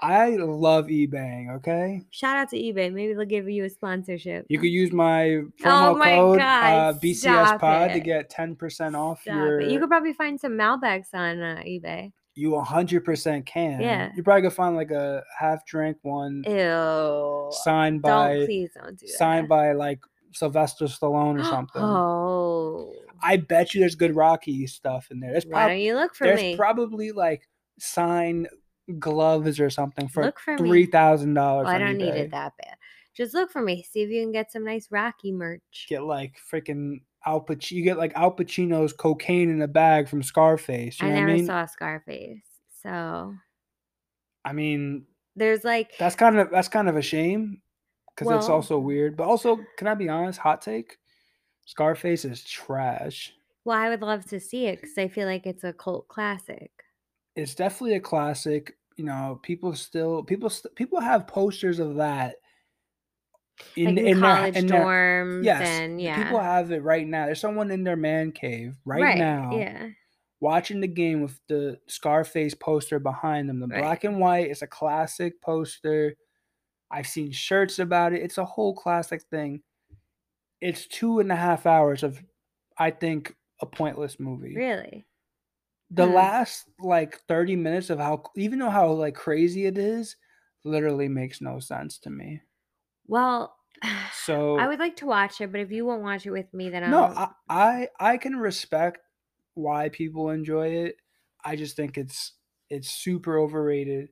I 0.00 0.30
love 0.36 0.86
eBay. 0.86 1.54
okay? 1.56 2.02
Shout 2.10 2.36
out 2.36 2.50
to 2.50 2.56
eBay. 2.56 2.92
Maybe 2.92 3.14
they'll 3.14 3.24
give 3.24 3.48
you 3.48 3.64
a 3.64 3.70
sponsorship. 3.70 4.44
You 4.48 4.58
could 4.58 4.68
use 4.70 4.92
my 4.92 5.42
promo 5.60 5.92
Oh 5.92 5.94
my 5.96 6.10
code 6.16 6.38
God, 6.38 6.94
uh, 6.94 6.98
BCS 6.98 7.58
Pod 7.58 7.92
to 7.92 8.00
get 8.00 8.30
10% 8.30 8.94
off 8.98 9.22
Stop 9.22 9.34
your. 9.34 9.60
it. 9.60 9.70
You 9.70 9.78
could 9.80 9.88
probably 9.88 10.12
find 10.12 10.38
some 10.40 10.52
Malbecs 10.52 11.14
on 11.14 11.40
uh, 11.40 11.62
eBay. 11.64 12.12
you 12.34 12.50
100% 12.50 13.46
can. 13.46 13.80
Yeah. 13.80 14.10
You 14.16 14.22
probably 14.22 14.42
could 14.42 14.52
find 14.52 14.74
like 14.76 14.90
a 14.90 15.22
half 15.38 15.64
drink 15.64 15.96
one 16.02 16.42
Ew. 16.46 17.48
signed 17.52 18.02
by. 18.02 18.34
Don't 18.38 18.46
please 18.46 18.70
don't 18.74 18.98
do 18.98 19.06
that. 19.06 19.12
signed 19.16 19.48
by 19.48 19.72
like 19.72 20.00
Sylvester 20.32 20.86
Stallone 20.86 21.40
or 21.40 21.44
something. 21.56 21.80
Oh. 21.82 22.92
I 23.22 23.36
bet 23.38 23.72
you 23.72 23.80
there's 23.80 23.94
good 23.94 24.14
Rocky 24.16 24.66
stuff 24.66 25.06
in 25.10 25.20
there. 25.20 25.30
There's, 25.32 25.46
Why 25.46 25.68
don't 25.68 25.78
you 25.78 25.94
look 25.94 26.14
for 26.14 26.24
there's 26.26 26.40
me? 26.42 26.56
probably 26.56 27.12
like 27.12 27.48
signed 27.78 28.48
gloves 28.98 29.58
or 29.60 29.70
something 29.70 30.08
for 30.08 30.32
for 30.44 30.56
three 30.58 30.86
thousand 30.86 31.34
dollars. 31.34 31.66
Well, 31.66 31.74
I 31.74 31.78
don't 31.78 31.96
need 31.98 32.14
it 32.14 32.30
that 32.30 32.52
bad. 32.62 32.76
Just 33.16 33.32
look 33.34 33.50
for 33.50 33.62
me. 33.62 33.82
See 33.88 34.02
if 34.02 34.10
you 34.10 34.22
can 34.22 34.32
get 34.32 34.50
some 34.50 34.64
nice 34.64 34.88
Rocky 34.90 35.30
merch. 35.32 35.86
Get 35.88 36.02
like 36.02 36.36
freaking 36.52 37.00
Al 37.26 37.40
Pacino. 37.40 37.70
You 37.72 37.82
get 37.84 37.96
like 37.98 38.12
Al 38.14 38.32
Pacino's 38.34 38.92
cocaine 38.92 39.50
in 39.50 39.62
a 39.62 39.68
bag 39.68 40.08
from 40.08 40.22
Scarface. 40.22 41.00
You 41.00 41.06
I 41.06 41.10
know 41.10 41.14
never 41.16 41.26
what 41.26 41.32
I 41.32 41.36
mean? 41.36 41.46
saw 41.46 41.66
Scarface. 41.66 42.42
So 42.82 43.34
I 44.44 44.52
mean, 44.52 45.06
there's 45.36 45.64
like 45.64 45.92
that's 45.98 46.16
kind 46.16 46.38
of 46.38 46.50
that's 46.50 46.68
kind 46.68 46.88
of 46.88 46.96
a 46.96 47.02
shame 47.02 47.62
because 48.10 48.26
it's 48.34 48.48
Well- 48.48 48.56
also 48.56 48.78
weird. 48.78 49.16
But 49.16 49.28
also, 49.28 49.58
can 49.78 49.86
I 49.86 49.94
be 49.94 50.08
honest? 50.08 50.38
Hot 50.40 50.60
take: 50.60 50.98
Scarface 51.66 52.24
is 52.24 52.42
trash. 52.44 53.32
well, 53.64 53.78
I 53.78 53.88
would 53.88 54.02
love 54.02 54.26
to 54.26 54.38
see 54.40 54.66
it 54.66 54.80
because 54.80 54.98
I 54.98 55.08
feel 55.08 55.26
like 55.26 55.46
it's 55.46 55.64
a 55.64 55.72
cult 55.72 56.08
classic. 56.08 56.70
It's 57.36 57.54
definitely 57.54 57.96
a 57.96 58.00
classic. 58.00 58.76
You 58.96 59.04
know, 59.04 59.40
people 59.42 59.74
still 59.74 60.22
people 60.22 60.48
st- 60.50 60.74
people 60.76 61.00
have 61.00 61.26
posters 61.26 61.78
of 61.80 61.96
that 61.96 62.36
in 63.76 63.86
like 63.86 63.98
in, 63.98 64.06
in 64.06 64.20
their- 64.20 64.36
college 64.36 64.56
in 64.56 64.66
their- 64.66 64.80
dorms 64.84 65.44
yes, 65.44 65.62
and 65.66 66.00
yeah. 66.00 66.22
people 66.22 66.40
have 66.40 66.70
it 66.70 66.82
right 66.82 67.06
now. 67.06 67.26
There's 67.26 67.40
someone 67.40 67.70
in 67.70 67.82
their 67.84 67.96
man 67.96 68.30
cave 68.32 68.76
right, 68.84 69.18
now. 69.18 69.56
Yeah. 69.56 69.88
watching 70.40 70.80
the 70.80 70.86
game 70.88 71.22
with 71.22 71.40
the 71.48 71.78
Scarface 71.88 72.54
poster 72.54 72.98
behind 72.98 73.48
them. 73.48 73.60
The 73.60 73.66
Right. 73.68 73.80
black 73.80 74.04
and 74.04 74.18
white 74.20 74.50
is 74.50 74.60
a 74.62 74.66
classic 74.66 75.40
poster. 75.40 76.14
I've 76.90 77.06
seen 77.06 77.32
shirts 77.32 77.78
about 77.78 78.12
it. 78.12 78.22
It's 78.22 78.36
a 78.38 78.44
whole 78.44 78.74
classic 78.74 79.22
thing. 79.22 79.62
It's 80.60 80.86
two 80.86 81.18
and 81.20 81.32
a 81.32 81.36
half 81.36 81.64
hours 81.66 82.02
of, 82.02 82.22
I 82.78 82.90
think, 82.90 83.34
a 83.60 83.66
pointless 83.66 84.20
movie. 84.20 84.54
Really? 84.54 85.06
The 85.96 86.06
Hmm. 86.06 86.06
last 86.06 86.68
like 86.80 87.20
30 87.28 87.56
minutes 87.56 87.90
of 87.90 87.98
how, 87.98 88.24
even 88.36 88.58
though 88.58 88.70
how 88.70 88.92
like 88.92 89.14
crazy 89.14 89.66
it 89.66 89.78
is, 89.78 90.16
literally 90.64 91.08
makes 91.08 91.40
no 91.40 91.60
sense 91.60 91.98
to 92.00 92.10
me. 92.10 92.42
Well, 93.06 93.56
So 94.10 94.58
I 94.58 94.68
would 94.68 94.78
like 94.78 94.96
to 94.96 95.06
watch 95.06 95.40
it, 95.40 95.50
but 95.52 95.60
if 95.60 95.70
you 95.70 95.84
won't 95.86 96.02
watch 96.02 96.26
it 96.26 96.30
with 96.32 96.52
me, 96.52 96.68
then 96.70 96.84
I'll. 96.84 97.02
no, 97.02 97.04
I, 97.04 97.30
I 97.48 97.88
I 97.98 98.16
can 98.18 98.36
respect 98.36 98.98
why 99.54 99.88
people 99.88 100.30
enjoy 100.30 100.68
it. 100.68 100.96
I 101.44 101.56
just 101.56 101.76
think 101.76 101.96
it's 101.98 102.32
it's 102.70 102.90
super 102.90 103.38
overrated. 103.38 104.10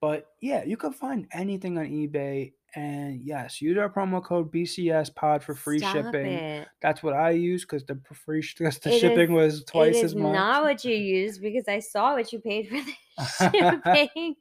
But 0.00 0.28
yeah, 0.40 0.64
you 0.64 0.76
can 0.78 0.92
find 0.92 1.28
anything 1.32 1.78
on 1.78 1.86
eBay. 1.86 2.54
And 2.74 3.20
yes, 3.22 3.60
use 3.60 3.76
our 3.76 3.90
promo 3.90 4.24
code 4.24 4.50
BCS 4.50 5.14
Pod 5.14 5.44
for 5.44 5.54
free 5.54 5.78
Stop 5.78 5.94
shipping. 5.94 6.26
It. 6.26 6.68
That's 6.80 7.02
what 7.02 7.12
I 7.14 7.30
use 7.30 7.62
because 7.66 7.84
the 7.84 8.00
free 8.14 8.42
because 8.56 8.78
the 8.80 8.94
It 8.94 8.98
shipping 9.00 9.32
is- 9.36 9.54
was 9.60 9.64
twice 9.64 9.96
it 9.98 10.04
as 10.06 10.14
much. 10.14 10.32
not 10.32 10.62
what 10.62 10.84
you 10.84 10.94
used 10.96 11.42
because 11.42 11.64
I 11.68 11.80
saw 11.80 12.14
what 12.14 12.32
you 12.32 12.38
paid 12.40 12.68
for 12.68 12.76
the 12.76 13.82
shipping, 13.84 14.36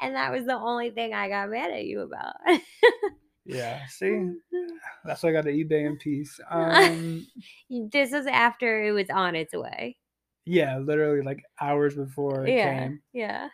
and 0.00 0.14
that 0.14 0.32
was 0.32 0.46
the 0.46 0.54
only 0.56 0.90
thing 0.90 1.12
I 1.12 1.28
got 1.28 1.50
mad 1.50 1.70
at 1.72 1.84
you 1.84 2.00
about. 2.00 2.34
yeah, 3.44 3.80
see, 3.88 4.30
that's 5.04 5.22
why 5.22 5.28
I 5.28 5.32
got 5.32 5.44
the 5.44 5.50
eBay 5.64 5.86
in 5.86 5.98
peace. 5.98 6.40
Um, 6.50 7.26
this 7.92 8.12
was 8.12 8.26
after 8.26 8.82
it 8.84 8.92
was 8.92 9.10
on 9.10 9.34
its 9.34 9.52
way. 9.54 9.98
yeah, 10.46 10.78
literally 10.78 11.22
like 11.22 11.42
hours 11.60 11.94
before 11.94 12.46
it 12.46 12.54
Yeah, 12.56 12.78
came. 12.78 13.00
yeah. 13.12 13.48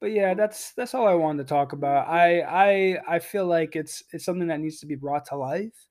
But 0.00 0.12
yeah 0.12 0.34
that's 0.34 0.72
that's 0.74 0.94
all 0.94 1.06
i 1.06 1.14
wanted 1.14 1.42
to 1.42 1.48
talk 1.48 1.72
about. 1.72 2.08
I 2.08 2.40
i 2.40 2.98
i 3.16 3.18
feel 3.18 3.46
like 3.46 3.76
it's 3.76 4.02
it's 4.12 4.24
something 4.24 4.48
that 4.48 4.60
needs 4.60 4.80
to 4.80 4.86
be 4.86 4.94
brought 4.96 5.26
to 5.26 5.36
life. 5.36 5.88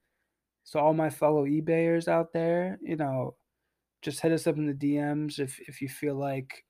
So 0.64 0.80
all 0.80 0.93
my 0.93 1.10
fellow 1.10 1.45
ebayers 1.45 2.08
out 2.08 2.34
there 2.34 2.80
you 2.82 2.95
know 2.95 3.36
just 4.01 4.22
hit 4.22 4.32
us 4.32 4.47
up 4.47 4.58
in 4.58 4.68
the 4.68 4.74
dms 4.74 5.39
if 5.39 5.60
if 5.68 5.82
you 5.82 5.89
feel 5.89 6.16
like 6.16 6.66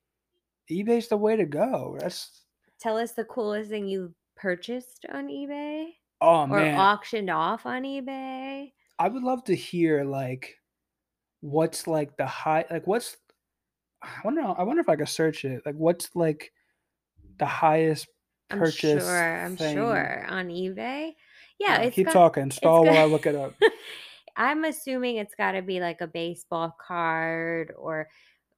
ebay's 0.70 1.08
the 1.08 1.16
way 1.16 1.36
to 1.36 1.46
go. 1.46 1.96
That's 2.00 2.42
Tell 2.78 2.98
us 2.98 3.12
the 3.12 3.24
coolest 3.24 3.70
thing 3.70 3.86
you 3.88 4.14
purchased 4.36 5.06
on 5.12 5.28
eBay 5.28 5.88
oh 6.20 6.42
or 6.42 6.48
man. 6.48 6.78
auctioned 6.78 7.30
off 7.30 7.64
on 7.66 7.82
eBay. 7.84 8.72
i 8.98 9.08
would 9.08 9.22
love 9.22 9.42
to 9.44 9.54
hear 9.54 10.04
like 10.04 10.54
what's 11.40 11.86
like 11.86 12.16
the 12.18 12.26
high 12.26 12.64
like 12.70 12.86
what's 12.86 13.16
i 14.02 14.08
wonder 14.24 14.42
i 14.42 14.62
wonder 14.62 14.80
if 14.80 14.88
i 14.88 14.96
could 14.96 15.08
search 15.08 15.44
it. 15.44 15.62
Like 15.64 15.74
what's 15.76 16.14
like 16.14 16.52
the 17.38 17.46
highest 17.46 18.08
purchase. 18.48 19.02
I'm 19.04 19.08
sure. 19.08 19.44
I'm 19.44 19.56
thing? 19.56 19.76
sure 19.76 20.26
on 20.28 20.48
eBay. 20.48 21.12
Yeah, 21.58 21.78
it's 21.80 21.96
keep 21.96 22.06
got- 22.06 22.12
talking 22.12 22.50
stall 22.50 22.84
while 22.84 22.98
i 22.98 23.04
look 23.04 23.24
it 23.26 23.34
up 23.34 23.54
I'm 24.36 24.64
assuming 24.64 25.16
it's 25.16 25.34
got 25.34 25.52
to 25.52 25.62
be 25.62 25.80
like 25.80 26.02
a 26.02 26.06
baseball 26.06 26.76
card 26.78 27.72
or 27.76 28.08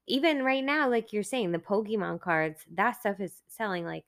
even 0.08 0.42
right 0.42 0.64
now, 0.64 0.90
like 0.90 1.12
you're 1.12 1.22
saying, 1.22 1.52
the 1.52 1.58
Pokemon 1.58 2.20
cards, 2.20 2.60
that 2.74 2.98
stuff 2.98 3.20
is 3.20 3.42
selling 3.48 3.84
like 3.84 4.04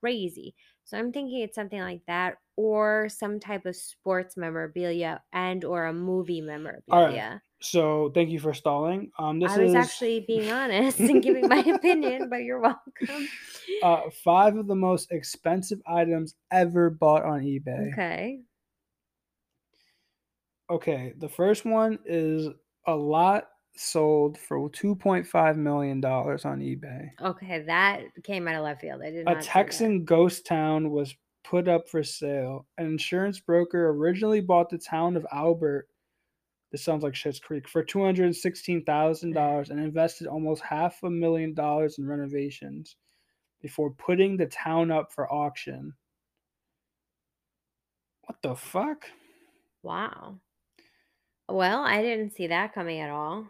crazy. 0.00 0.54
So 0.84 0.98
I'm 0.98 1.12
thinking 1.12 1.40
it's 1.40 1.54
something 1.54 1.80
like 1.80 2.02
that 2.06 2.36
or 2.56 3.08
some 3.08 3.40
type 3.40 3.64
of 3.66 3.76
sports 3.76 4.36
memorabilia 4.36 5.22
and 5.32 5.64
or 5.64 5.86
a 5.86 5.92
movie 5.92 6.40
memorabilia. 6.40 7.40
So 7.70 8.10
thank 8.14 8.30
you 8.30 8.38
for 8.38 8.54
stalling. 8.54 9.10
Um, 9.18 9.40
this 9.40 9.52
I 9.52 9.58
was 9.58 9.70
is 9.70 9.74
actually 9.74 10.20
being 10.20 10.50
honest 10.52 11.00
and 11.00 11.22
giving 11.22 11.48
my 11.48 11.58
opinion, 11.58 12.28
but 12.28 12.38
you're 12.38 12.60
welcome. 12.60 13.28
uh, 13.82 14.02
five 14.24 14.56
of 14.56 14.66
the 14.66 14.74
most 14.74 15.10
expensive 15.10 15.80
items 15.86 16.34
ever 16.50 16.90
bought 16.90 17.24
on 17.24 17.40
eBay. 17.40 17.92
Okay. 17.92 18.40
Okay, 20.68 21.14
the 21.18 21.28
first 21.28 21.64
one 21.64 21.98
is 22.04 22.48
a 22.86 22.94
lot 22.94 23.48
sold 23.76 24.38
for 24.38 24.68
two 24.70 24.96
point 24.96 25.26
five 25.26 25.56
million 25.56 26.00
dollars 26.00 26.44
on 26.44 26.60
eBay. 26.60 27.10
Okay, 27.20 27.62
that 27.62 28.02
came 28.24 28.48
out 28.48 28.56
of 28.56 28.64
left 28.64 28.80
field. 28.80 29.02
I 29.02 29.10
did 29.10 29.28
A. 29.28 29.40
Texan 29.40 30.04
ghost 30.04 30.46
town 30.46 30.90
was 30.90 31.14
put 31.44 31.68
up 31.68 31.88
for 31.88 32.02
sale. 32.02 32.66
An 32.78 32.86
insurance 32.86 33.38
broker 33.38 33.90
originally 33.90 34.40
bought 34.40 34.70
the 34.70 34.78
town 34.78 35.16
of 35.16 35.26
Albert. 35.32 35.88
This 36.72 36.82
sounds 36.82 37.02
like 37.02 37.14
Schitt's 37.14 37.38
Creek 37.38 37.68
for 37.68 37.82
two 37.82 38.04
hundred 38.04 38.34
sixteen 38.34 38.84
thousand 38.84 39.32
dollars 39.32 39.70
and 39.70 39.80
invested 39.80 40.26
almost 40.26 40.62
half 40.62 41.02
a 41.04 41.10
million 41.10 41.54
dollars 41.54 41.98
in 41.98 42.06
renovations 42.06 42.96
before 43.62 43.90
putting 43.92 44.36
the 44.36 44.46
town 44.46 44.90
up 44.90 45.12
for 45.12 45.32
auction. 45.32 45.94
What 48.22 48.42
the 48.42 48.56
fuck? 48.56 49.06
Wow. 49.82 50.40
Well, 51.48 51.82
I 51.82 52.02
didn't 52.02 52.34
see 52.34 52.48
that 52.48 52.74
coming 52.74 53.00
at 53.00 53.10
all. 53.10 53.46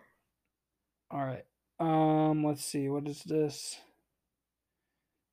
All 1.11 1.25
right. 1.25 1.45
Um, 1.81 2.45
let's 2.45 2.64
see. 2.64 2.89
What 2.89 3.09
is 3.09 3.23
this? 3.23 3.79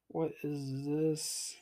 What 0.08 0.32
is 0.44 0.86
this? 0.86 1.56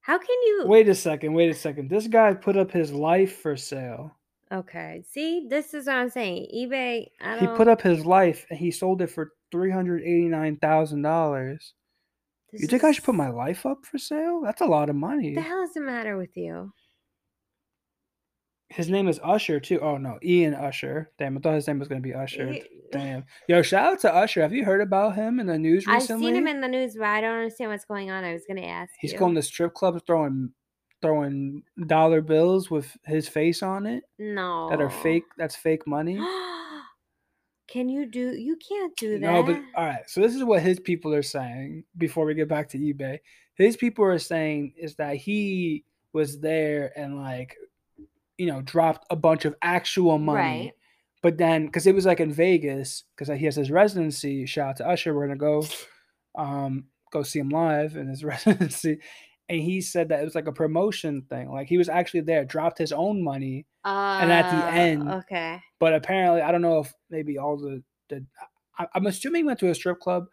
How 0.00 0.18
can 0.18 0.28
you 0.28 0.64
Wait 0.66 0.88
a 0.88 0.94
second. 0.94 1.34
Wait 1.34 1.50
a 1.50 1.54
second. 1.54 1.88
This 1.88 2.08
guy 2.08 2.34
put 2.34 2.56
up 2.56 2.72
his 2.72 2.92
life 2.92 3.40
for 3.40 3.56
sale. 3.56 4.16
Okay. 4.52 5.02
See, 5.08 5.46
this 5.48 5.74
is 5.74 5.86
what 5.86 5.96
I'm 5.96 6.10
saying. 6.10 6.48
eBay, 6.54 7.06
I 7.20 7.38
He 7.38 7.46
don't 7.46 7.56
put 7.56 7.68
up 7.68 7.80
his 7.80 8.04
life 8.04 8.46
and 8.50 8.58
he 8.58 8.70
sold 8.70 9.00
it 9.02 9.08
for 9.08 9.32
three 9.52 9.70
hundred 9.70 10.02
eighty-nine 10.02 10.56
thousand 10.56 11.02
dollars. 11.02 11.74
You 12.52 12.66
think 12.66 12.82
I 12.82 12.90
should 12.90 13.04
put 13.04 13.14
my 13.14 13.30
life 13.30 13.64
up 13.64 13.86
for 13.86 13.98
sale? 13.98 14.40
That's 14.42 14.60
a 14.60 14.66
lot 14.66 14.90
of 14.90 14.96
money. 14.96 15.34
The 15.34 15.40
hell 15.40 15.62
is 15.62 15.74
the 15.74 15.80
matter 15.80 16.16
with 16.16 16.36
you? 16.36 16.72
His 18.70 18.88
name 18.88 19.08
is 19.08 19.20
Usher 19.22 19.60
too. 19.60 19.80
Oh 19.80 19.96
no, 19.96 20.18
Ian 20.22 20.54
Usher. 20.54 21.10
Damn, 21.18 21.36
I 21.36 21.40
thought 21.40 21.54
his 21.54 21.66
name 21.68 21.78
was 21.78 21.88
gonna 21.88 22.00
be 22.00 22.14
Usher. 22.14 22.56
Damn. 22.92 23.24
Yo, 23.48 23.62
shout 23.62 23.92
out 23.92 24.00
to 24.00 24.14
Usher. 24.14 24.42
Have 24.42 24.52
you 24.52 24.64
heard 24.64 24.80
about 24.80 25.14
him 25.14 25.38
in 25.38 25.46
the 25.46 25.58
news 25.58 25.84
I've 25.86 26.02
seen 26.02 26.34
him 26.34 26.48
in 26.48 26.60
the 26.60 26.68
news, 26.68 26.94
but 26.94 27.06
I 27.06 27.20
don't 27.20 27.36
understand 27.36 27.70
what's 27.70 27.84
going 27.84 28.10
on. 28.10 28.24
I 28.24 28.32
was 28.32 28.44
gonna 28.48 28.66
ask 28.66 28.92
He's 29.00 29.12
you. 29.12 29.18
going 29.18 29.34
to 29.36 29.42
strip 29.42 29.74
clubs 29.74 30.02
throwing 30.06 30.50
throwing 31.02 31.62
dollar 31.86 32.20
bills 32.20 32.70
with 32.70 32.94
his 33.04 33.28
face 33.28 33.62
on 33.62 33.86
it 33.86 34.04
No. 34.18 34.68
that 34.70 34.80
are 34.80 34.90
fake. 34.90 35.24
That's 35.38 35.56
fake 35.56 35.86
money. 35.86 36.18
Can 37.68 37.88
you 37.88 38.06
do? 38.06 38.32
You 38.32 38.56
can't 38.56 38.96
do 38.96 39.12
that. 39.12 39.20
No, 39.20 39.42
but 39.44 39.60
all 39.76 39.86
right. 39.86 40.02
So 40.08 40.20
this 40.20 40.34
is 40.34 40.42
what 40.42 40.60
his 40.62 40.80
people 40.80 41.14
are 41.14 41.22
saying 41.22 41.84
before 41.96 42.24
we 42.26 42.34
get 42.34 42.48
back 42.48 42.68
to 42.70 42.78
eBay. 42.78 43.20
His 43.54 43.76
people 43.76 44.04
are 44.04 44.18
saying 44.18 44.74
is 44.76 44.96
that 44.96 45.16
he 45.16 45.84
was 46.12 46.40
there 46.40 46.92
and 46.98 47.22
like, 47.22 47.56
you 48.38 48.46
know, 48.46 48.60
dropped 48.62 49.06
a 49.10 49.14
bunch 49.16 49.44
of 49.44 49.54
actual 49.62 50.18
money. 50.18 50.38
Right. 50.40 50.72
But 51.22 51.38
then, 51.38 51.66
because 51.66 51.86
it 51.86 51.94
was 51.94 52.06
like 52.06 52.18
in 52.18 52.32
Vegas, 52.32 53.04
because 53.14 53.28
he 53.38 53.44
has 53.44 53.54
his 53.54 53.70
residency. 53.70 54.46
Shout 54.46 54.70
out 54.70 54.76
to 54.78 54.88
Usher. 54.88 55.14
We're 55.14 55.26
gonna 55.28 55.36
go, 55.38 55.64
um, 56.36 56.86
go 57.12 57.22
see 57.22 57.38
him 57.38 57.50
live 57.50 57.94
in 57.94 58.08
his 58.08 58.24
residency, 58.24 58.98
and 59.50 59.60
he 59.60 59.80
said 59.82 60.08
that 60.08 60.20
it 60.20 60.24
was 60.24 60.34
like 60.34 60.46
a 60.46 60.52
promotion 60.52 61.22
thing. 61.28 61.50
Like 61.50 61.66
he 61.68 61.76
was 61.76 61.88
actually 61.90 62.20
there, 62.22 62.44
dropped 62.46 62.78
his 62.78 62.92
own 62.92 63.22
money, 63.22 63.66
and 63.84 64.30
at 64.32 64.50
the 64.50 64.72
end- 64.72 65.08
Uh, 65.10 65.16
okay. 65.18 65.60
but 65.78 65.92
apparently, 65.92 66.40
I 66.40 66.50
don't 66.52 66.62
know 66.62 66.78
if 66.78 66.92
maybe 67.10 67.36
all 67.36 67.56
the 67.58 67.82
the. 68.08 68.24
I, 68.78 68.86
I'm 68.94 69.06
assuming 69.06 69.40
he 69.40 69.46
went 69.46 69.58
to 69.60 69.68
a 69.70 69.74
strip 69.74 70.00
club. 70.00 70.24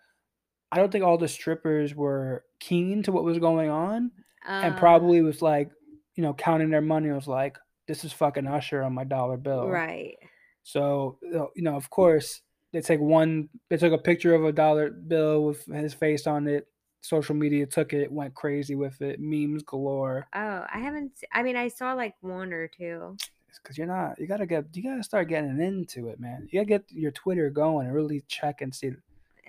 I 0.71 0.77
don't 0.77 0.91
think 0.91 1.03
all 1.03 1.17
the 1.17 1.27
strippers 1.27 1.95
were 1.95 2.43
keen 2.59 3.03
to 3.03 3.11
what 3.11 3.23
was 3.23 3.39
going 3.39 3.69
on, 3.69 4.11
and 4.47 4.73
Uh, 4.75 4.79
probably 4.79 5.21
was 5.21 5.41
like, 5.41 5.69
you 6.15 6.23
know, 6.23 6.33
counting 6.33 6.69
their 6.69 6.81
money. 6.81 7.09
Was 7.11 7.27
like, 7.27 7.57
this 7.87 8.03
is 8.05 8.13
fucking 8.13 8.47
Usher 8.47 8.83
on 8.83 8.93
my 8.93 9.03
dollar 9.03 9.37
bill. 9.37 9.67
right. 9.67 10.15
So 10.63 11.17
you 11.55 11.63
know, 11.63 11.75
of 11.75 11.89
course, 11.89 12.41
they 12.73 12.81
take 12.81 12.99
one. 12.99 13.49
They 13.69 13.77
took 13.77 13.93
a 13.93 13.97
picture 13.97 14.35
of 14.35 14.43
a 14.43 14.51
dollar 14.51 14.89
bill 14.91 15.43
with 15.45 15.65
his 15.65 15.93
face 15.93 16.27
on 16.27 16.47
it. 16.47 16.67
Social 17.01 17.35
media 17.35 17.65
took 17.65 17.93
it, 17.93 18.11
went 18.11 18.33
crazy 18.33 18.75
with 18.75 19.01
it, 19.01 19.19
memes 19.19 19.63
galore. 19.63 20.27
Oh, 20.33 20.65
I 20.73 20.79
haven't. 20.79 21.17
se- 21.17 21.27
I 21.33 21.43
mean, 21.43 21.55
I 21.55 21.67
saw 21.69 21.93
like 21.93 22.15
one 22.21 22.51
or 22.53 22.67
two. 22.67 23.15
Because 23.63 23.77
you're 23.77 23.87
not, 23.87 24.19
you 24.19 24.27
gotta 24.27 24.45
get, 24.45 24.65
you 24.73 24.83
gotta 24.83 25.03
start 25.03 25.29
getting 25.29 25.59
into 25.59 26.09
it, 26.09 26.19
man. 26.19 26.47
You 26.51 26.59
gotta 26.59 26.67
get 26.79 26.83
your 26.91 27.11
Twitter 27.11 27.49
going 27.49 27.87
and 27.87 27.95
really 27.95 28.21
check 28.27 28.61
and 28.61 28.73
see. 28.73 28.91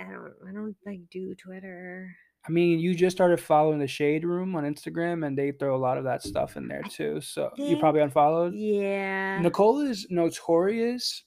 I 0.01 0.05
don't. 0.05 0.33
I 0.49 0.53
don't 0.53 0.77
like 0.87 1.01
do 1.11 1.35
Twitter. 1.35 2.15
I 2.47 2.51
mean, 2.51 2.79
you 2.79 2.95
just 2.95 3.17
started 3.17 3.39
following 3.41 3.79
the 3.81 3.87
Shade 3.89 4.25
Room 4.25 4.55
on 4.57 4.65
Instagram, 4.65 5.27
and 5.27 5.37
they 5.37 5.51
throw 5.53 5.77
a 5.77 5.77
lot 5.77 5.99
of 5.99 6.05
that 6.05 6.23
stuff 6.23 6.57
in 6.57 6.69
there 6.69 6.83
too. 6.83 7.21
So 7.21 7.51
you 7.57 7.67
think- 7.67 7.81
probably 7.81 8.01
unfollowed. 8.01 8.55
Yeah. 8.55 9.41
Nicole 9.43 9.81
is 9.81 10.07
notorious. 10.09 11.25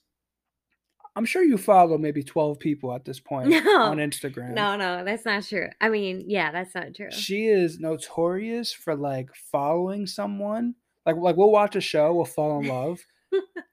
I'm 1.16 1.26
sure 1.26 1.43
you 1.43 1.57
follow 1.57 1.97
maybe 1.97 2.24
12 2.24 2.59
people 2.59 2.93
at 2.93 3.03
this 3.05 3.20
point 3.30 3.49
No. 3.49 3.82
on 3.82 3.97
Instagram. 3.97 4.53
No, 4.53 4.76
no, 4.78 5.03
that's 5.03 5.26
not 5.26 5.43
true. 5.43 5.68
I 5.82 5.89
mean, 5.89 6.24
yeah, 6.28 6.51
that's 6.51 6.74
not 6.74 6.93
true. 6.95 7.12
She 7.12 7.47
is 7.47 7.80
notorious 7.80 8.72
for 8.72 8.95
like 8.95 9.30
following 9.51 10.07
someone. 10.07 10.76
Like 11.05 11.16
like 11.18 11.36
we'll 11.36 11.51
watch 11.51 11.76
a 11.76 11.82
show, 11.82 12.14
we'll 12.14 12.26
fall 12.26 12.59
in 12.62 12.68
love. 12.68 12.99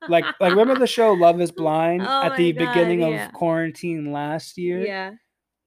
Like 0.08 0.24
like 0.40 0.50
remember 0.52 0.76
the 0.78 0.86
show 0.86 1.12
Love 1.12 1.40
is 1.40 1.50
Blind 1.50 2.02
Oh 2.06 2.22
at 2.24 2.36
the 2.36 2.52
God, 2.52 2.66
beginning 2.74 3.00
yeah. 3.00 3.26
of 3.26 3.32
quarantine 3.34 4.12
last 4.12 4.56
year? 4.56 4.84
yeah. 4.86 5.10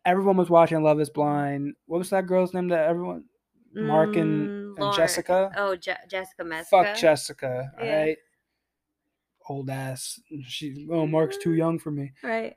Everyone 0.05 0.37
was 0.37 0.49
watching 0.49 0.81
Love 0.81 0.99
is 0.99 1.09
Blind. 1.11 1.75
What 1.85 1.99
was 1.99 2.09
that 2.09 2.25
girl's 2.25 2.53
name 2.53 2.69
that 2.69 2.87
everyone 2.87 3.25
Mark 3.73 4.15
and, 4.15 4.49
Mm, 4.77 4.81
and 4.87 4.95
Jessica? 4.95 5.51
Oh, 5.55 5.75
Je- 5.75 5.93
Jessica 6.09 6.43
Messica. 6.43 6.83
Fuck 6.85 6.95
Jessica, 6.97 7.71
Yeah. 7.77 7.85
alright? 7.85 8.17
Old 9.49 9.69
ass. 9.69 10.19
She 10.43 10.87
oh 10.91 11.07
Mark's 11.07 11.37
too 11.37 11.53
young 11.53 11.79
for 11.79 11.91
me. 11.91 12.11
Right. 12.23 12.55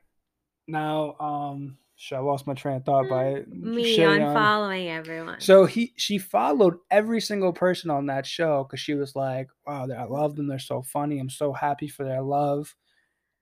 Now, 0.67 1.15
um 1.19 1.77
shit, 1.95 2.17
I 2.17 2.21
lost 2.21 2.47
my 2.47 2.53
train 2.53 2.77
of 2.77 2.85
thought 2.85 3.07
by 3.09 3.23
Mm, 3.43 3.47
Me 3.75 3.97
shitting 3.97 4.25
on- 4.25 4.35
unfollowing 4.35 4.89
everyone. 4.89 5.39
So 5.39 5.65
he 5.65 5.93
she 5.95 6.17
followed 6.17 6.77
every 6.91 7.21
single 7.21 7.53
person 7.53 7.89
on 7.89 8.05
that 8.07 8.25
show 8.25 8.63
because 8.63 8.79
she 8.79 8.93
was 8.95 9.15
like, 9.15 9.47
"Wow, 9.65 9.87
I 9.91 10.03
love 10.05 10.35
them. 10.35 10.47
They're 10.47 10.59
so 10.59 10.81
funny. 10.81 11.19
I'm 11.19 11.29
so 11.29 11.53
happy 11.53 11.87
for 11.87 12.03
their 12.03 12.21
love." 12.21 12.75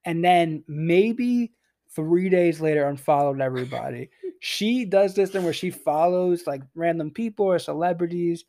And 0.05 0.23
then 0.23 0.63
maybe 0.67 1.53
three 1.89 2.27
days 2.29 2.59
later, 2.59 2.87
unfollowed 2.87 3.39
everybody. 3.41 4.09
she 4.39 4.83
does 4.85 5.13
this 5.15 5.31
thing 5.31 5.43
where 5.43 5.53
she 5.53 5.69
follows 5.69 6.45
like 6.47 6.61
random 6.75 7.11
people 7.11 7.45
or 7.45 7.59
celebrities, 7.59 8.45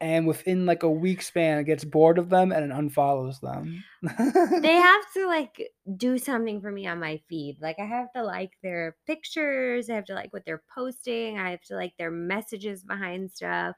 and 0.00 0.26
within 0.26 0.66
like 0.66 0.82
a 0.82 0.90
week 0.90 1.22
span, 1.22 1.58
it 1.58 1.64
gets 1.64 1.84
bored 1.84 2.18
of 2.18 2.28
them 2.28 2.52
and 2.52 2.70
unfollows 2.72 3.40
them. 3.40 3.82
they 4.02 4.74
have 4.74 5.12
to 5.14 5.26
like 5.26 5.70
do 5.96 6.18
something 6.18 6.60
for 6.60 6.70
me 6.70 6.86
on 6.86 7.00
my 7.00 7.20
feed. 7.28 7.56
Like 7.60 7.76
I 7.78 7.86
have 7.86 8.12
to 8.14 8.22
like 8.22 8.52
their 8.62 8.96
pictures, 9.06 9.88
I 9.88 9.94
have 9.94 10.04
to 10.06 10.14
like 10.14 10.32
what 10.32 10.44
they're 10.44 10.62
posting, 10.74 11.38
I 11.38 11.50
have 11.50 11.62
to 11.62 11.76
like 11.76 11.94
their 11.98 12.10
messages 12.10 12.84
behind 12.84 13.30
stuff. 13.30 13.76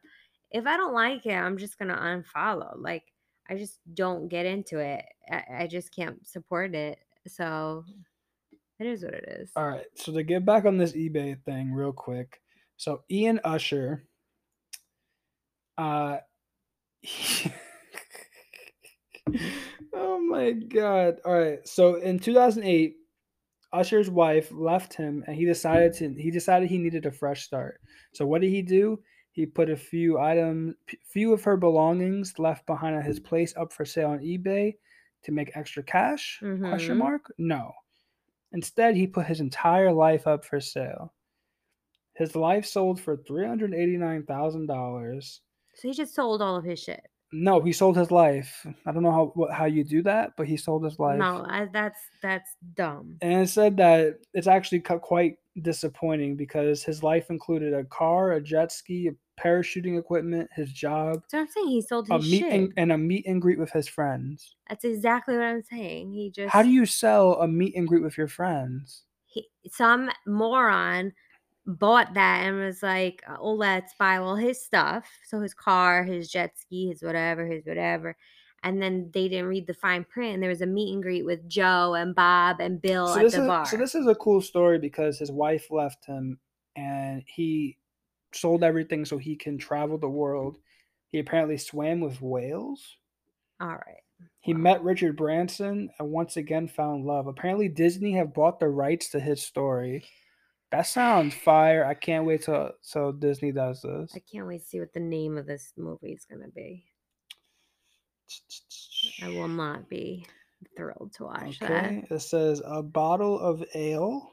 If 0.50 0.66
I 0.66 0.76
don't 0.76 0.94
like 0.94 1.24
it, 1.26 1.34
I'm 1.34 1.58
just 1.58 1.78
gonna 1.78 1.96
unfollow. 1.96 2.74
Like 2.76 3.04
I 3.48 3.56
just 3.56 3.78
don't 3.94 4.28
get 4.28 4.44
into 4.44 4.78
it. 4.78 5.04
I, 5.30 5.42
I 5.60 5.66
just 5.66 5.94
can't 5.94 6.26
support 6.26 6.74
it. 6.74 6.98
So 7.28 7.84
it 8.80 8.86
is 8.86 9.04
what 9.04 9.14
it 9.14 9.24
is. 9.40 9.52
All 9.54 9.68
right, 9.68 9.86
so 9.94 10.12
to 10.12 10.22
get 10.24 10.44
back 10.44 10.64
on 10.64 10.78
this 10.78 10.92
eBay 10.92 11.40
thing 11.44 11.72
real 11.72 11.92
quick. 11.92 12.40
So 12.76 13.02
Ian 13.10 13.40
Usher 13.44 14.04
uh 15.78 16.18
Oh 19.92 20.20
my 20.20 20.52
god. 20.52 21.20
All 21.24 21.32
right. 21.32 21.66
So 21.66 21.96
in 21.96 22.18
2008, 22.18 22.96
Usher's 23.72 24.10
wife 24.10 24.50
left 24.52 24.94
him 24.94 25.24
and 25.26 25.36
he 25.36 25.44
decided 25.44 25.92
to 25.94 26.12
he 26.14 26.30
decided 26.30 26.68
he 26.68 26.78
needed 26.78 27.06
a 27.06 27.12
fresh 27.12 27.44
start. 27.44 27.80
So 28.12 28.26
what 28.26 28.40
did 28.40 28.50
he 28.50 28.62
do? 28.62 29.02
He 29.32 29.46
put 29.46 29.70
a 29.70 29.76
few 29.76 30.18
items 30.18 30.74
few 31.04 31.32
of 31.32 31.42
her 31.44 31.56
belongings 31.56 32.38
left 32.38 32.66
behind 32.66 32.96
at 32.96 33.04
his 33.04 33.20
place 33.20 33.54
up 33.56 33.72
for 33.72 33.84
sale 33.84 34.10
on 34.10 34.18
eBay 34.20 34.76
to 35.22 35.32
make 35.32 35.56
extra 35.56 35.82
cash? 35.82 36.38
Question 36.40 36.94
Mhm. 36.96 36.98
mark? 36.98 37.32
No. 37.38 37.72
Instead, 38.52 38.96
he 38.96 39.06
put 39.06 39.26
his 39.26 39.40
entire 39.40 39.92
life 39.92 40.26
up 40.26 40.44
for 40.44 40.60
sale. 40.60 41.14
His 42.14 42.34
life 42.36 42.66
sold 42.66 43.00
for 43.00 43.16
$389,000. 43.16 45.40
So 45.78 45.88
he 45.88 45.94
just 45.94 46.14
sold 46.14 46.42
all 46.42 46.56
of 46.56 46.64
his 46.64 46.80
shit. 46.80 47.06
No, 47.30 47.60
he 47.60 47.72
sold 47.72 47.96
his 47.96 48.10
life. 48.10 48.66
I 48.86 48.90
don't 48.92 49.02
know 49.02 49.12
how 49.12 49.32
what, 49.34 49.52
how 49.52 49.66
you 49.66 49.84
do 49.84 50.02
that, 50.02 50.32
but 50.36 50.48
he 50.48 50.56
sold 50.56 50.82
his 50.82 50.98
life. 50.98 51.18
No, 51.18 51.44
I, 51.46 51.66
that's 51.72 52.00
that's 52.22 52.56
dumb. 52.74 53.18
And 53.20 53.42
it 53.42 53.48
said 53.48 53.76
that 53.76 54.18
it's 54.32 54.46
actually 54.46 54.80
quite 54.80 55.36
disappointing 55.60 56.36
because 56.36 56.82
his 56.82 57.02
life 57.02 57.30
included 57.30 57.74
a 57.74 57.84
car, 57.84 58.32
a 58.32 58.40
jet 58.40 58.72
ski, 58.72 59.08
a 59.08 59.40
parachuting 59.40 59.98
equipment, 59.98 60.48
his 60.54 60.72
job, 60.72 61.22
So 61.28 61.38
I'm 61.40 61.46
saying 61.48 61.68
he 61.68 61.82
sold 61.82 62.08
a 62.10 62.16
his 62.16 62.30
meet 62.30 62.40
shit. 62.40 62.52
and, 62.52 62.72
and 62.76 62.92
a 62.92 62.98
meet 62.98 63.26
and 63.26 63.40
greet 63.42 63.58
with 63.58 63.70
his 63.70 63.86
friends. 63.88 64.56
That's 64.68 64.84
exactly 64.84 65.36
what 65.36 65.44
I'm 65.44 65.62
saying. 65.62 66.12
He 66.12 66.30
just 66.30 66.52
How 66.52 66.62
do 66.62 66.70
you 66.70 66.86
sell 66.86 67.34
a 67.40 67.46
meet 67.46 67.76
and 67.76 67.86
greet 67.86 68.02
with 68.02 68.16
your 68.18 68.28
friends? 68.28 69.04
he, 69.26 69.48
some 69.70 70.10
moron 70.26 71.12
bought 71.68 72.14
that 72.14 72.44
and 72.46 72.58
was 72.58 72.82
like, 72.82 73.22
uh, 73.28 73.36
"Oh, 73.40 73.54
let's 73.54 73.94
buy 73.98 74.16
all 74.18 74.36
his 74.36 74.60
stuff." 74.64 75.08
So 75.26 75.40
his 75.40 75.54
car, 75.54 76.04
his 76.04 76.28
jet 76.30 76.58
ski, 76.58 76.88
his 76.88 77.02
whatever, 77.02 77.46
his 77.46 77.66
whatever. 77.66 78.16
And 78.64 78.82
then 78.82 79.10
they 79.14 79.28
didn't 79.28 79.46
read 79.48 79.68
the 79.68 79.74
fine 79.74 80.04
print. 80.04 80.34
And 80.34 80.42
there 80.42 80.50
was 80.50 80.62
a 80.62 80.66
meet 80.66 80.92
and 80.94 81.02
greet 81.02 81.24
with 81.24 81.48
Joe 81.48 81.94
and 81.94 82.14
Bob 82.14 82.60
and 82.60 82.82
Bill 82.82 83.14
so 83.14 83.20
at 83.20 83.22
this 83.22 83.34
the 83.34 83.42
is 83.42 83.46
bar. 83.46 83.64
so 83.64 83.76
this 83.76 83.94
is 83.94 84.06
a 84.08 84.14
cool 84.16 84.40
story 84.40 84.78
because 84.80 85.18
his 85.18 85.30
wife 85.30 85.70
left 85.70 86.04
him 86.06 86.40
and 86.76 87.22
he 87.26 87.78
sold 88.34 88.64
everything 88.64 89.04
so 89.04 89.18
he 89.18 89.36
can 89.36 89.58
travel 89.58 89.98
the 89.98 90.08
world. 90.08 90.58
He 91.08 91.18
apparently 91.20 91.58
swam 91.58 92.00
with 92.00 92.20
whales. 92.20 92.96
all 93.60 93.68
right. 93.68 94.02
He 94.40 94.54
Wow. 94.54 94.60
met 94.60 94.82
Richard 94.82 95.16
Branson 95.16 95.90
and 95.98 96.10
once 96.10 96.36
again 96.36 96.68
found 96.68 97.04
love. 97.04 97.26
Apparently, 97.28 97.68
Disney 97.68 98.12
have 98.14 98.34
bought 98.34 98.58
the 98.60 98.68
rights 98.68 99.10
to 99.10 99.20
his 99.20 99.42
story. 99.42 100.04
That 100.70 100.82
sounds 100.86 101.34
fire. 101.34 101.84
I 101.84 101.94
can't 101.94 102.26
wait 102.26 102.42
till 102.42 102.72
till 102.90 103.12
Disney 103.12 103.52
does 103.52 103.82
this. 103.82 104.12
I 104.14 104.20
can't 104.30 104.46
wait 104.46 104.62
to 104.62 104.66
see 104.66 104.80
what 104.80 104.92
the 104.92 105.00
name 105.00 105.38
of 105.38 105.46
this 105.46 105.72
movie 105.76 106.12
is 106.12 106.26
gonna 106.30 106.48
be. 106.54 106.84
I 109.22 109.28
will 109.28 109.48
not 109.48 109.88
be 109.88 110.26
thrilled 110.76 111.12
to 111.14 111.24
watch 111.24 111.58
that. 111.60 112.10
It 112.10 112.20
says 112.20 112.60
a 112.64 112.82
bottle 112.82 113.38
of 113.38 113.64
ale. 113.74 114.32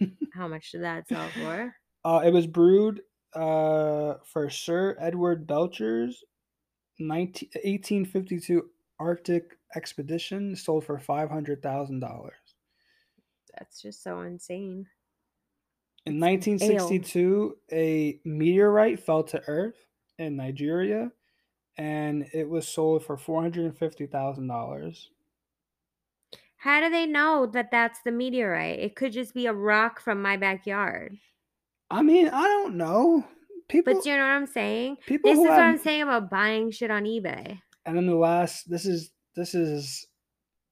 How 0.34 0.48
much 0.48 0.72
did 0.72 0.82
that 0.82 1.08
sell 1.08 1.28
for? 1.28 1.74
Uh, 2.04 2.22
it 2.24 2.32
was 2.32 2.48
brewed 2.48 3.02
uh, 3.34 4.14
for 4.24 4.50
Sir 4.50 4.96
Edward 4.98 5.46
Belcher's 5.46 6.24
19, 6.98 7.48
1852 7.54 8.68
Arctic 8.98 9.56
expedition, 9.76 10.56
sold 10.56 10.84
for 10.84 10.98
$500,000. 10.98 12.30
That's 13.56 13.80
just 13.80 14.02
so 14.02 14.20
insane. 14.20 14.86
In 16.04 16.14
It's 16.14 16.22
ale. 16.24 16.30
1962, 16.30 17.56
a 17.72 18.20
meteorite 18.24 19.00
fell 19.00 19.22
to 19.24 19.42
Earth 19.46 19.86
in 20.18 20.36
Nigeria, 20.36 21.12
and 21.78 22.26
it 22.32 22.48
was 22.48 22.66
sold 22.66 23.04
for 23.04 23.16
$450,000. 23.16 25.06
How 26.56 26.80
do 26.80 26.90
they 26.90 27.06
know 27.06 27.46
that 27.46 27.70
that's 27.70 28.00
the 28.04 28.12
meteorite? 28.12 28.78
It 28.78 28.94
could 28.94 29.12
just 29.12 29.34
be 29.34 29.46
a 29.46 29.52
rock 29.52 30.00
from 30.00 30.22
my 30.22 30.36
backyard. 30.36 31.16
I 31.90 32.02
mean, 32.02 32.28
I 32.28 32.42
don't 32.42 32.76
know. 32.76 33.24
people, 33.68 33.94
But 33.94 34.06
you 34.06 34.16
know 34.16 34.22
what 34.22 34.30
I'm 34.30 34.46
saying? 34.46 34.96
people 35.06 35.30
This 35.30 35.40
is 35.40 35.48
what 35.48 35.60
I'm 35.60 35.78
saying 35.78 36.02
about 36.02 36.30
buying 36.30 36.70
shit 36.70 36.90
on 36.90 37.04
eBay. 37.04 37.58
and 37.84 37.96
then 37.96 38.06
the 38.06 38.14
last. 38.14 38.70
This 38.70 38.86
is 38.86 39.10
this 39.34 39.54
is 39.54 40.06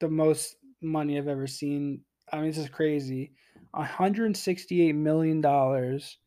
the 0.01 0.09
most 0.09 0.57
money 0.81 1.19
I've 1.19 1.29
ever 1.29 1.47
seen. 1.47 2.03
I 2.33 2.37
mean, 2.37 2.47
this 2.47 2.59
is 2.59 2.69
crazy. 2.69 3.33
168 3.73 4.95
million 4.95 5.41
dollars 5.41 6.19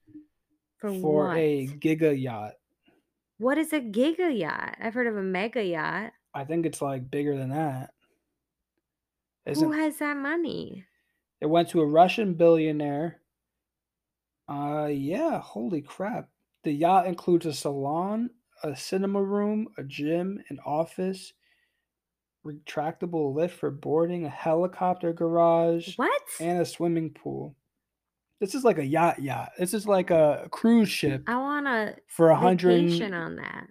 For, 0.77 0.93
for 0.93 1.27
what? 1.27 1.37
a 1.37 1.67
giga 1.67 2.19
yacht. 2.19 2.53
What 3.37 3.59
is 3.59 3.71
a 3.73 3.79
giga 3.79 4.35
yacht? 4.35 4.75
I've 4.79 4.95
heard 4.95 5.05
of 5.05 5.15
a 5.15 5.21
mega 5.21 5.63
yacht. 5.63 6.13
I 6.33 6.45
think 6.45 6.65
it's 6.67 6.81
like 6.81 7.09
bigger 7.09 7.35
than 7.37 7.49
that. 7.49 7.93
Who 9.51 9.51
Isn't 9.51 9.71
has 9.71 9.99
that 9.99 10.17
money? 10.17 10.85
it 11.39 11.45
went 11.45 11.69
to 11.69 11.79
a 11.79 11.85
Russian 11.85 12.33
billionaire? 12.33 13.21
Uh 14.47 14.85
yeah, 14.85 15.39
holy 15.41 15.81
crap. 15.81 16.29
The 16.63 16.71
yacht 16.71 17.07
includes 17.07 17.45
a 17.45 17.53
salon, 17.53 18.29
a 18.63 18.73
cinema 18.75 19.21
room, 19.21 19.67
a 19.77 19.83
gym, 19.83 20.41
an 20.49 20.59
office, 20.65 21.33
retractable 22.45 23.33
lift 23.33 23.57
for 23.59 23.71
boarding, 23.71 24.25
a 24.25 24.29
helicopter 24.29 25.13
garage, 25.13 25.97
What? 25.97 26.21
and 26.39 26.61
a 26.61 26.65
swimming 26.65 27.11
pool. 27.11 27.55
This 28.39 28.55
is 28.55 28.63
like 28.63 28.77
a 28.77 28.85
yacht 28.85 29.21
yacht. 29.21 29.51
This 29.57 29.73
is 29.73 29.87
like 29.87 30.11
a 30.11 30.47
cruise 30.51 30.89
ship 30.89 31.23
I 31.27 31.37
want 31.37 31.67
a 31.67 31.95
for 32.07 32.29
a 32.29 32.35
hundred 32.35 33.01
on 33.13 33.35
that. 33.37 33.67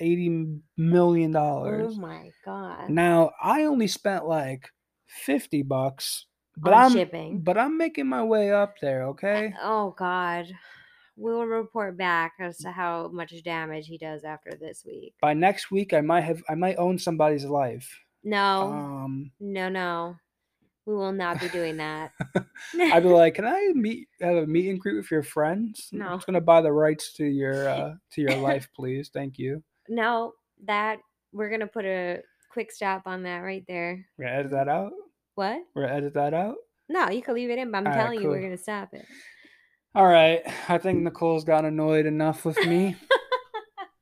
Eighty 0.00 0.58
million 0.76 1.30
oh 1.34 1.40
dollars. 1.40 1.92
Oh 1.96 2.00
my 2.00 2.30
god. 2.44 2.90
Now 2.90 3.32
I 3.42 3.64
only 3.64 3.86
spent 3.88 4.26
like 4.26 4.68
fifty 5.06 5.62
bucks, 5.62 6.26
but 6.56 6.72
I'm 6.72 6.92
shipping. 6.92 7.40
but 7.40 7.56
I'm 7.58 7.76
making 7.78 8.06
my 8.08 8.22
way 8.22 8.52
up 8.52 8.74
there. 8.80 9.04
Okay, 9.08 9.52
Oh 9.62 9.94
god. 9.96 10.46
We'll 11.16 11.44
report 11.46 11.96
back 11.96 12.34
as 12.40 12.58
to 12.58 12.72
how 12.72 13.08
much 13.12 13.40
damage 13.44 13.86
he 13.86 13.98
does 13.98 14.24
after 14.24 14.50
this 14.58 14.84
week. 14.84 15.14
by 15.20 15.32
next 15.34 15.70
week 15.70 15.92
I 15.92 16.00
might 16.00 16.22
have 16.22 16.42
I 16.48 16.54
might 16.54 16.76
own 16.76 16.98
somebody's 16.98 17.44
life. 17.44 18.00
No. 18.24 18.72
Um, 18.72 19.30
no, 19.38 19.68
no. 19.68 20.16
We 20.86 20.94
will 20.94 21.12
not 21.12 21.40
be 21.40 21.48
doing 21.48 21.78
that. 21.78 22.12
I'd 22.78 23.02
be 23.02 23.08
like, 23.08 23.36
can 23.36 23.46
I 23.46 23.70
meet 23.74 24.08
have 24.20 24.36
a 24.36 24.46
meet 24.46 24.68
and 24.68 24.78
greet 24.78 24.96
with 24.96 25.10
your 25.10 25.22
friends? 25.22 25.88
No, 25.92 26.06
I'm 26.06 26.16
just 26.18 26.26
gonna 26.26 26.40
buy 26.42 26.60
the 26.60 26.72
rights 26.72 27.12
to 27.14 27.24
your 27.24 27.68
uh, 27.68 27.94
to 28.12 28.20
your 28.20 28.36
life, 28.36 28.68
please. 28.74 29.10
Thank 29.12 29.38
you. 29.38 29.62
no, 29.88 30.32
that 30.66 30.98
we're 31.32 31.48
gonna 31.48 31.66
put 31.66 31.84
a 31.84 32.20
quick 32.50 32.70
stop 32.70 33.02
on 33.06 33.22
that 33.22 33.38
right 33.38 33.64
there. 33.66 34.04
We're 34.18 34.26
gonna 34.26 34.36
edit 34.38 34.50
that 34.52 34.68
out. 34.68 34.92
What? 35.36 35.58
We're 35.74 35.82
gonna 35.82 35.94
edit 35.94 36.14
that 36.14 36.34
out. 36.34 36.56
No, 36.88 37.08
you 37.08 37.22
can 37.22 37.34
leave 37.34 37.50
it 37.50 37.58
in, 37.58 37.70
but 37.70 37.78
I'm 37.78 37.86
Alright, 37.86 38.00
telling 38.00 38.20
you 38.20 38.28
we're 38.28 38.42
gonna 38.42 38.58
stop 38.58 38.90
it. 38.92 39.06
All 39.94 40.06
right, 40.06 40.42
I 40.68 40.78
think 40.78 41.02
Nicole's 41.02 41.44
got 41.44 41.64
annoyed 41.64 42.04
enough 42.06 42.44
with 42.44 42.58
me, 42.66 42.96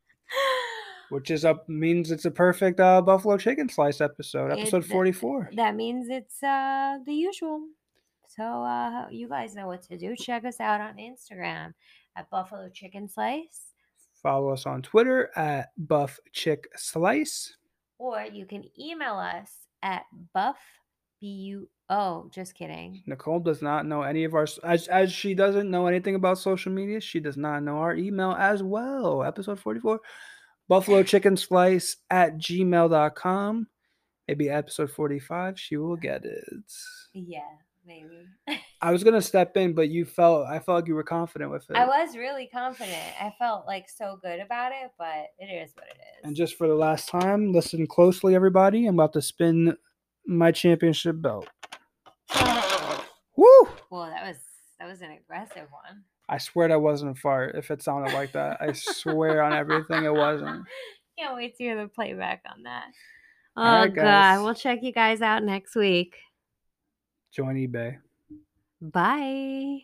which 1.11 1.31
is 1.31 1.45
up 1.45 1.69
means 1.69 2.11
it's 2.11 2.25
a 2.25 2.31
perfect 2.31 2.81
uh, 2.81 3.03
buffalo 3.03 3.37
chicken 3.37 3.69
slice 3.69 4.01
episode, 4.01 4.53
episode 4.53 4.87
forty 4.87 5.13
four. 5.13 5.51
that 5.55 5.75
means 5.77 6.09
it's 6.09 6.43
uh 6.43 6.97
the 7.05 7.13
usual. 7.13 7.61
So 8.29 8.43
uh 8.43 9.09
you 9.11 9.29
guys 9.29 9.55
know 9.55 9.67
what 9.67 9.83
to 9.85 9.99
do. 9.99 10.17
Check 10.17 10.47
us 10.47 10.61
out 10.61 10.81
on 10.81 10.97
Instagram 10.97 11.75
at 12.17 12.31
Buffalo 12.31 12.71
Chicken 12.71 13.07
Slice. 13.09 13.61
Follow 14.23 14.51
us 14.51 14.65
on 14.65 14.81
Twitter 14.81 15.31
at 15.37 15.73
Buff 15.77 16.19
Chick 16.33 16.69
Slice. 16.77 17.57
Or 17.99 18.25
you 18.33 18.47
can 18.47 18.65
email 18.81 19.17
us 19.17 19.51
at 19.83 20.05
buff 20.33 20.57
b 21.23 21.29
u 21.29 21.69
oh 21.89 22.29
just 22.35 22.55
kidding. 22.55 23.01
Nicole 23.07 23.39
does 23.39 23.63
not 23.63 23.87
know 23.87 24.03
any 24.03 24.25
of 24.25 24.35
our 24.35 24.47
as 24.65 24.89
as 24.89 25.13
she 25.13 25.35
doesn't 25.35 25.71
know 25.71 25.87
anything 25.87 26.17
about 26.17 26.37
social 26.37 26.73
media. 26.73 27.01
She 27.01 27.21
does 27.21 27.37
not 27.37 27.63
know 27.63 27.77
our 27.77 27.95
email 27.95 28.33
as 28.33 28.63
well. 28.63 29.23
Episode 29.23 29.61
forty 29.61 29.79
four, 29.79 30.01
Buffalo 30.69 31.05
Chicken 31.05 31.37
Slice 31.37 31.97
at 32.11 32.39
gmail.com. 32.39 33.69
Maybe 34.27 34.51
episode 34.51 34.91
forty 34.91 35.21
five, 35.21 35.59
she 35.59 35.77
will 35.77 35.97
get 35.97 36.25
it. 36.25 36.73
Yeah, 37.15 37.41
maybe. 37.87 38.27
I 38.81 38.91
was 38.91 39.05
gonna 39.05 39.23
step 39.23 39.57
in, 39.57 39.73
but 39.73 39.89
you 39.89 40.05
felt 40.05 40.49
I 40.49 40.59
felt 40.59 40.81
like 40.81 40.89
you 40.89 40.97
were 40.97 41.05
confident 41.05 41.53
with 41.53 41.71
it. 41.71 41.77
I 41.77 41.87
was 41.87 42.17
really 42.17 42.49
confident. 42.53 43.13
I 43.21 43.33
felt 43.39 43.65
like 43.65 43.89
so 43.89 44.19
good 44.21 44.41
about 44.41 44.73
it, 44.73 44.91
but 44.99 45.29
it 45.39 45.47
is 45.47 45.71
what 45.77 45.87
it 45.87 46.01
is. 46.19 46.25
And 46.25 46.35
just 46.35 46.57
for 46.57 46.67
the 46.67 46.75
last 46.75 47.09
time, 47.09 47.53
listen 47.53 47.87
closely, 47.87 48.35
everybody. 48.35 48.89
I'm 48.89 48.97
about 48.97 49.13
to 49.13 49.23
spin 49.23 49.77
my 50.27 50.53
championship 50.53 51.21
belt. 51.21 51.49
Woo! 53.37 53.69
well, 53.91 54.07
that 54.07 54.27
was 54.27 54.37
that 54.79 54.89
was 54.89 55.01
an 55.03 55.11
aggressive 55.13 55.69
one. 55.71 56.05
I 56.29 56.39
swear 56.39 56.69
that 56.69 56.81
wasn't 56.81 57.17
a 57.17 57.21
fart. 57.21 57.55
If 57.57 57.71
it 57.71 57.83
sounded 57.83 58.15
like 58.15 58.33
that, 58.33 58.61
I 58.61 58.73
swear 58.73 59.43
on 59.43 59.53
everything 59.53 60.05
it 60.05 60.15
wasn't. 60.15 60.65
Can't 61.19 61.37
wait 61.37 61.57
to 61.57 61.65
hear 61.65 61.81
the 61.81 61.89
playback 61.89 62.43
on 62.51 62.63
that. 62.63 62.87
Oh 63.57 63.63
All 63.63 63.73
right, 63.73 63.91
oh, 63.91 63.95
god, 63.95 64.43
we'll 64.43 64.55
check 64.55 64.79
you 64.83 64.93
guys 64.93 65.21
out 65.21 65.45
next 65.45 65.77
week. 65.77 66.17
Join 67.33 67.57
eBay. 67.57 67.99
Bye. 68.81 69.83